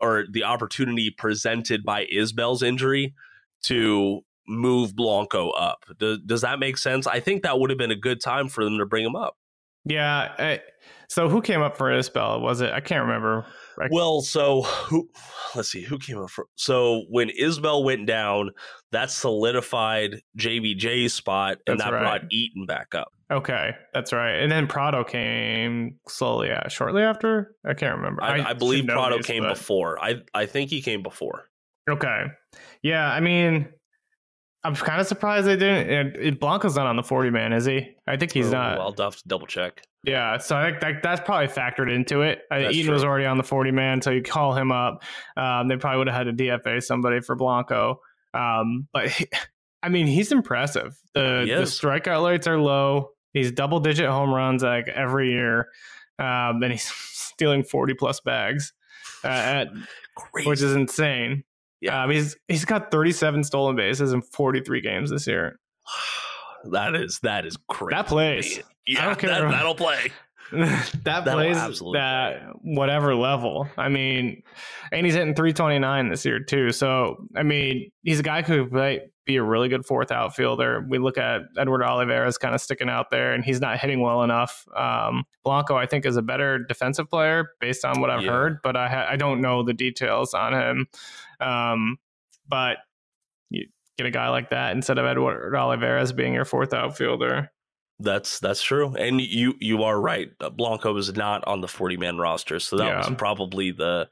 or 0.00 0.24
the 0.30 0.44
opportunity 0.44 1.10
presented 1.10 1.84
by 1.84 2.06
Isbel's 2.06 2.62
injury 2.62 3.14
to 3.64 4.20
move 4.46 4.94
Blanco 4.94 5.50
up. 5.50 5.84
Does, 5.98 6.18
does 6.24 6.40
that 6.42 6.58
make 6.58 6.78
sense? 6.78 7.06
I 7.06 7.20
think 7.20 7.42
that 7.42 7.58
would 7.58 7.70
have 7.70 7.78
been 7.78 7.90
a 7.90 7.96
good 7.96 8.20
time 8.20 8.48
for 8.48 8.62
them 8.62 8.78
to 8.78 8.86
bring 8.86 9.04
him 9.04 9.16
up. 9.16 9.36
Yeah. 9.84 10.34
I, 10.38 10.60
so 11.08 11.28
who 11.28 11.42
came 11.42 11.60
up 11.60 11.76
for 11.76 11.90
Isbel? 11.90 12.40
Was 12.40 12.60
it? 12.60 12.72
I 12.72 12.80
can't 12.80 13.02
remember. 13.06 13.46
I- 13.80 13.88
Well, 13.90 14.20
so 14.20 14.62
who? 14.62 15.08
Let's 15.54 15.70
see 15.70 15.82
who 15.82 15.98
came 15.98 16.18
up 16.18 16.30
for. 16.30 16.46
So 16.54 17.04
when 17.08 17.30
Isbell 17.30 17.84
went 17.84 18.06
down, 18.06 18.50
that 18.92 19.10
solidified 19.10 20.22
JVJ's 20.38 21.14
spot, 21.14 21.58
and 21.66 21.80
that 21.80 21.92
right. 21.92 22.00
brought 22.00 22.22
Eaton 22.30 22.66
back 22.66 22.94
up. 22.94 23.13
Okay, 23.30 23.70
that's 23.92 24.12
right. 24.12 24.34
And 24.36 24.52
then 24.52 24.66
Pratto 24.66 25.02
came 25.04 25.98
slowly, 26.08 26.48
yeah, 26.48 26.68
shortly 26.68 27.02
after. 27.02 27.54
I 27.66 27.74
can't 27.74 27.96
remember. 27.96 28.22
I, 28.22 28.50
I, 28.50 28.52
believe 28.52 28.86
Pratto 28.86 29.16
these, 29.16 29.26
came 29.26 29.42
but- 29.42 29.54
before. 29.56 29.98
I 30.02 30.22
I 30.34 30.46
think 30.46 30.70
he 30.70 30.82
came 30.82 31.02
before. 31.02 31.48
Okay, 31.88 32.24
yeah. 32.82 33.10
I 33.12 33.20
mean, 33.20 33.68
I'm 34.64 34.74
kind 34.74 35.00
of 35.00 35.06
surprised 35.06 35.46
they 35.46 35.56
didn't. 35.56 36.16
And, 36.16 36.40
Blanco's 36.40 36.76
not 36.76 36.86
on 36.86 36.96
the 36.96 37.02
40 37.02 37.30
man, 37.30 37.52
is 37.52 37.66
he? 37.66 37.94
I 38.06 38.16
think 38.16 38.32
he's 38.32 38.48
Oh, 38.48 38.52
not. 38.52 38.78
I'll 38.78 38.94
have 38.98 39.16
to 39.16 39.28
double 39.28 39.46
check. 39.46 39.82
Yeah, 40.04 40.38
so 40.38 40.56
I 40.56 40.70
think 40.70 40.80
that, 40.80 41.02
that's 41.02 41.20
probably 41.20 41.48
factored 41.48 41.94
into 41.94 42.22
it. 42.22 42.40
That's 42.50 42.74
Eaton 42.74 42.92
was 42.92 43.04
already 43.04 43.26
on 43.26 43.36
the 43.38 43.42
40 43.42 43.70
man, 43.70 44.00
so 44.02 44.10
you 44.10 44.22
call 44.22 44.54
him 44.54 44.70
up. 44.72 45.02
Um, 45.36 45.68
they 45.68 45.76
probably 45.76 45.98
would 45.98 46.08
have 46.08 46.26
had 46.26 46.36
to 46.36 46.44
DFA 46.44 46.82
somebody 46.82 47.20
for 47.20 47.36
Blanco. 47.36 48.00
Um, 48.32 48.88
but 48.92 49.08
he- 49.08 49.28
I 49.82 49.90
mean, 49.90 50.06
he's 50.06 50.32
impressive. 50.32 50.96
The, 51.14 51.42
He 51.44 51.52
the 51.54 51.62
strikeout 51.62 52.26
rates 52.26 52.46
are 52.46 52.58
low. 52.58 53.10
He's 53.34 53.52
double 53.52 53.80
digit 53.80 54.08
home 54.08 54.32
runs 54.32 54.62
like 54.62 54.88
every 54.88 55.30
year. 55.30 55.68
Um, 56.18 56.62
and 56.62 56.72
he's 56.72 56.84
stealing 57.12 57.64
40 57.64 57.94
plus 57.94 58.20
bags, 58.20 58.72
uh, 59.24 59.28
at, 59.28 59.68
Crazy. 60.16 60.48
which 60.48 60.62
is 60.62 60.74
insane. 60.74 61.44
Yeah. 61.80 62.04
Um, 62.04 62.10
he's 62.10 62.36
he's 62.48 62.64
got 62.64 62.90
37 62.90 63.44
stolen 63.44 63.76
bases 63.76 64.12
in 64.12 64.22
43 64.22 64.80
games 64.80 65.10
this 65.10 65.26
year. 65.26 65.58
that 66.70 66.94
is 66.94 67.18
that 67.22 67.44
is 67.44 67.58
crazy. 67.68 67.94
That 67.94 68.06
plays. 68.06 68.60
Yeah, 68.86 69.04
don't 69.04 69.18
care. 69.18 69.30
That, 69.30 69.50
that'll 69.50 69.74
play. 69.74 70.10
that 70.52 71.24
plays 71.24 71.56
that 71.56 71.78
play. 71.78 72.40
whatever 72.62 73.14
level. 73.14 73.68
I 73.76 73.88
mean, 73.88 74.42
and 74.92 75.04
he's 75.06 75.14
hitting 75.14 75.34
329 75.34 76.08
this 76.08 76.24
year 76.24 76.40
too. 76.40 76.70
So 76.70 77.26
I 77.36 77.42
mean, 77.42 77.90
he's 78.02 78.20
a 78.20 78.22
guy 78.22 78.42
who 78.42 78.68
might 78.70 79.02
be 79.26 79.36
a 79.36 79.42
really 79.42 79.68
good 79.70 79.86
fourth 79.86 80.10
outfielder. 80.12 80.84
We 80.88 80.98
look 80.98 81.16
at 81.16 81.42
Edward 81.56 81.82
Olivares's 81.82 82.36
kind 82.36 82.54
of 82.54 82.60
sticking 82.60 82.90
out 82.90 83.10
there, 83.10 83.32
and 83.32 83.42
he's 83.42 83.58
not 83.60 83.78
hitting 83.78 84.00
well 84.00 84.22
enough. 84.22 84.66
Um, 84.76 85.24
Blanco, 85.44 85.76
I 85.76 85.86
think, 85.86 86.04
is 86.04 86.16
a 86.18 86.22
better 86.22 86.58
defensive 86.58 87.08
player 87.08 87.48
based 87.58 87.84
on 87.86 88.00
what 88.02 88.10
I've 88.10 88.22
Yeah. 88.22 88.32
heard, 88.32 88.58
but 88.62 88.76
I 88.76 88.88
ha- 88.88 89.06
I 89.08 89.16
don't 89.16 89.40
know 89.40 89.62
the 89.62 89.72
details 89.72 90.34
on 90.34 90.52
him. 90.52 90.86
Um, 91.40 91.96
but 92.46 92.76
you 93.48 93.66
get 93.96 94.06
a 94.06 94.10
guy 94.10 94.28
like 94.28 94.50
that 94.50 94.72
instead 94.76 94.98
of 94.98 95.06
Edward 95.06 95.54
Olivares 95.56 96.02
as 96.10 96.12
being 96.12 96.34
your 96.34 96.44
fourth 96.44 96.74
outfielder. 96.74 97.50
That's 98.00 98.40
that's 98.40 98.62
true, 98.62 98.94
and 98.96 99.20
you 99.20 99.54
you 99.60 99.82
are 99.84 100.00
right. 100.00 100.30
Uh, 100.40 100.50
Blanco 100.50 100.96
is 100.96 101.14
not 101.14 101.46
on 101.46 101.60
the 101.60 101.68
forty 101.68 101.96
man 101.96 102.18
roster, 102.18 102.58
so 102.58 102.76
that 102.76 102.86
Yeah. 102.86 102.98
was 102.98 103.10
probably 103.16 103.70
the 103.70 104.08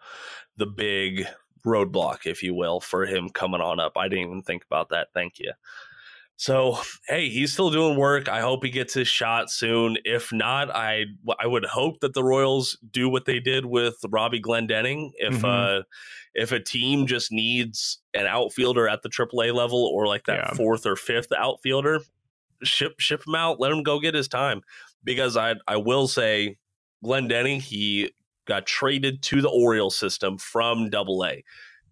the 0.56 0.66
big 0.66 1.26
roadblock, 1.66 2.26
if 2.26 2.42
you 2.42 2.54
will, 2.54 2.80
for 2.80 3.06
him 3.06 3.28
coming 3.28 3.60
on 3.60 3.80
up. 3.80 3.92
I 3.96 4.08
didn't 4.08 4.26
even 4.26 4.42
think 4.42 4.64
about 4.64 4.90
that. 4.90 5.08
Thank 5.14 5.38
you. 5.40 5.52
So 6.36 6.78
hey, 7.08 7.28
he's 7.28 7.52
still 7.52 7.70
doing 7.70 7.96
work. 7.98 8.28
I 8.28 8.40
hope 8.40 8.64
he 8.64 8.70
gets 8.70 8.94
his 8.94 9.06
shot 9.08 9.50
soon. 9.50 9.96
If 10.04 10.32
not, 10.32 10.70
I 10.74 11.04
I 11.38 11.46
would 11.46 11.64
hope 11.64 12.00
that 12.00 12.14
the 12.14 12.24
Royals 12.24 12.78
do 12.90 13.08
what 13.08 13.26
they 13.26 13.40
did 13.40 13.66
with 13.66 13.96
Robbie 14.08 14.40
Glendinning. 14.40 15.10
If 15.16 15.42
Mhm. 15.42 15.80
uh 15.80 15.82
if 16.34 16.50
a 16.50 16.58
team 16.60 17.06
just 17.06 17.30
needs 17.30 18.00
an 18.14 18.26
outfielder 18.26 18.88
at 18.88 19.02
the 19.02 19.10
AAA 19.10 19.52
level 19.52 19.84
or 19.92 20.06
like 20.06 20.24
that 20.24 20.38
Yeah. 20.38 20.54
fourth 20.54 20.86
or 20.86 20.96
fifth 20.96 21.30
outfielder, 21.36 22.00
ship 22.64 22.94
ship 22.98 23.22
him 23.26 23.34
out, 23.34 23.60
let 23.60 23.72
him 23.72 23.82
go 23.82 24.00
get 24.00 24.14
his 24.14 24.28
time. 24.28 24.62
Because 25.04 25.36
I 25.36 25.56
I 25.66 25.76
will 25.76 26.08
say, 26.08 26.56
Glendinning, 27.04 27.60
he 27.60 28.12
got 28.46 28.66
traded 28.66 29.22
to 29.22 29.40
the 29.40 29.48
Orioles 29.48 29.96
system 29.96 30.38
from 30.38 30.90
Double 30.90 31.24
A. 31.24 31.44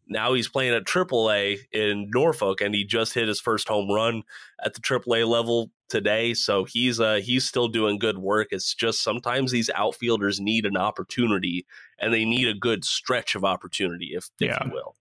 Now 0.09 0.33
he's 0.35 0.49
playing 0.49 0.75
at 0.75 0.87
Triple 0.87 1.31
A 1.31 1.59
in 1.73 2.11
Norfolk, 2.13 2.61
and 2.61 2.75
he 2.75 2.85
just 2.85 3.15
hit 3.15 3.29
his 3.29 3.41
first 3.41 3.69
home 3.69 3.91
run 3.91 4.23
at 4.65 4.75
the 4.75 4.81
Triple 4.81 5.15
A 5.15 5.25
level 5.25 5.71
today. 5.89 6.35
So 6.35 6.65
he's 6.65 6.99
uh 7.01 7.21
he's 7.23 7.47
still 7.47 7.69
doing 7.69 7.99
good 7.99 8.19
work. 8.19 8.49
It's 8.51 8.75
just 8.75 9.03
sometimes 9.03 9.53
these 9.53 9.71
outfielders 9.71 10.41
need 10.41 10.67
an 10.67 10.77
opportunity, 10.77 11.65
and 11.99 12.13
they 12.13 12.25
need 12.25 12.49
a 12.49 12.55
good 12.55 12.85
stretch 12.85 13.35
of 13.37 13.45
opportunity, 13.45 14.11
if, 14.15 14.31
if 14.41 14.49
Yeah. 14.49 14.65
you 14.65 14.73
will. 14.73 14.97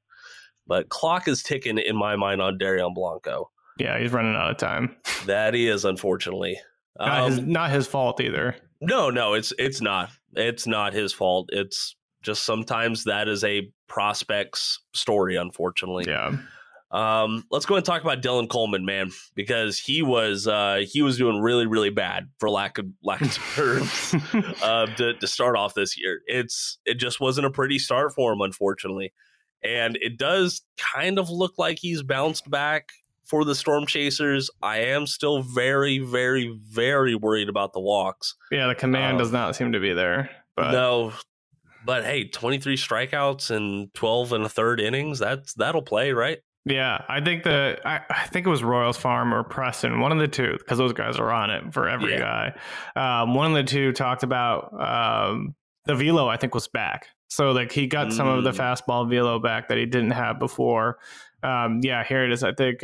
But 0.67 0.89
clock 0.89 1.27
is 1.27 1.41
ticking 1.41 1.79
in 1.79 1.95
my 1.95 2.15
mind 2.15 2.41
on 2.43 2.60
Dairon 2.60 2.93
Blanco. 2.93 3.49
Yeah, 3.80 3.98
he's 4.00 4.12
running 4.12 4.36
out 4.36 4.52
of 4.52 4.58
time. 4.58 4.96
That 5.26 5.54
he 5.54 5.68
is, 5.68 5.86
unfortunately. 5.86 6.60
Not, 7.00 7.30
his, 7.30 7.39
Um, 7.39 7.52
not 7.52 7.72
his 7.72 7.88
fault 7.88 8.20
either. 8.22 8.56
no, 8.82 9.10
no, 9.10 9.34
it's 9.34 9.54
it's 9.58 9.82
not. 9.82 10.10
It's 10.34 10.68
not 10.68 10.94
his 10.94 11.13
fault. 11.13 11.50
It's 11.52 11.96
just 12.22 12.44
sometimes 12.44 13.06
that 13.06 13.28
is 13.30 13.44
a 13.44 13.72
prospect's 13.88 14.82
story, 14.94 15.36
unfortunately. 15.38 16.06
Yeah. 16.08 16.36
Um, 16.92 17.46
let's 17.52 17.65
go 17.68 17.76
and 17.76 17.86
talk 17.86 18.02
about 18.02 18.22
Dylan 18.24 18.50
Coleman, 18.50 18.84
man, 18.84 19.12
because 19.36 19.78
he 19.80 20.02
was 20.02 20.48
uh, 20.48 20.84
he 20.88 21.02
was 21.04 21.18
doing 21.18 21.39
really, 21.39 21.68
really 21.68 21.92
bad 21.92 22.28
for 22.39 22.50
lack 22.50 22.78
of 22.80 22.88
lack 23.04 23.22
of 23.22 23.34
terms 23.56 24.15
uh, 24.63 24.88
to, 24.96 25.13
to 25.13 25.28
start 25.28 25.56
off 25.56 25.74
this 25.76 25.98
year. 25.98 26.22
It's 26.26 26.80
it 26.86 26.96
just 26.96 27.20
wasn't 27.22 27.46
a 27.48 27.52
pretty 27.52 27.78
start 27.80 28.13
for 28.13 28.34
him, 28.34 28.42
unfortunately, 28.42 29.13
and 29.63 29.98
it 30.02 30.18
does 30.18 30.63
kind 30.78 31.20
of 31.20 31.30
look 31.30 31.54
like 31.60 31.78
he's 31.80 32.02
bounced 32.02 32.50
back 32.50 32.89
for 33.30 33.46
the 33.46 33.56
Storm 33.56 33.86
Chasers. 33.86 34.50
I 34.62 34.80
am 34.80 35.06
still 35.08 35.42
very, 35.44 36.00
very, 36.00 36.58
very 36.72 37.15
worried 37.15 37.48
about 37.50 37.74
the 37.74 37.80
walks. 37.80 38.36
yeah, 38.52 38.68
the 38.68 38.76
command 38.76 39.13
Um, 39.13 39.18
does 39.20 39.32
not 39.32 39.56
seem 39.56 39.72
to 39.74 39.80
be 39.80 39.94
there. 39.94 40.30
But 40.56 40.72
no, 40.72 41.14
but 41.86 42.03
hey, 42.03 42.26
twenty 42.28 42.58
three 42.60 42.76
strikeouts 42.76 43.49
and 43.56 43.93
twelve 43.93 44.34
and 44.34 44.43
a 44.45 44.49
third 44.49 44.80
innings. 44.82 45.20
That's 45.20 45.53
that'll 45.53 45.82
play, 45.84 46.12
right? 46.12 46.39
yeah, 46.66 47.03
I 47.08 47.22
think 47.22 47.43
the 47.43 47.80
I, 47.86 48.01
I 48.10 48.28
think 48.28 48.45
it 48.45 48.49
was 48.49 48.62
Royals 48.64 48.97
Farm 48.97 49.34
or 49.34 49.43
Preston, 49.43 50.01
one 50.01 50.12
of 50.12 50.20
the 50.20 50.28
two, 50.28 50.56
because 50.58 50.78
those 50.78 50.91
guys 50.93 51.18
are 51.18 51.32
on 51.32 51.49
it 51.49 51.74
for 51.74 51.88
every 51.88 52.18
guy. 52.18 52.53
Um, 52.97 53.34
one 53.34 53.51
of 53.51 53.56
the 53.56 53.64
two 53.64 53.93
talked 53.93 54.24
about 54.24 54.74
um, 54.80 55.56
the 55.86 55.95
velo. 55.95 56.28
I 56.28 56.36
think 56.36 56.53
was 56.53 56.68
back, 56.68 57.08
so 57.30 57.51
like 57.53 57.72
he 57.72 57.88
got 57.88 58.12
some 58.12 58.28
of 58.28 58.43
the 58.43 58.51
Mm. 58.51 58.58
fastball 58.58 59.10
velo 59.10 59.39
back 59.39 59.70
that 59.70 59.78
he 59.78 59.86
didn't 59.86 60.12
have 60.12 60.38
before. 60.39 60.97
Um, 61.41 61.80
yeah, 61.82 62.03
here 62.03 62.26
it 62.26 62.34
is. 62.34 62.43
I 62.43 62.51
think 62.53 62.84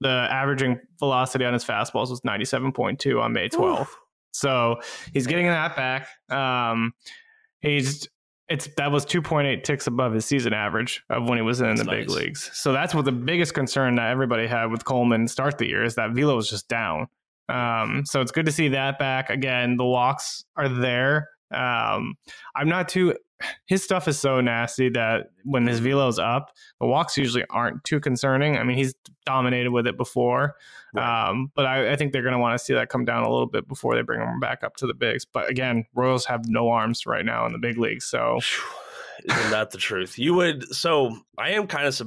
the 0.00 0.28
averaging 0.30 0.80
velocity 0.98 1.44
on 1.44 1.52
his 1.52 1.64
fastballs 1.64 2.10
was 2.10 2.22
ninety 2.24 2.44
seven 2.44 2.72
point 2.72 2.98
two 2.98 3.20
on 3.20 3.32
May 3.32 3.48
twelfth. 3.48 3.96
So 4.32 4.80
he's 5.12 5.26
getting 5.26 5.46
that 5.46 5.74
back. 5.76 6.08
Um, 6.30 6.92
he's 7.60 8.08
it's 8.48 8.68
that 8.76 8.90
was 8.90 9.04
2.8 9.04 9.62
ticks 9.62 9.86
above 9.86 10.14
his 10.14 10.24
season 10.24 10.54
average 10.54 11.02
of 11.10 11.28
when 11.28 11.36
he 11.36 11.42
was 11.42 11.60
in 11.60 11.68
That's 11.68 11.80
the 11.82 11.90
big 11.90 12.08
leagues. 12.08 12.50
So 12.54 12.72
that's 12.72 12.94
what 12.94 13.04
the 13.04 13.12
biggest 13.12 13.52
concern 13.52 13.96
that 13.96 14.10
everybody 14.10 14.46
had 14.46 14.70
with 14.70 14.84
Coleman 14.84 15.28
start 15.28 15.58
the 15.58 15.66
year 15.66 15.84
is 15.84 15.96
that 15.96 16.12
velo 16.12 16.38
is 16.38 16.48
just 16.48 16.66
down. 16.68 17.08
Um, 17.50 18.04
so 18.06 18.20
it's 18.20 18.32
good 18.32 18.46
to 18.46 18.52
see 18.52 18.68
that 18.68 18.98
back 18.98 19.30
again. 19.30 19.76
The 19.76 19.84
walks 19.84 20.44
are 20.56 20.68
there. 20.68 21.28
Um, 21.50 22.16
I'm 22.54 22.68
not 22.68 22.88
too 22.88 23.14
his 23.66 23.82
stuff 23.82 24.08
is 24.08 24.18
so 24.18 24.40
nasty 24.40 24.88
that 24.90 25.30
when 25.44 25.66
his 25.66 25.78
velo's 25.78 26.18
up, 26.18 26.52
the 26.80 26.86
walks 26.86 27.16
usually 27.16 27.44
aren't 27.50 27.84
too 27.84 28.00
concerning. 28.00 28.56
I 28.56 28.64
mean, 28.64 28.76
he's 28.76 28.94
dominated 29.24 29.70
with 29.70 29.86
it 29.86 29.96
before, 29.96 30.56
right. 30.92 31.28
um, 31.28 31.52
but 31.54 31.66
I, 31.66 31.92
I, 31.92 31.96
think 31.96 32.12
they're 32.12 32.22
going 32.22 32.32
to 32.32 32.38
want 32.38 32.58
to 32.58 32.64
see 32.64 32.74
that 32.74 32.88
come 32.88 33.04
down 33.04 33.22
a 33.22 33.30
little 33.30 33.46
bit 33.46 33.68
before 33.68 33.94
they 33.94 34.02
bring 34.02 34.20
him 34.20 34.40
back 34.40 34.64
up 34.64 34.76
to 34.76 34.86
the 34.86 34.94
bigs. 34.94 35.24
But 35.24 35.48
again, 35.48 35.84
Royals 35.94 36.24
have 36.24 36.48
no 36.48 36.68
arms 36.70 37.06
right 37.06 37.24
now 37.24 37.46
in 37.46 37.52
the 37.52 37.58
big 37.58 37.78
leagues, 37.78 38.06
so 38.06 38.38
isn't 39.24 39.50
that 39.50 39.70
the 39.70 39.78
truth? 39.78 40.18
You 40.18 40.34
would. 40.34 40.74
So 40.74 41.16
I 41.36 41.50
am 41.50 41.66
kind 41.66 41.86
of. 41.86 42.00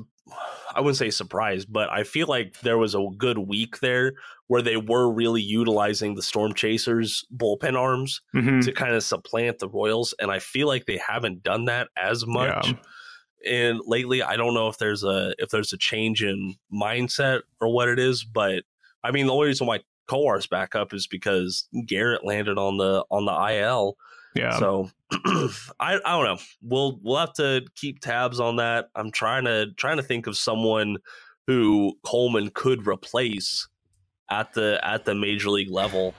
I 0.73 0.79
wouldn't 0.79 0.97
say 0.97 1.09
surprised, 1.09 1.71
but 1.71 1.89
I 1.91 2.03
feel 2.03 2.27
like 2.27 2.59
there 2.61 2.77
was 2.77 2.95
a 2.95 3.05
good 3.17 3.37
week 3.37 3.79
there 3.79 4.13
where 4.47 4.61
they 4.61 4.77
were 4.77 5.11
really 5.11 5.41
utilizing 5.41 6.15
the 6.15 6.21
Storm 6.21 6.53
Chasers 6.53 7.25
bullpen 7.35 7.77
arms 7.77 8.21
mm-hmm. 8.33 8.61
to 8.61 8.71
kind 8.71 8.95
of 8.95 9.03
supplant 9.03 9.59
the 9.59 9.69
Royals, 9.69 10.13
and 10.19 10.31
I 10.31 10.39
feel 10.39 10.67
like 10.67 10.85
they 10.85 10.97
haven't 11.05 11.43
done 11.43 11.65
that 11.65 11.89
as 11.97 12.25
much. 12.25 12.67
Yeah. 12.67 12.73
And 13.43 13.81
lately, 13.85 14.21
I 14.21 14.35
don't 14.35 14.53
know 14.53 14.67
if 14.67 14.77
there's 14.77 15.03
a 15.03 15.33
if 15.39 15.49
there's 15.49 15.73
a 15.73 15.77
change 15.77 16.23
in 16.23 16.55
mindset 16.71 17.41
or 17.59 17.73
what 17.73 17.89
it 17.89 17.97
is, 17.97 18.23
but 18.23 18.63
I 19.03 19.11
mean 19.11 19.25
the 19.25 19.33
only 19.33 19.47
reason 19.47 19.67
why 19.67 19.79
Kowar's 20.07 20.47
back 20.47 20.75
up 20.75 20.93
is 20.93 21.07
because 21.07 21.67
Garrett 21.87 22.23
landed 22.23 22.57
on 22.57 22.77
the 22.77 23.03
on 23.09 23.25
the 23.25 23.55
IL. 23.55 23.97
Yeah. 24.35 24.57
So 24.57 24.89
I 25.11 25.49
I 25.79 25.99
don't 26.05 26.25
know. 26.25 26.37
We'll 26.61 26.99
we'll 27.03 27.17
have 27.17 27.33
to 27.33 27.65
keep 27.75 27.99
tabs 27.99 28.39
on 28.39 28.57
that. 28.57 28.89
I'm 28.95 29.11
trying 29.11 29.45
to 29.45 29.71
trying 29.77 29.97
to 29.97 30.03
think 30.03 30.27
of 30.27 30.37
someone 30.37 30.97
who 31.47 31.93
Coleman 32.03 32.51
could 32.53 32.87
replace 32.87 33.67
at 34.29 34.53
the 34.53 34.79
at 34.83 35.05
the 35.05 35.15
major 35.15 35.49
league 35.49 35.71
level. 35.71 36.13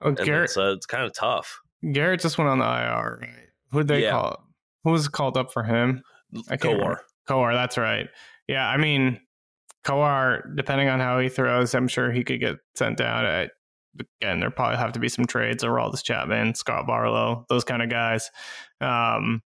Oh, 0.00 0.12
Garrett, 0.12 0.50
it's, 0.50 0.56
uh, 0.56 0.72
it's 0.72 0.86
kind 0.86 1.04
of 1.04 1.12
tough. 1.12 1.60
Garrett 1.92 2.20
just 2.20 2.36
went 2.36 2.50
on 2.50 2.58
the 2.58 2.64
IR. 2.64 3.18
Right? 3.20 3.30
Who'd 3.70 3.88
they 3.88 4.02
yeah. 4.02 4.10
call? 4.10 4.48
Who 4.84 4.90
was 4.90 5.08
called 5.08 5.36
up 5.36 5.52
for 5.52 5.62
him? 5.62 6.02
Kowar. 6.34 6.98
Coar, 7.28 7.52
that's 7.54 7.78
right. 7.78 8.08
Yeah, 8.48 8.68
I 8.68 8.76
mean, 8.76 9.20
Kowar, 9.84 10.56
depending 10.56 10.88
on 10.88 10.98
how 10.98 11.18
he 11.18 11.28
throws, 11.28 11.74
I'm 11.74 11.88
sure 11.88 12.10
he 12.10 12.24
could 12.24 12.40
get 12.40 12.56
sent 12.74 12.98
down. 12.98 13.24
I, 13.24 13.48
again, 13.98 14.40
there 14.40 14.50
probably 14.50 14.78
have 14.78 14.92
to 14.92 15.00
be 15.00 15.08
some 15.08 15.26
trades. 15.26 15.64
Aroldis 15.64 16.02
Chapman, 16.02 16.54
Scott 16.54 16.86
Barlow, 16.86 17.44
those 17.48 17.64
kind 17.64 17.82
of 17.82 17.90
guys. 17.90 18.30
Um, 18.80 19.42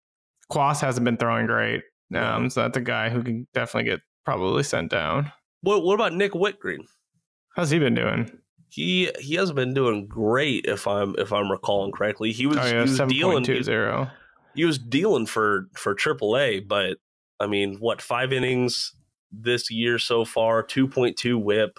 Cuas 0.50 0.80
hasn't 0.80 1.04
been 1.04 1.16
throwing 1.16 1.46
great, 1.46 1.82
um, 2.14 2.50
so 2.50 2.62
that's 2.62 2.76
a 2.76 2.82
guy 2.82 3.08
who 3.08 3.22
can 3.22 3.46
definitely 3.54 3.90
get 3.90 4.00
probably 4.24 4.62
sent 4.62 4.90
down. 4.90 5.32
What 5.62 5.82
What 5.82 5.94
about 5.94 6.14
Nick 6.14 6.32
Wittgren? 6.32 6.84
How's 7.56 7.70
he 7.70 7.78
been 7.78 7.94
doing? 7.94 8.30
He 8.68 9.10
he 9.20 9.36
hasn't 9.36 9.56
been 9.56 9.74
doing 9.74 10.06
great 10.06 10.66
if 10.66 10.86
I'm 10.86 11.14
if 11.18 11.32
I'm 11.32 11.50
recalling 11.50 11.92
correctly. 11.92 12.32
He 12.32 12.46
was, 12.46 12.58
oh, 12.58 12.64
yeah, 12.64 12.84
he 12.84 12.90
was 12.90 12.98
dealing 13.00 13.44
zero. 13.62 14.10
He 14.54 14.64
was 14.64 14.78
dealing 14.78 15.26
for 15.26 15.68
for 15.74 15.94
AAA, 15.94 16.66
but 16.66 16.98
I 17.40 17.46
mean, 17.46 17.76
what 17.76 18.02
five 18.02 18.32
innings 18.32 18.94
this 19.32 19.70
year 19.70 19.98
so 19.98 20.24
far? 20.24 20.62
Two 20.62 20.88
point 20.88 21.16
two 21.16 21.38
WHIP 21.38 21.78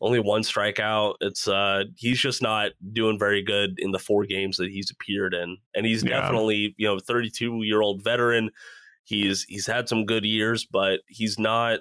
only 0.00 0.20
one 0.20 0.42
strikeout. 0.42 1.14
It's 1.20 1.48
uh 1.48 1.84
he's 1.96 2.18
just 2.18 2.42
not 2.42 2.72
doing 2.92 3.18
very 3.18 3.42
good 3.42 3.78
in 3.78 3.92
the 3.92 3.98
four 3.98 4.24
games 4.24 4.56
that 4.58 4.70
he's 4.70 4.90
appeared 4.90 5.34
in. 5.34 5.56
And 5.74 5.86
he's 5.86 6.04
yeah. 6.04 6.20
definitely, 6.20 6.74
you 6.76 6.86
know, 6.86 6.98
32 6.98 7.62
year 7.62 7.80
old 7.80 8.02
veteran. 8.02 8.50
He's 9.04 9.44
he's 9.44 9.66
had 9.66 9.88
some 9.88 10.04
good 10.04 10.24
years, 10.24 10.64
but 10.64 11.00
he's 11.06 11.38
not 11.38 11.80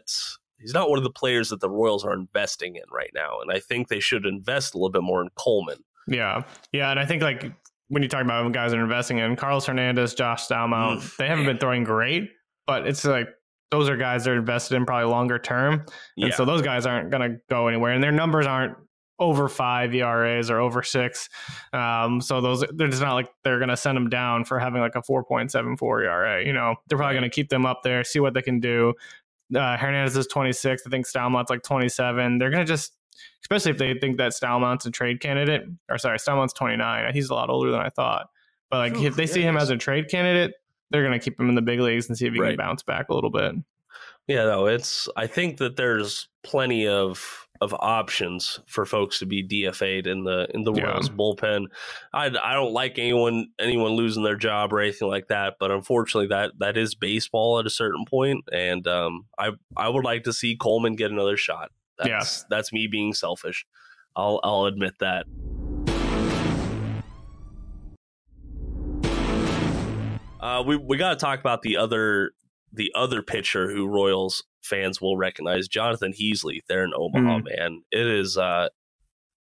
he's 0.60 0.74
not 0.74 0.90
one 0.90 0.98
of 0.98 1.04
the 1.04 1.12
players 1.12 1.50
that 1.50 1.60
the 1.60 1.70
Royals 1.70 2.06
are 2.06 2.14
investing 2.14 2.76
in 2.76 2.84
right 2.92 3.12
now. 3.14 3.40
And 3.42 3.52
I 3.52 3.60
think 3.60 3.88
they 3.88 4.00
should 4.00 4.26
invest 4.26 4.74
a 4.74 4.78
little 4.78 4.92
bit 4.92 5.04
more 5.04 5.22
in 5.22 5.30
Coleman. 5.36 5.84
Yeah. 6.08 6.44
Yeah. 6.72 6.92
And 6.92 7.00
I 7.00 7.06
think 7.06 7.22
like 7.22 7.52
when 7.88 8.04
you 8.04 8.10
talk 8.10 8.24
about 8.24 8.52
guys 8.52 8.72
that 8.72 8.80
are 8.80 8.84
investing 8.84 9.20
in 9.20 9.36
Carlos 9.36 9.66
Hernandez, 9.66 10.14
Josh 10.14 10.48
Staumont, 10.48 11.00
mm, 11.00 11.18
they 11.18 11.28
haven't 11.28 11.46
been 11.46 11.58
throwing 11.58 11.84
great, 11.84 12.32
but 12.66 12.88
it's 12.88 13.06
like 13.06 13.30
those 13.72 13.90
are 13.90 13.98
guys 13.98 14.24
that 14.24 14.32
are 14.32 14.38
invested 14.38 14.76
in 14.76 14.86
probably 14.86 15.10
longer 15.10 15.40
term. 15.40 15.86
And 16.18 16.30
yeah. 16.30 16.36
so 16.36 16.46
those 16.46 16.62
guys 16.62 16.86
aren't 16.86 17.12
going 17.12 17.30
to 17.30 17.38
go 17.50 17.68
anywhere 17.68 17.92
and 17.92 18.04
their 18.04 18.12
numbers 18.12 18.46
aren't 18.46 18.78
over 19.20 19.48
five 19.48 19.94
ERAs 19.96 20.50
or 20.50 20.60
over 20.60 20.84
six. 20.84 21.30
Um, 21.74 22.22
so 22.22 22.42
those, 22.42 22.64
they're 22.74 22.90
just 22.90 23.02
not 23.02 23.14
like 23.14 23.30
they're 23.44 23.60
going 23.60 23.70
to 23.70 23.78
send 23.78 23.96
them 23.96 24.10
down 24.10 24.46
for 24.46 24.60
having 24.60 24.82
like 24.82 24.96
a 24.96 25.02
4.74 25.02 26.04
ERA. 26.04 26.46
You 26.46 26.54
know, 26.54 26.76
they're 26.88 26.98
probably 26.98 27.16
going 27.16 27.30
to 27.30 27.34
keep 27.34 27.50
them 27.50 27.66
up 27.66 27.82
there, 27.84 28.04
see 28.04 28.20
what 28.20 28.34
they 28.34 28.42
can 28.42 28.60
do. 28.60 28.94
Uh, 29.56 29.78
Hernandez 29.78 30.18
is 30.18 30.28
26. 30.28 30.84
I 30.86 30.90
think 30.90 31.08
Staumont's 31.08 31.50
like 31.50 31.64
27. 31.64 32.40
They're 32.40 32.50
going 32.50 32.66
to 32.66 32.72
just, 32.72 32.94
especially 33.44 33.72
if 33.72 33.78
they 33.78 33.94
think 33.94 34.18
that 34.18 34.34
Staumont's 34.34 34.86
a 34.86 34.92
trade 34.92 35.22
candidate, 35.22 35.64
or 35.90 35.98
sorry, 35.98 36.18
Staumont's 36.18 36.54
29. 36.54 37.14
He's 37.14 37.30
a 37.30 37.34
lot 37.34 37.50
older 37.50 37.72
than 37.72 37.82
I 37.82 37.90
thought. 37.90 38.28
But 38.70 38.78
like, 38.78 38.98
oh, 38.98 39.06
if 39.06 39.16
they 39.16 39.28
see 39.28 39.42
him 39.42 39.56
as 39.56 39.70
a 39.70 39.78
trade 39.78 40.10
candidate, 40.10 40.56
they're 40.96 41.04
going 41.04 41.20
to 41.20 41.24
keep 41.24 41.38
him 41.38 41.50
in 41.50 41.56
the 41.56 41.62
big 41.62 41.82
leagues 41.82 42.08
and 42.08 42.18
see 42.18 42.26
if 42.26 42.34
he 42.34 42.40
right. 42.40 42.52
can 42.52 42.58
bounce 42.58 42.84
back 42.84 43.10
a 43.10 43.14
little 43.14 43.30
bit. 43.30 43.54
Yeah, 44.28 44.46
no, 44.46 44.66
it's. 44.66 45.10
I 45.18 45.28
think 45.28 45.58
that 45.58 45.76
there's 45.76 46.30
plenty 46.42 46.88
of 46.88 47.46
of 47.62 47.74
options 47.80 48.60
for 48.66 48.86
folks 48.86 49.20
to 49.20 49.26
be 49.26 49.48
DFA'd 49.48 50.08
in 50.08 50.24
the 50.24 50.48
in 50.54 50.64
the 50.64 50.74
yeah. 50.74 50.84
Royals 50.84 51.10
bullpen. 51.10 51.66
I, 52.14 52.26
I 52.28 52.54
don't 52.54 52.74
like 52.74 52.98
anyone 52.98 53.48
anyone 53.60 53.92
losing 53.92 54.24
their 54.24 54.36
job 54.36 54.74
or 54.74 54.80
anything 54.80 55.10
like 55.10 55.28
that, 55.28 55.56
but 55.60 55.72
unfortunately 55.72 56.28
that 56.28 56.54
that 56.60 56.78
is 56.78 56.96
baseball 56.96 57.60
at 57.60 57.66
a 57.66 57.70
certain 57.70 58.06
point, 58.06 58.46
and 58.52 58.88
um, 58.88 59.26
I 59.38 59.52
I 59.76 59.90
would 59.90 60.06
like 60.06 60.24
to 60.24 60.34
see 60.34 60.56
Coleman 60.56 60.96
get 60.96 61.12
another 61.12 61.38
shot. 61.38 61.72
That's, 61.98 62.10
yeah. 62.10 62.48
that's 62.50 62.74
me 62.74 62.88
being 62.88 63.14
selfish. 63.14 63.66
I'll 64.16 64.40
I'll 64.44 64.66
admit 64.66 64.96
that. 65.02 65.26
Uh, 70.46 70.62
we 70.62 70.78
we 70.78 70.96
got 70.96 71.10
to 71.10 71.16
talk 71.16 71.40
about 71.40 71.64
the 71.64 71.76
other 71.76 72.32
the 72.72 72.92
other 72.94 73.24
pitcher 73.24 73.72
who 73.72 73.88
Royals 73.88 74.44
fans 74.62 75.02
will 75.02 75.18
recognize, 75.18 75.68
Jonathan 75.68 76.14
Heasley. 76.14 76.60
There 76.70 76.84
in 76.84 76.92
Omaha, 76.96 77.40
mm. 77.40 77.58
man. 77.58 77.82
It 77.92 78.06
is. 78.06 78.38
Uh, 78.38 78.70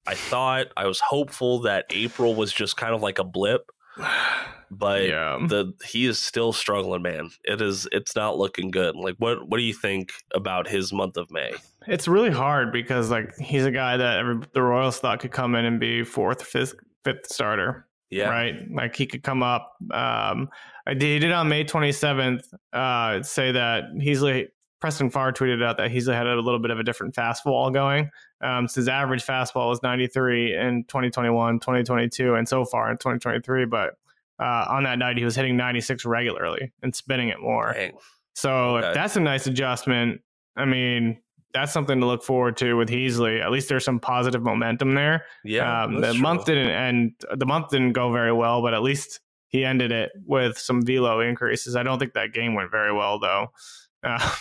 I 0.07 0.15
thought 0.15 0.67
I 0.77 0.87
was 0.87 1.01
hopeful 1.01 1.61
that 1.61 1.87
April 1.89 2.35
was 2.35 2.53
just 2.53 2.77
kind 2.77 2.95
of 2.95 3.01
like 3.01 3.19
a 3.19 3.25
blip, 3.25 3.71
but 4.71 5.09
yeah. 5.09 5.39
the 5.49 5.73
he 5.83 6.05
is 6.05 6.19
still 6.19 6.53
struggling, 6.53 7.01
man. 7.01 7.31
It 7.45 7.63
is. 7.63 7.89
It's 7.91 8.15
not 8.15 8.37
looking 8.37 8.71
good. 8.71 8.95
Like, 8.95 9.15
what 9.17 9.49
what 9.49 9.57
do 9.57 9.65
you 9.65 9.75
think 9.75 10.13
about 10.35 10.69
his 10.69 10.93
month 10.93 11.17
of 11.17 11.31
May? 11.31 11.55
It's 11.87 12.07
really 12.07 12.31
hard 12.31 12.71
because 12.71 13.11
like 13.11 13.35
he's 13.39 13.65
a 13.65 13.71
guy 13.71 13.97
that 13.97 14.19
every, 14.19 14.41
the 14.53 14.61
Royals 14.61 14.99
thought 14.99 15.21
could 15.21 15.33
come 15.33 15.55
in 15.55 15.65
and 15.65 15.81
be 15.81 16.05
fourth, 16.05 16.43
fifth, 16.43 16.75
fifth 17.03 17.29
starter. 17.29 17.87
Yeah. 18.11 18.29
Right. 18.29 18.71
Like 18.71 18.95
he 18.95 19.07
could 19.07 19.23
come 19.23 19.43
up. 19.43 19.75
Um, 19.91 20.51
I 20.87 20.95
did, 20.95 21.31
on 21.31 21.49
May 21.49 21.65
27th 21.65 22.43
uh, 22.73 23.23
say 23.23 23.53
that 23.53 23.85
Heasley, 23.95 24.49
Preston 24.81 25.11
Farr 25.11 25.33
tweeted 25.33 25.65
out 25.65 25.77
that 25.77 25.91
Heasley 25.91 26.15
had 26.15 26.27
a 26.27 26.35
little 26.41 26.59
bit 26.59 26.71
of 26.71 26.81
a 26.81 26.83
different 26.83 27.15
fastball 27.15 27.73
going. 27.73 28.11
Um, 28.41 28.67
so 28.67 28.81
his 28.81 28.89
average 28.89 29.25
fastball 29.25 29.69
was 29.69 29.83
93 29.83 30.57
in 30.57 30.85
2021, 30.85 31.61
2022, 31.61 32.35
and 32.35 32.49
so 32.49 32.65
far 32.65 32.91
in 32.91 32.97
2023. 32.97 33.67
But 33.67 33.95
uh, 34.41 34.67
on 34.69 34.83
that 34.85 34.99
night, 34.99 35.17
he 35.17 35.25
was 35.25 35.37
hitting 35.37 35.57
96 35.57 36.05
regularly 36.05 36.73
and 36.83 36.95
spinning 36.95 37.29
it 37.29 37.41
more. 37.41 37.73
Dang. 37.75 37.93
So 38.35 38.79
okay. 38.79 38.89
if 38.89 38.95
that's 38.95 39.17
a 39.17 39.21
nice 39.21 39.47
adjustment, 39.47 40.21
I 40.57 40.65
mean, 40.65 41.21
that's 41.55 41.73
something 41.73 42.01
to 42.01 42.07
look 42.07 42.25
forward 42.25 42.57
to 42.59 42.75
with 42.75 42.89
Heasley. 42.89 43.41
At 43.41 43.51
least 43.51 43.69
there's 43.69 43.85
some 43.85 44.01
positive 44.01 44.43
momentum 44.43 44.95
there. 44.95 45.27
Yeah, 45.45 45.85
um, 45.85 46.01
the 46.01 46.13
true. 46.13 46.21
month 46.21 46.47
didn't 46.47 46.71
end. 46.71 47.13
The 47.37 47.47
month 47.47 47.71
didn't 47.71 47.93
go 47.93 48.11
very 48.11 48.33
well, 48.33 48.63
but 48.63 48.75
at 48.75 48.83
least 48.83 49.21
he 49.53 49.65
ended 49.65 49.93
it 49.93 50.11
with 50.27 50.59
some 50.59 50.85
velo 50.85 51.21
increases. 51.21 51.77
I 51.77 51.83
don't 51.83 51.99
think 51.99 52.15
that 52.15 52.33
game 52.33 52.55
went 52.55 52.71
very 52.71 52.93
well 52.93 53.21
though. 53.21 53.49
Uh, 54.03 54.35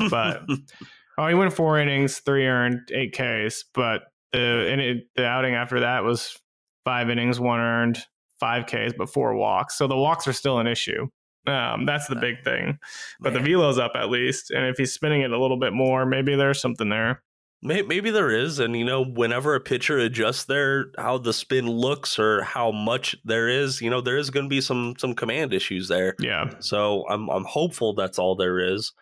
but 0.10 0.42
oh, 1.18 1.28
he 1.28 1.34
went 1.34 1.52
four 1.52 1.78
innings, 1.78 2.18
three 2.18 2.46
earned, 2.46 2.90
eight 2.92 3.12
Ks. 3.12 3.64
But 3.74 4.02
the 4.32 4.72
it, 4.72 5.08
the 5.14 5.26
outing 5.26 5.54
after 5.54 5.80
that 5.80 6.02
was 6.02 6.36
five 6.84 7.10
innings, 7.10 7.38
one 7.38 7.60
earned, 7.60 7.98
five 8.40 8.66
Ks, 8.66 8.94
but 8.96 9.10
four 9.10 9.36
walks. 9.36 9.76
So 9.76 9.86
the 9.86 9.96
walks 9.96 10.26
are 10.26 10.32
still 10.32 10.58
an 10.58 10.66
issue. 10.66 11.08
Um, 11.46 11.84
that's 11.84 12.08
the 12.08 12.16
big 12.16 12.42
thing. 12.42 12.78
But 13.20 13.34
Man. 13.34 13.42
the 13.42 13.50
velo's 13.50 13.78
up 13.78 13.92
at 13.94 14.08
least, 14.08 14.50
and 14.50 14.64
if 14.64 14.78
he's 14.78 14.94
spinning 14.94 15.20
it 15.20 15.30
a 15.30 15.38
little 15.38 15.58
bit 15.58 15.74
more, 15.74 16.06
maybe 16.06 16.34
there's 16.36 16.60
something 16.60 16.88
there. 16.88 17.22
Maybe 17.66 18.10
there 18.10 18.30
is, 18.30 18.58
and 18.58 18.76
you 18.76 18.84
know, 18.84 19.02
whenever 19.02 19.54
a 19.54 19.60
pitcher 19.60 19.96
adjusts 19.96 20.44
their 20.44 20.90
how 20.98 21.16
the 21.16 21.32
spin 21.32 21.66
looks 21.66 22.18
or 22.18 22.42
how 22.42 22.70
much 22.70 23.16
there 23.24 23.48
is, 23.48 23.80
you 23.80 23.88
know, 23.88 24.02
there 24.02 24.18
is 24.18 24.28
going 24.28 24.44
to 24.44 24.50
be 24.50 24.60
some 24.60 24.94
some 24.98 25.14
command 25.14 25.54
issues 25.54 25.88
there. 25.88 26.14
Yeah. 26.18 26.50
So 26.58 27.06
I'm 27.08 27.30
I'm 27.30 27.44
hopeful 27.44 27.94
that's 27.94 28.18
all 28.18 28.36
there 28.36 28.58
is. 28.58 28.92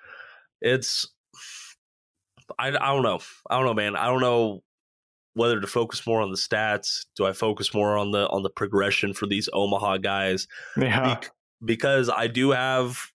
It's 0.60 1.08
I, 2.56 2.68
I 2.68 2.70
don't 2.70 3.02
know. 3.02 3.18
I 3.50 3.56
don't 3.56 3.66
know, 3.66 3.74
man. 3.74 3.96
I 3.96 4.06
don't 4.06 4.20
know 4.20 4.62
whether 5.34 5.60
to 5.60 5.66
focus 5.66 6.06
more 6.06 6.20
on 6.20 6.30
the 6.30 6.36
stats. 6.36 7.06
Do 7.16 7.26
I 7.26 7.32
focus 7.32 7.74
more 7.74 7.96
on 7.96 8.12
the 8.12 8.28
on 8.28 8.44
the 8.44 8.50
progression 8.50 9.12
for 9.12 9.26
these 9.26 9.48
Omaha 9.52 9.96
guys? 9.96 10.46
Yeah. 10.76 11.18
Be- 11.20 11.26
because 11.64 12.08
I 12.08 12.28
do 12.28 12.52
have 12.52 13.10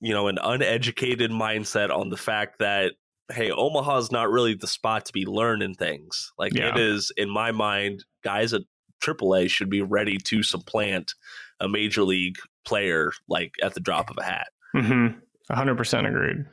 you 0.00 0.12
know 0.12 0.26
an 0.26 0.38
uneducated 0.42 1.30
mindset 1.30 1.96
on 1.96 2.10
the 2.10 2.16
fact 2.16 2.58
that 2.58 2.94
hey, 3.32 3.50
Omaha's 3.50 4.12
not 4.12 4.30
really 4.30 4.54
the 4.54 4.66
spot 4.66 5.06
to 5.06 5.12
be 5.12 5.26
learning 5.26 5.74
things. 5.74 6.32
Like 6.38 6.54
yeah. 6.54 6.68
it 6.70 6.80
is 6.80 7.12
in 7.16 7.28
my 7.30 7.52
mind, 7.52 8.04
guys 8.22 8.52
at 8.52 8.62
AAA 9.02 9.50
should 9.50 9.70
be 9.70 9.82
ready 9.82 10.18
to 10.18 10.42
supplant 10.42 11.14
a 11.60 11.68
major 11.68 12.02
league 12.02 12.36
player 12.64 13.12
like 13.28 13.54
at 13.62 13.74
the 13.74 13.80
drop 13.80 14.10
of 14.10 14.18
a 14.18 14.24
hat. 14.24 14.48
Mm-hmm. 14.74 15.18
100% 15.52 16.08
agreed. 16.08 16.44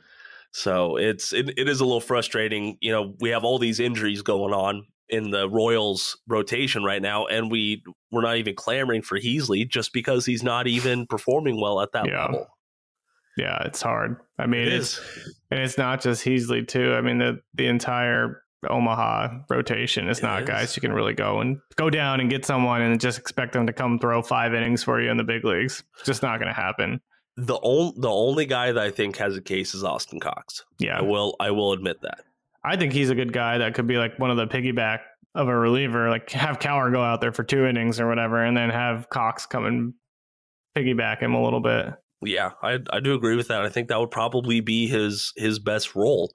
So 0.52 0.96
it's 0.96 1.32
it, 1.32 1.50
it 1.56 1.68
is 1.68 1.80
a 1.80 1.84
little 1.84 2.00
frustrating. 2.00 2.76
You 2.80 2.92
know, 2.92 3.14
we 3.20 3.30
have 3.30 3.44
all 3.44 3.58
these 3.58 3.78
injuries 3.78 4.22
going 4.22 4.52
on 4.52 4.84
in 5.08 5.30
the 5.30 5.48
Royals 5.48 6.16
rotation 6.28 6.82
right 6.84 7.02
now, 7.02 7.26
and 7.26 7.50
we 7.50 7.82
we're 8.10 8.22
not 8.22 8.36
even 8.36 8.54
clamoring 8.56 9.02
for 9.02 9.18
Heasley 9.18 9.68
just 9.68 9.92
because 9.92 10.26
he's 10.26 10.42
not 10.42 10.66
even 10.66 11.06
performing 11.06 11.60
well 11.60 11.80
at 11.80 11.92
that 11.92 12.08
Yeah. 12.08 12.24
level. 12.26 12.46
Yeah, 13.40 13.62
it's 13.64 13.80
hard. 13.82 14.16
I 14.38 14.46
mean, 14.46 14.62
It 14.62 14.72
it's 14.74 14.98
is. 14.98 15.36
and 15.50 15.60
it's 15.60 15.78
not 15.78 16.02
just 16.02 16.24
Heasley 16.24 16.66
too. 16.66 16.94
I 16.94 17.00
mean, 17.00 17.18
the 17.18 17.40
the 17.54 17.66
entire 17.66 18.42
Omaha 18.68 19.44
rotation 19.48 20.08
is 20.08 20.18
It 20.18 20.22
not 20.24 20.42
is. 20.42 20.48
guys 20.48 20.76
you 20.76 20.80
can 20.82 20.92
really 20.92 21.14
go 21.14 21.40
and 21.40 21.58
go 21.76 21.88
down 21.88 22.20
and 22.20 22.28
get 22.28 22.44
someone 22.44 22.82
and 22.82 23.00
just 23.00 23.18
expect 23.18 23.54
them 23.54 23.66
to 23.66 23.72
come 23.72 23.98
throw 23.98 24.20
five 24.22 24.52
innings 24.52 24.82
for 24.84 25.00
you 25.00 25.10
in 25.10 25.16
the 25.16 25.24
big 25.24 25.44
leagues. 25.44 25.82
It's 25.96 26.06
just 26.06 26.22
not 26.22 26.38
going 26.38 26.54
to 26.54 26.60
happen. 26.60 27.00
The 27.36 27.58
only 27.62 27.94
the 27.96 28.10
only 28.10 28.44
guy 28.44 28.72
that 28.72 28.82
I 28.82 28.90
think 28.90 29.16
has 29.16 29.36
a 29.36 29.40
case 29.40 29.74
is 29.74 29.82
Austin 29.84 30.20
Cox. 30.20 30.64
Yeah, 30.78 30.98
I 30.98 31.02
will 31.02 31.36
I 31.40 31.50
will 31.52 31.72
admit 31.72 32.02
that. 32.02 32.20
I 32.62 32.76
think 32.76 32.92
he's 32.92 33.08
a 33.08 33.14
good 33.14 33.32
guy 33.32 33.56
that 33.58 33.72
could 33.74 33.86
be 33.86 33.96
like 33.96 34.18
one 34.18 34.30
of 34.30 34.36
the 34.36 34.46
piggyback 34.46 34.98
of 35.34 35.48
a 35.48 35.56
reliever. 35.56 36.10
Like 36.10 36.28
have 36.32 36.58
Kowar 36.58 36.92
go 36.92 37.02
out 37.02 37.22
there 37.22 37.32
for 37.32 37.44
two 37.44 37.64
innings 37.64 37.98
or 37.98 38.06
whatever, 38.08 38.44
and 38.44 38.54
then 38.54 38.68
have 38.68 39.08
Cox 39.08 39.46
come 39.46 39.64
and 39.64 39.94
piggyback 40.76 41.20
him 41.20 41.32
a 41.34 41.42
little 41.42 41.60
bit. 41.60 41.86
Yeah, 42.22 42.52
I 42.62 42.78
I 42.90 43.00
do 43.00 43.14
agree 43.14 43.36
with 43.36 43.48
that. 43.48 43.62
I 43.62 43.68
think 43.68 43.88
that 43.88 43.98
would 43.98 44.10
probably 44.10 44.60
be 44.60 44.86
his 44.86 45.32
his 45.36 45.58
best 45.58 45.94
role. 45.94 46.32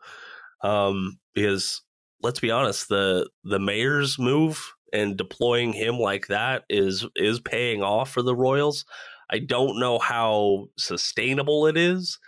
Um 0.64 1.20
because 1.36 1.82
let's 2.24 2.40
be 2.40 2.52
honest, 2.52 2.90
the 2.90 3.30
the 3.44 3.60
Mayers' 3.60 4.20
move 4.20 4.74
and 4.94 5.18
deploying 5.18 5.74
him 5.74 5.98
like 6.00 6.28
that 6.28 6.64
is 6.70 7.06
is 7.16 7.40
paying 7.40 7.84
off 7.84 8.12
for 8.12 8.22
the 8.24 8.36
Royals. 8.36 8.86
I 9.32 9.40
don't 9.40 9.80
know 9.80 10.00
how 10.00 10.68
sustainable 10.78 11.68
it 11.68 11.78
is, 11.78 12.20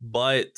but 0.00 0.48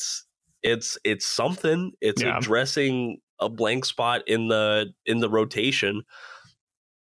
it's 0.63 0.99
it's 1.05 1.27
something. 1.27 1.93
It's 2.01 2.23
Yeah. 2.23 2.41
addressing 2.41 3.21
a 3.41 3.49
blank 3.51 3.85
spot 3.87 4.23
in 4.29 4.49
the 4.49 4.93
in 5.07 5.21
the 5.21 5.31
rotation. 5.31 6.03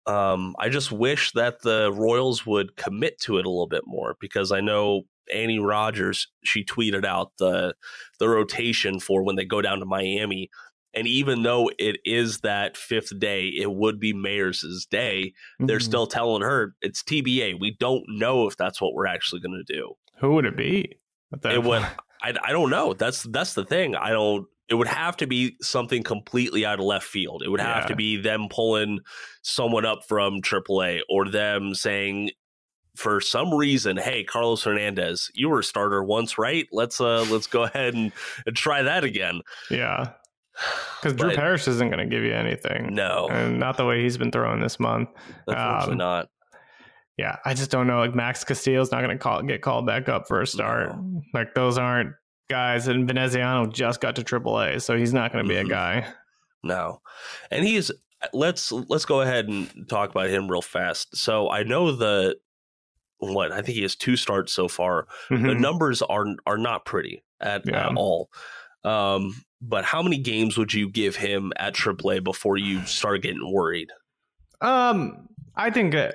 Um, 0.07 0.55
I 0.57 0.69
just 0.69 0.91
wish 0.91 1.31
that 1.33 1.61
the 1.61 1.91
Royals 1.93 2.45
would 2.45 2.75
commit 2.75 3.19
to 3.21 3.37
it 3.37 3.45
a 3.45 3.49
little 3.49 3.67
bit 3.67 3.83
more 3.85 4.17
because 4.19 4.51
I 4.51 4.59
know 4.59 5.03
Annie 5.33 5.59
Rogers 5.59 6.27
she 6.43 6.63
tweeted 6.63 7.05
out 7.05 7.31
the 7.39 7.73
the 8.19 8.27
rotation 8.29 8.99
for 8.99 9.23
when 9.23 9.35
they 9.35 9.45
go 9.45 9.61
down 9.61 9.79
to 9.79 9.85
Miami. 9.85 10.49
And 10.93 11.07
even 11.07 11.43
though 11.43 11.71
it 11.79 11.97
is 12.03 12.39
that 12.41 12.75
fifth 12.75 13.17
day, 13.17 13.47
it 13.47 13.71
would 13.71 13.97
be 13.97 14.11
Mayers's 14.13 14.85
day. 14.85 15.31
They're 15.59 15.77
Mhm. 15.79 15.83
still 15.83 16.05
telling 16.05 16.41
her 16.41 16.75
it's 16.81 17.01
TBA. 17.01 17.53
We 17.59 17.77
don't 17.79 18.03
know 18.09 18.45
if 18.47 18.57
that's 18.57 18.81
what 18.81 18.93
we're 18.93 19.07
actually 19.07 19.39
going 19.41 19.63
to 19.65 19.73
do. 19.73 19.93
who 20.17 20.33
would 20.33 20.45
it 20.45 20.55
be? 20.57 20.97
It 21.45 21.63
would. 21.63 21.81
I, 22.21 22.33
I 22.43 22.51
don't 22.51 22.69
know. 22.69 22.93
That's 22.93 23.23
that's 23.23 23.53
the 23.53 23.63
thing. 23.65 23.95
I 23.95 24.09
don't. 24.11 24.45
It 24.69 24.75
would 24.75 24.87
have 24.87 25.17
to 25.17 25.27
be 25.27 25.55
something 25.61 26.03
completely 26.03 26.65
out 26.65 26.77
of 26.79 26.85
left 26.85 27.05
field. 27.07 27.41
It 27.43 27.49
would 27.49 27.59
have 27.61 27.83
Yeah. 27.83 27.87
to 27.87 27.95
be 27.95 28.17
them 28.17 28.47
pulling 28.49 28.99
someone 29.41 29.85
up 29.85 30.01
from 30.07 30.41
AAA 30.41 31.01
or 31.09 31.27
them 31.29 31.73
saying, 31.73 32.31
for 32.95 33.19
some 33.21 33.53
reason, 33.53 33.97
"Hey, 33.97 34.23
Carlos 34.23 34.63
Hernandez, 34.63 35.29
you 35.33 35.49
were 35.49 35.59
a 35.59 35.63
starter 35.63 36.03
once, 36.03 36.37
right? 36.37 36.67
Let's 36.71 36.99
uh 37.01 37.25
let's 37.29 37.47
go 37.47 37.63
ahead 37.63 37.93
and, 37.93 38.11
and 38.45 38.55
try 38.55 38.81
that 38.83 39.03
again." 39.03 39.41
Yeah, 39.69 40.11
because 41.01 41.17
Drew 41.17 41.33
Parrish 41.33 41.67
isn't 41.67 41.89
going 41.89 41.99
to 41.99 42.13
give 42.13 42.23
you 42.23 42.33
anything. 42.33 42.93
no, 42.93 43.27
and 43.31 43.59
not 43.59 43.77
the 43.77 43.85
way 43.85 44.01
he's 44.03 44.17
been 44.17 44.31
throwing 44.31 44.59
this 44.61 44.79
month. 44.79 45.09
unfortunately 45.47 45.91
um, 45.93 45.97
not. 45.97 46.27
Yeah, 47.17 47.37
I 47.45 47.53
just 47.53 47.69
don't 47.71 47.87
know. 47.87 47.99
Like 47.99 48.15
Max 48.15 48.43
Castillo's 48.43 48.91
not 48.91 49.01
going 49.01 49.11
to 49.11 49.17
call 49.17 49.41
get 49.43 49.61
called 49.61 49.85
back 49.85 50.09
up 50.09 50.27
for 50.27 50.41
a 50.41 50.47
start. 50.47 50.95
Like 51.33 51.53
those 51.53 51.77
aren't 51.77 52.13
guys. 52.49 52.87
And 52.87 53.07
Veneziano 53.07 53.67
just 53.67 54.01
got 54.01 54.15
to 54.15 54.23
AAA, 54.23 54.81
so 54.81 54.97
he's 54.97 55.13
not 55.13 55.31
going 55.31 55.43
to 55.45 55.47
be 55.49 55.55
Mhm. 55.55 55.65
a 55.65 55.69
guy. 55.69 56.07
No, 56.63 57.01
and 57.51 57.63
he's 57.65 57.91
let's 58.33 58.71
let's 58.71 59.05
go 59.05 59.21
ahead 59.21 59.47
and 59.49 59.87
talk 59.89 60.09
about 60.11 60.29
him 60.29 60.49
real 60.49 60.61
fast. 60.61 61.15
So 61.15 61.49
I 61.49 61.63
know 61.63 61.91
the 61.95 62.37
what 63.21 63.51
I 63.51 63.61
think 63.61 63.75
he 63.75 63.83
has 63.83 63.95
two 63.95 64.15
starts 64.15 64.51
so 64.51 64.67
far. 64.67 65.07
the 65.29 65.35
Mhm. 65.37 65.59
numbers 65.59 66.01
are 66.01 66.25
are 66.45 66.57
not 66.57 66.85
pretty 66.85 67.23
at, 67.39 67.65
Yeah. 67.65 67.87
at 67.89 67.95
all. 67.95 68.29
Um, 68.83 69.35
but 69.61 69.85
how 69.85 70.01
many 70.01 70.17
games 70.17 70.57
would 70.57 70.73
you 70.73 70.89
give 70.89 71.15
him 71.15 71.53
at 71.57 71.75
AAA 71.75 72.19
before 72.19 72.57
you 72.57 72.81
start 72.85 73.21
getting 73.21 73.51
worried? 73.53 73.89
Um, 74.59 75.27
I 75.55 75.69
think 75.69 75.93
uh, 75.95 76.11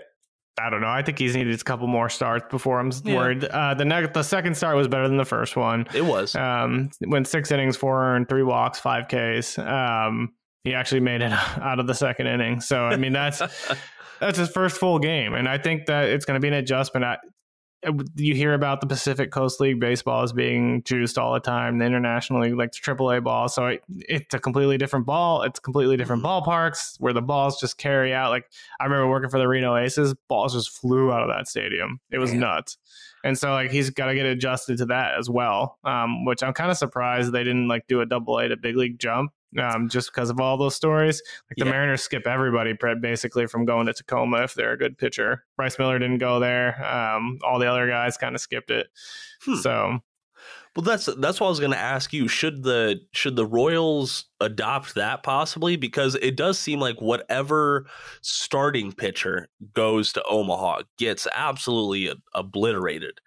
I 0.59 0.71
don't 0.71 0.81
know. 0.81 0.89
I 0.89 1.03
think 1.03 1.19
he's 1.19 1.37
needed 1.37 1.61
a 1.61 1.65
couple 1.65 1.87
more 1.87 2.09
starts 2.09 2.47
before 2.51 2.81
I'm 2.81 2.91
Yeah. 3.05 3.15
worried. 3.15 3.45
Uh, 3.45 3.75
the 3.75 3.85
next, 3.85 4.15
the 4.15 4.23
second 4.23 4.57
start 4.57 4.75
was 4.77 4.89
better 4.89 5.07
than 5.07 5.19
the 5.19 5.25
first 5.25 5.55
one. 5.55 5.87
It 5.95 6.05
was 6.05 6.35
Um, 6.35 6.91
went 7.03 7.29
six 7.29 7.51
innings, 7.53 7.77
four 7.77 8.03
earned, 8.03 8.29
three 8.29 8.43
walks, 8.43 8.81
five 8.81 9.07
Ks. 9.09 9.59
Um, 9.59 10.33
he 10.65 10.75
actually 10.75 11.01
made 11.01 11.21
it 11.21 11.31
out 11.63 11.79
of 11.79 11.87
the 11.87 11.95
second 11.95 12.27
inning. 12.29 12.61
So 12.61 12.85
I 12.87 12.97
mean, 12.97 13.13
that's 13.13 13.43
that's 14.21 14.39
his 14.39 14.49
first 14.49 14.79
full 14.79 14.99
game, 14.99 15.35
and 15.35 15.49
I 15.49 15.59
think 15.59 15.87
that 15.87 16.09
it's 16.09 16.25
going 16.25 16.37
to 16.37 16.41
be 16.41 16.49
an 16.49 16.55
adjustment. 16.55 17.05
I, 17.05 17.19
you 18.17 18.35
hear 18.35 18.55
about 18.55 18.81
the 18.81 18.87
Pacific 18.87 19.31
Coast 19.31 19.61
League 19.61 19.79
baseball 19.79 20.23
as 20.23 20.33
being 20.33 20.83
juiced 20.83 21.19
all 21.19 21.35
the 21.35 21.41
time, 21.41 21.79
the 21.79 21.85
International 21.85 22.41
League 22.41 22.57
like 22.57 22.73
the 22.73 22.79
AAA 22.81 23.23
ball. 23.23 23.49
So 23.49 23.67
it, 23.67 23.85
it's 23.89 24.35
a 24.35 24.39
completely 24.39 24.79
different 24.79 25.07
ball. 25.07 25.43
It's 25.43 25.61
completely 25.61 25.97
different 25.97 26.23
ballparks 26.23 26.99
where 26.99 27.13
the 27.13 27.23
balls 27.23 27.61
just 27.61 27.79
carry 27.79 28.13
out. 28.13 28.31
Like 28.31 28.51
I 28.81 28.85
remember 28.85 29.09
working 29.09 29.31
for 29.31 29.39
the 29.39 29.47
Reno 29.47 29.77
Aces, 29.77 30.15
balls 30.29 30.55
just 30.55 30.71
flew 30.71 31.13
out 31.13 31.23
of 31.23 31.29
that 31.29 31.49
stadium. 31.49 32.01
It 32.11 32.19
was 32.19 32.33
nuts. 32.33 32.79
And 33.23 33.39
so 33.39 33.53
like 33.53 33.71
he's 33.71 33.91
got 33.91 34.07
to 34.07 34.15
get 34.15 34.27
adjusted 34.27 34.79
to 34.79 34.87
that 34.87 35.19
as 35.19 35.29
well. 35.29 35.79
Um, 35.85 36.25
which 36.25 36.43
I'm 36.43 36.55
kind 36.55 36.71
of 36.71 36.77
surprised 36.77 37.33
they 37.33 37.45
didn't 37.45 37.69
like 37.69 37.87
do 37.89 38.01
a 38.01 38.07
double 38.07 38.39
A 38.39 38.49
to 38.49 38.57
big 38.57 38.77
league 38.77 38.99
jump. 38.99 39.33
Um, 39.59 39.89
just 39.89 40.13
because 40.13 40.29
of 40.29 40.39
all 40.39 40.59
those 40.59 40.75
stories, 40.75 41.23
like 41.49 41.57
the 41.57 41.65
Yeah. 41.65 41.71
Mariners 41.71 42.03
skip 42.03 42.27
everybody 42.27 42.75
basically 43.01 43.47
from 43.47 43.65
going 43.65 43.87
to 43.87 43.95
Tacoma 43.95 44.43
if 44.43 44.55
they're 44.55 44.73
a 44.73 44.79
good 44.79 44.99
pitcher. 44.99 45.45
Bryce 45.57 45.79
Miller 45.79 45.99
didn't 45.99 46.19
go 46.19 46.41
there. 46.41 46.85
Um, 46.85 47.39
all 47.43 47.59
the 47.59 47.71
other 47.71 47.89
guys 47.89 48.17
kind 48.17 48.35
of 48.35 48.41
skipped 48.41 48.71
it. 48.71 48.89
Hmm. 49.43 49.55
So 49.55 50.01
well. 50.77 50.83
That's 50.85 51.07
that's 51.07 51.41
what 51.41 51.47
I 51.47 51.51
was 51.51 51.61
going 51.61 51.73
to 51.73 51.79
ask 51.79 52.13
you. 52.13 52.29
Should 52.29 52.63
the 52.63 53.01
should 53.13 53.37
the 53.37 53.47
Royals 53.47 54.27
adopt 54.41 54.95
that 54.95 55.23
possibly? 55.23 55.77
Because 55.77 56.17
it 56.17 56.37
does 56.37 56.59
seem 56.59 56.79
like 56.81 57.01
whatever 57.01 57.87
starting 58.21 58.93
pitcher 58.93 59.49
goes 59.73 60.13
to 60.13 60.23
Omaha 60.25 60.83
gets 60.99 61.27
absolutely 61.35 62.13
obliterated, 62.35 63.21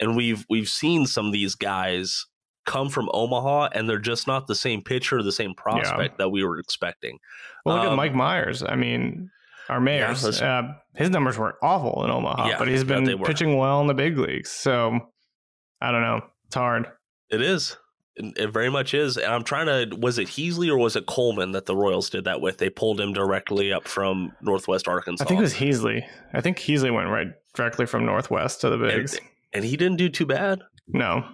and 0.00 0.16
we've 0.16 0.46
we've 0.48 0.68
seen 0.68 1.04
some 1.04 1.26
of 1.26 1.32
these 1.32 1.54
guys 1.54 2.26
come 2.64 2.88
from 2.88 3.08
Omaha 3.12 3.68
and 3.72 3.88
they're 3.88 3.98
just 3.98 4.26
not 4.26 4.46
the 4.46 4.54
same 4.54 4.82
pitcher, 4.82 5.22
the 5.22 5.32
same 5.32 5.54
prospect 5.54 6.18
that 6.18 6.30
we 6.30 6.44
were 6.44 6.58
expecting. 6.58 7.18
well, 7.64 7.76
look 7.76 7.84
Um, 7.86 7.92
at 7.92 7.96
Mike 7.96 8.12
Mayers. 8.14 8.68
I 8.68 8.76
mean, 8.76 9.30
our 9.68 9.80
Mayers. 9.80 10.22
that's- 10.22 10.42
uh, 10.42 10.74
his 10.94 11.10
numbers 11.10 11.36
were 11.38 11.56
awful 11.62 12.04
in 12.04 12.10
Omaha, 12.10 12.48
Yeah, 12.48 12.58
but 12.58 12.68
he's 12.68 12.84
been 12.84 13.18
pitching 13.24 13.56
well 13.56 13.80
in 13.80 13.86
the 13.86 13.94
big 13.94 14.18
leagues. 14.18 14.50
So 14.50 14.98
I 15.80 15.90
don't 15.92 16.02
know. 16.02 16.22
It's 16.46 16.54
hard. 16.56 16.88
It 17.30 17.40
is. 17.42 17.76
It 18.16 18.38
it 18.38 18.46
very 18.50 18.70
much 18.70 18.94
is. 18.94 19.16
And 19.16 19.26
I'm 19.32 19.42
trying 19.42 19.66
to 19.66 19.96
was 19.96 20.18
it 20.18 20.28
Heasley 20.28 20.68
or 20.70 20.78
was 20.78 20.94
it 20.96 21.04
Coleman 21.06 21.50
that 21.52 21.66
the 21.66 21.74
Royals 21.74 22.08
did 22.10 22.24
that 22.24 22.40
with? 22.40 22.58
They 22.58 22.70
pulled 22.70 23.00
him 23.00 23.12
directly 23.12 23.72
up 23.72 23.88
from 23.88 24.32
Northwest 24.40 24.86
Arkansas. 24.86 25.24
I 25.24 25.26
think 25.26 25.38
it 25.40 25.42
was 25.42 25.54
Heasley. 25.54 26.06
I 26.32 26.40
think 26.40 26.58
Heasley 26.58 26.94
went 26.94 27.08
right 27.08 27.28
directly 27.54 27.86
from 27.86 28.06
Northwest 28.06 28.60
to 28.60 28.70
the 28.70 28.78
bigs. 28.78 29.18
and 29.52 29.64
he 29.64 29.76
didn't 29.76 29.96
do 29.96 30.08
too 30.08 30.26
bad. 30.26 30.62
no. 30.86 31.24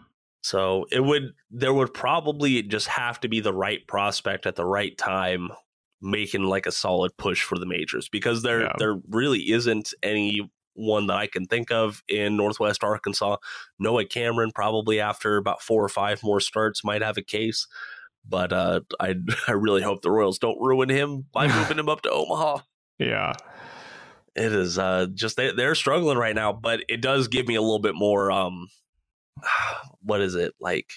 So 0.42 0.86
it 0.90 1.00
would 1.00 1.34
there 1.50 1.74
would 1.74 1.92
probably 1.92 2.62
just 2.62 2.86
have 2.88 3.20
to 3.20 3.28
be 3.28 3.40
the 3.40 3.52
right 3.52 3.86
prospect 3.86 4.46
at 4.46 4.56
the 4.56 4.64
right 4.64 4.96
time 4.96 5.50
making 6.00 6.44
like 6.44 6.64
a 6.66 6.72
solid 6.72 7.14
push 7.18 7.42
for 7.42 7.58
the 7.58 7.66
majors 7.66 8.08
because 8.08 8.42
there 8.42 8.62
Yeah. 8.62 8.72
there 8.78 8.96
really 9.10 9.50
isn't 9.50 9.92
any 10.02 10.50
one 10.74 11.08
that 11.08 11.16
I 11.16 11.26
can 11.26 11.44
think 11.46 11.70
of 11.70 12.02
in 12.08 12.36
Northwest 12.38 12.82
Arkansas. 12.82 13.36
Noah 13.78 14.06
Cameron 14.06 14.50
probably 14.54 14.98
after 14.98 15.36
about 15.36 15.60
four 15.60 15.84
or 15.84 15.88
five 15.90 16.22
more 16.22 16.40
starts 16.40 16.82
might 16.84 17.02
have 17.02 17.18
a 17.18 17.22
case. 17.22 17.66
But 18.26 18.52
uh, 18.52 18.80
I 18.98 19.16
I 19.48 19.52
really 19.52 19.82
hope 19.82 20.00
the 20.00 20.10
Royals 20.10 20.38
don't 20.38 20.60
ruin 20.60 20.88
him 20.88 21.26
by 21.32 21.48
moving 21.54 21.78
him 21.78 21.88
up 21.90 22.00
to 22.02 22.10
Omaha. 22.10 22.58
Yeah. 22.98 23.34
It 24.36 24.52
is 24.52 24.78
uh, 24.78 25.06
just 25.12 25.36
they, 25.36 25.50
they're 25.52 25.74
struggling 25.74 26.16
right 26.16 26.34
now, 26.34 26.52
but 26.52 26.80
it 26.88 27.02
does 27.02 27.28
give 27.28 27.46
me 27.48 27.56
a 27.56 27.60
little 27.62 27.80
bit 27.80 27.94
more 27.96 28.30
um, 28.30 28.68
what 30.02 30.20
is 30.20 30.34
it 30.34 30.54
like 30.60 30.90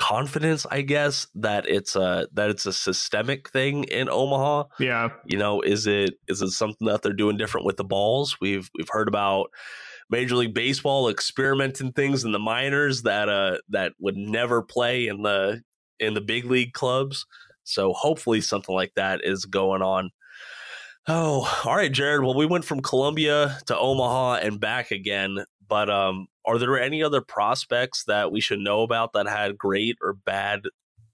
confidence 0.00 0.66
i 0.70 0.80
guess 0.80 1.26
that 1.34 1.68
it's 1.68 1.94
a 1.94 2.26
that 2.32 2.48
it's 2.48 2.64
a 2.64 2.72
systemic 2.72 3.50
thing 3.50 3.84
in 3.84 4.08
omaha? 4.08 4.64
Yeah. 4.80 5.10
you 5.26 5.36
know 5.36 5.60
is 5.60 5.86
it 5.86 6.14
is 6.26 6.40
it 6.40 6.50
something 6.50 6.88
that 6.88 7.02
they're 7.02 7.12
doing 7.12 7.36
different 7.36 7.66
with 7.66 7.76
the 7.76 7.84
balls? 7.84 8.38
We've 8.40 8.68
we've 8.76 8.88
heard 8.88 9.08
about 9.08 9.50
major 10.08 10.36
league 10.36 10.54
baseball 10.54 11.08
experimenting 11.10 11.92
things 11.92 12.24
in 12.24 12.32
the 12.32 12.38
minors 12.38 13.02
that 13.02 13.28
uh 13.28 13.58
that 13.68 13.92
would 14.00 14.16
never 14.16 14.62
play 14.62 15.06
in 15.06 15.22
the 15.22 15.62
in 16.00 16.14
the 16.14 16.20
big 16.22 16.46
league 16.46 16.72
clubs. 16.72 17.26
So 17.62 17.92
hopefully 17.92 18.40
something 18.40 18.74
like 18.74 18.92
that 18.96 19.20
is 19.22 19.44
going 19.44 19.82
on. 19.82 20.10
Oh 21.06 21.60
all 21.66 21.76
right 21.76 21.92
jared. 21.92 22.22
Well 22.22 22.34
we 22.34 22.46
went 22.46 22.64
from 22.64 22.80
columbia 22.80 23.58
to 23.66 23.78
omaha 23.78 24.36
and 24.36 24.58
back 24.58 24.90
again 24.90 25.44
But 25.70 25.88
um, 25.88 26.26
are 26.44 26.58
there 26.58 26.78
any 26.78 27.02
other 27.02 27.22
prospects 27.22 28.04
that 28.04 28.30
we 28.32 28.42
should 28.42 28.58
know 28.58 28.82
about 28.82 29.14
that 29.14 29.26
had 29.26 29.56
great 29.56 29.96
or 30.02 30.12
bad 30.12 30.62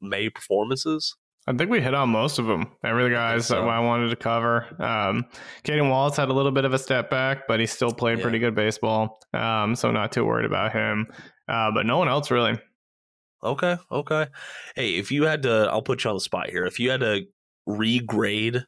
May 0.01 0.31
performances? 0.31 1.15
I 1.47 1.53
think 1.53 1.71
we 1.71 1.81
hit 1.81 1.95
on 1.95 2.09
most 2.09 2.41
of 2.41 2.47
them. 2.47 2.73
Every 2.85 3.05
the 3.05 3.11
guys 3.11 3.47
so. 3.47 3.55
that 3.55 3.69
I 3.69 3.79
wanted 3.79 4.09
to 4.09 4.17
cover. 4.17 4.67
Um, 4.83 5.27
Cayden 5.63 5.89
Wallace 5.89 6.17
had 6.17 6.29
a 6.29 6.33
little 6.33 6.51
bit 6.51 6.65
of 6.65 6.73
a 6.73 6.79
step 6.79 7.09
back, 7.09 7.47
but 7.47 7.61
he 7.61 7.67
still 7.67 7.93
played 7.93 8.19
yeah. 8.19 8.23
pretty 8.23 8.41
good 8.41 8.57
baseball. 8.57 9.21
Um, 9.33 9.77
so 9.77 9.93
not 9.93 10.11
too 10.11 10.25
worried 10.25 10.47
about 10.47 10.73
him. 10.73 11.07
Uh, 11.49 11.71
but 11.73 11.87
no 11.87 11.99
one 11.99 12.09
else 12.09 12.33
really. 12.33 12.59
Okay, 13.45 13.77
okay. 13.93 14.27
Hey, 14.75 14.97
if 14.97 15.13
you 15.13 15.25
had 15.25 15.43
to, 15.43 15.69
I'll 15.71 15.83
put 15.83 16.03
you 16.03 16.11
on 16.11 16.17
the 16.17 16.21
spot 16.21 16.51
here. 16.51 16.65
If 16.67 16.81
you 16.81 16.91
had 16.91 17.01
to 17.01 17.27
regrade 17.69 18.65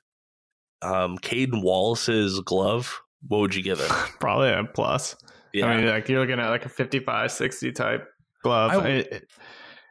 um, 0.82 1.18
Cayden 1.18 1.62
Wallace's 1.62 2.38
glove, 2.40 3.00
what 3.26 3.38
would 3.38 3.54
you 3.54 3.62
give 3.62 3.80
it? 3.80 3.88
Probably 4.20 4.50
a 4.50 4.64
plus. 4.64 5.16
Yeah. 5.52 5.66
I 5.66 5.76
mean, 5.76 5.86
like 5.86 6.08
you're 6.08 6.20
looking 6.20 6.40
at 6.40 6.50
like 6.50 6.64
a 6.64 6.68
55, 6.68 7.32
60 7.32 7.72
type 7.72 8.08
glove. 8.42 8.72
I, 8.72 8.88
it, 8.88 9.12
it, 9.12 9.30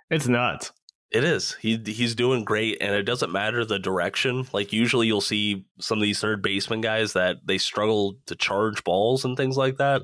it's 0.10 0.28
nuts. 0.28 0.72
It 1.10 1.24
is. 1.24 1.54
He 1.54 1.82
he's 1.86 2.16
doing 2.16 2.44
great, 2.44 2.78
and 2.82 2.94
it 2.94 3.04
doesn't 3.04 3.32
matter 3.32 3.64
the 3.64 3.80
direction. 3.80 4.46
Like 4.52 4.74
usually, 4.74 5.08
you'll 5.08 5.22
see 5.22 5.66
some 5.80 6.00
of 6.00 6.02
these 6.02 6.20
third 6.20 6.42
baseman 6.42 6.82
guys 6.82 7.14
that 7.14 7.38
they 7.46 7.58
struggle 7.58 8.18
to 8.26 8.36
charge 8.36 8.84
balls 8.84 9.24
and 9.24 9.38
things 9.38 9.56
like 9.56 9.78
that. 9.78 10.02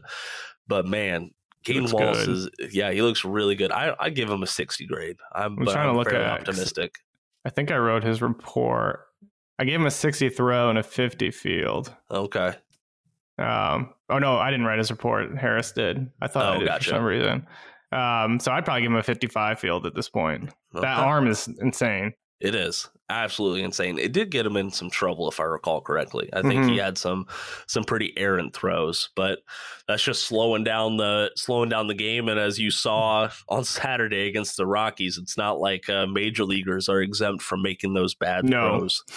But 0.65 0.85
man, 0.85 1.31
Cayden 1.65 1.91
Wallace 1.91 2.25
good. 2.25 2.35
is 2.35 2.49
yeah, 2.73 2.91
he 2.91 3.01
looks 3.01 3.25
really 3.25 3.55
good. 3.55 3.71
I 3.71 3.95
I 3.99 4.09
give 4.11 4.29
him 4.29 4.43
a 4.43 4.47
sixty 4.47 4.85
grade. 4.85 5.17
I'm, 5.33 5.59
I'm 5.59 5.65
trying 5.65 5.89
I'm 5.89 5.93
to 5.93 5.99
look 5.99 6.13
at 6.13 6.21
optimistic. 6.21 6.95
I 7.43 7.49
think 7.49 7.69
I 7.69 7.77
wrote 7.77 8.03
his 8.03 8.21
report. 8.21 9.01
I 9.59 9.65
gave 9.65 9.81
him 9.81 9.85
a 9.85 9.91
sixty 9.91 10.29
throw 10.29 10.69
and 10.69 10.77
a 10.77 10.83
fifty 10.83 11.31
field. 11.31 11.93
Okay. 12.09 12.53
Um. 13.37 13.93
Oh 14.09 14.19
no, 14.19 14.37
I 14.37 14.51
didn't 14.51 14.65
write 14.65 14.77
his 14.77 14.91
report. 14.91 15.37
Harris 15.37 15.71
did. 15.71 16.09
I 16.21 16.27
thought 16.27 16.45
oh, 16.45 16.55
I 16.55 16.59
did 16.59 16.67
gotcha. 16.67 16.83
for 16.85 16.95
some 16.95 17.03
reason. 17.03 17.47
Um, 17.91 18.39
so 18.39 18.51
I'd 18.51 18.65
probably 18.65 18.81
give 18.81 18.91
him 18.91 18.97
a 18.97 19.03
55 19.03 19.59
field 19.59 19.85
at 19.85 19.93
this 19.93 20.09
point. 20.09 20.45
Okay. 20.75 20.81
That 20.81 20.99
arm 20.99 21.27
is 21.27 21.47
insane. 21.61 22.13
It 22.41 22.55
is 22.55 22.89
absolutely 23.09 23.63
insane. 23.63 23.97
It 23.97 24.11
did 24.11 24.31
get 24.31 24.45
him 24.45 24.57
in 24.57 24.71
some 24.71 24.89
trouble, 24.89 25.29
if 25.29 25.39
I 25.39 25.43
recall 25.43 25.81
correctly. 25.81 26.29
I 26.33 26.41
think 26.41 26.55
mm-hmm. 26.55 26.69
he 26.69 26.77
had 26.77 26.97
some 26.97 27.25
some 27.67 27.83
pretty 27.83 28.13
errant 28.17 28.53
throws, 28.53 29.09
but 29.15 29.39
that's 29.87 30.03
just 30.03 30.25
slowing 30.25 30.63
down 30.63 30.97
the 30.97 31.31
slowing 31.35 31.69
down 31.69 31.87
the 31.87 31.93
game. 31.93 32.27
And 32.27 32.39
as 32.39 32.59
you 32.59 32.71
saw 32.71 33.29
on 33.47 33.63
Saturday 33.63 34.27
against 34.27 34.57
the 34.57 34.65
Rockies, 34.65 35.17
it's 35.17 35.37
not 35.37 35.59
like 35.59 35.89
uh, 35.89 36.07
major 36.07 36.43
leaguers 36.43 36.89
are 36.89 37.01
exempt 37.01 37.43
from 37.43 37.61
making 37.61 37.93
those 37.93 38.15
bad 38.15 38.43
no. 38.45 38.79
throws. 38.79 39.03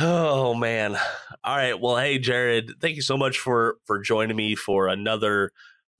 Oh 0.00 0.54
man! 0.54 0.96
All 1.42 1.56
right. 1.56 1.78
Well, 1.78 1.96
hey 1.96 2.18
Jared, 2.18 2.74
thank 2.80 2.94
you 2.94 3.02
so 3.02 3.16
much 3.16 3.38
for 3.40 3.78
for 3.84 3.98
joining 3.98 4.36
me 4.36 4.54
for 4.54 4.86
another 4.86 5.50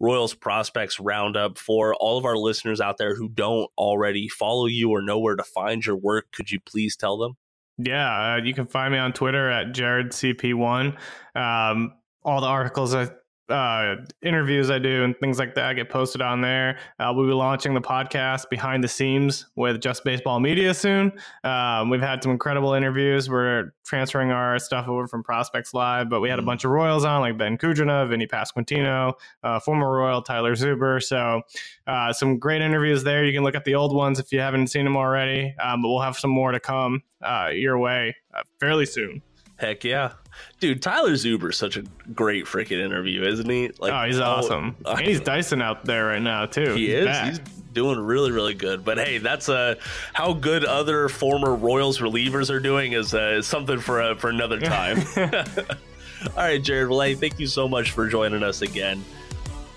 Royals 0.00 0.34
prospects 0.34 1.00
roundup 1.00 1.58
for 1.58 1.94
all 1.96 2.16
of 2.16 2.24
our 2.24 2.36
listeners 2.36 2.80
out 2.80 2.98
there 2.98 3.16
who 3.16 3.28
don't 3.28 3.68
already 3.76 4.28
follow 4.28 4.66
you 4.66 4.90
or 4.90 5.02
know 5.02 5.18
where 5.18 5.34
to 5.34 5.42
find 5.42 5.84
your 5.84 5.96
work. 5.96 6.26
Could 6.30 6.52
you 6.52 6.60
please 6.60 6.94
tell 6.94 7.18
them? 7.18 7.36
Yeah, 7.78 8.34
uh, 8.34 8.36
you 8.36 8.54
can 8.54 8.66
find 8.66 8.92
me 8.92 8.98
on 8.98 9.12
Twitter 9.12 9.50
at 9.50 9.72
JaredCP1. 9.72 10.96
Um, 11.34 11.94
all 12.24 12.40
the 12.40 12.46
articles 12.46 12.94
I 12.94 13.08
uh, 13.48 13.96
interviews 14.22 14.70
I 14.70 14.78
do 14.78 15.04
and 15.04 15.18
things 15.18 15.38
like 15.38 15.54
that 15.54 15.74
get 15.74 15.88
posted 15.88 16.20
on 16.20 16.40
there. 16.40 16.78
Uh, 16.98 17.12
we'll 17.14 17.26
be 17.26 17.32
launching 17.32 17.74
the 17.74 17.80
podcast 17.80 18.48
Behind 18.50 18.82
the 18.82 18.88
Seams 18.88 19.46
with 19.56 19.80
Just 19.80 20.04
Baseball 20.04 20.40
Media 20.40 20.74
soon. 20.74 21.12
Um, 21.44 21.90
we've 21.90 22.00
had 22.00 22.22
some 22.22 22.32
incredible 22.32 22.74
interviews. 22.74 23.28
We're 23.28 23.72
transferring 23.84 24.30
our 24.30 24.58
stuff 24.58 24.88
over 24.88 25.06
from 25.06 25.22
Prospects 25.22 25.72
Live, 25.72 26.08
but 26.08 26.20
we 26.20 26.28
had 26.28 26.38
a 26.38 26.42
mm. 26.42 26.46
bunch 26.46 26.64
of 26.64 26.70
Royals 26.70 27.04
on, 27.04 27.20
like 27.20 27.38
Ben 27.38 27.56
Kudrna, 27.56 28.08
Vinny 28.08 28.26
Pasquantino, 28.26 29.14
uh, 29.42 29.58
former 29.60 29.90
Royal 29.90 30.22
Tyler 30.22 30.54
Zuber. 30.54 31.02
So 31.02 31.42
uh, 31.86 32.12
some 32.12 32.38
great 32.38 32.62
interviews 32.62 33.04
there. 33.04 33.24
You 33.24 33.32
can 33.32 33.44
look 33.44 33.54
at 33.54 33.64
the 33.64 33.74
old 33.74 33.94
ones 33.94 34.18
if 34.18 34.32
you 34.32 34.40
haven't 34.40 34.68
seen 34.68 34.84
them 34.84 34.96
already, 34.96 35.54
um, 35.62 35.82
but 35.82 35.88
we'll 35.88 36.00
have 36.00 36.18
some 36.18 36.30
more 36.30 36.52
to 36.52 36.60
come 36.60 37.02
uh, 37.22 37.50
your 37.52 37.78
way 37.78 38.16
uh, 38.34 38.42
fairly 38.60 38.86
soon. 38.86 39.22
Heck 39.58 39.82
yeah. 39.82 40.12
Dude, 40.60 40.80
Tyler 40.80 41.12
Zuber 41.12 41.50
is 41.50 41.56
such 41.56 41.76
a 41.76 41.82
great 42.14 42.44
freaking 42.44 42.80
interview, 42.82 43.24
isn't 43.24 43.50
he? 43.50 43.70
Like, 43.78 43.92
oh, 43.92 44.06
he's 44.06 44.20
awesome. 44.20 44.76
And 44.86 45.00
he's 45.00 45.20
Dyson 45.20 45.60
out 45.60 45.84
there 45.84 46.06
right 46.06 46.22
now 46.22 46.46
too. 46.46 46.74
He 46.74 46.92
is. 46.92 47.06
Back. 47.06 47.28
He's 47.28 47.38
doing 47.72 47.98
really, 47.98 48.30
really 48.30 48.54
good. 48.54 48.84
But 48.84 48.98
hey, 48.98 49.18
that's 49.18 49.48
uh, 49.48 49.74
how 50.12 50.32
good 50.32 50.64
other 50.64 51.08
former 51.08 51.54
Royals 51.54 51.98
relievers 51.98 52.50
are 52.50 52.60
doing 52.60 52.92
is 52.92 53.14
uh, 53.14 53.42
something 53.42 53.80
for 53.80 54.00
uh, 54.00 54.14
for 54.14 54.30
another 54.30 54.60
time. 54.60 55.02
All 55.16 56.36
right, 56.36 56.62
Jared. 56.62 56.88
Well, 56.88 57.00
hey, 57.00 57.14
thank 57.14 57.40
you 57.40 57.48
so 57.48 57.68
much 57.68 57.90
for 57.90 58.08
joining 58.08 58.44
us 58.44 58.62
again 58.62 59.04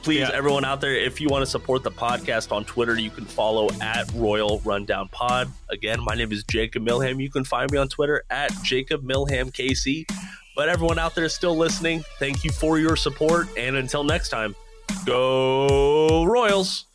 please, 0.02 0.20
yeah. 0.20 0.32
everyone 0.34 0.66
out 0.66 0.82
there, 0.82 0.96
if 0.96 1.22
you 1.22 1.30
want 1.30 1.44
to 1.44 1.50
support 1.50 1.84
the 1.84 1.92
podcast 1.92 2.52
on 2.52 2.66
Twitter, 2.66 3.00
you 3.00 3.10
can 3.10 3.26
follow 3.26 3.70
at 3.82 4.12
Royal 4.14 4.60
Rundown 4.66 5.08
Pod. 5.10 5.52
Again, 5.70 6.02
my 6.02 6.16
name 6.16 6.32
is 6.32 6.44
Jacob 6.44 6.84
Milham. 6.84 7.22
You 7.22 7.30
can 7.30 7.44
find 7.44 7.72
me 7.72 7.78
on 7.78 7.88
Twitter 7.88 8.24
at 8.30 8.52
Jacob 8.64 9.04
Milham 9.04 9.52
KC. 9.52 10.06
But 10.56 10.70
everyone 10.70 11.00
out 11.00 11.16
there 11.16 11.30
still 11.30 11.56
listening, 11.56 12.04
thank 12.20 12.44
you 12.44 12.52
for 12.52 12.78
your 12.78 12.96
support. 12.96 13.48
And 13.58 13.76
until 13.76 14.04
next 14.04 14.30
time, 14.30 14.56
go 15.06 16.24
Royals. 16.26 16.86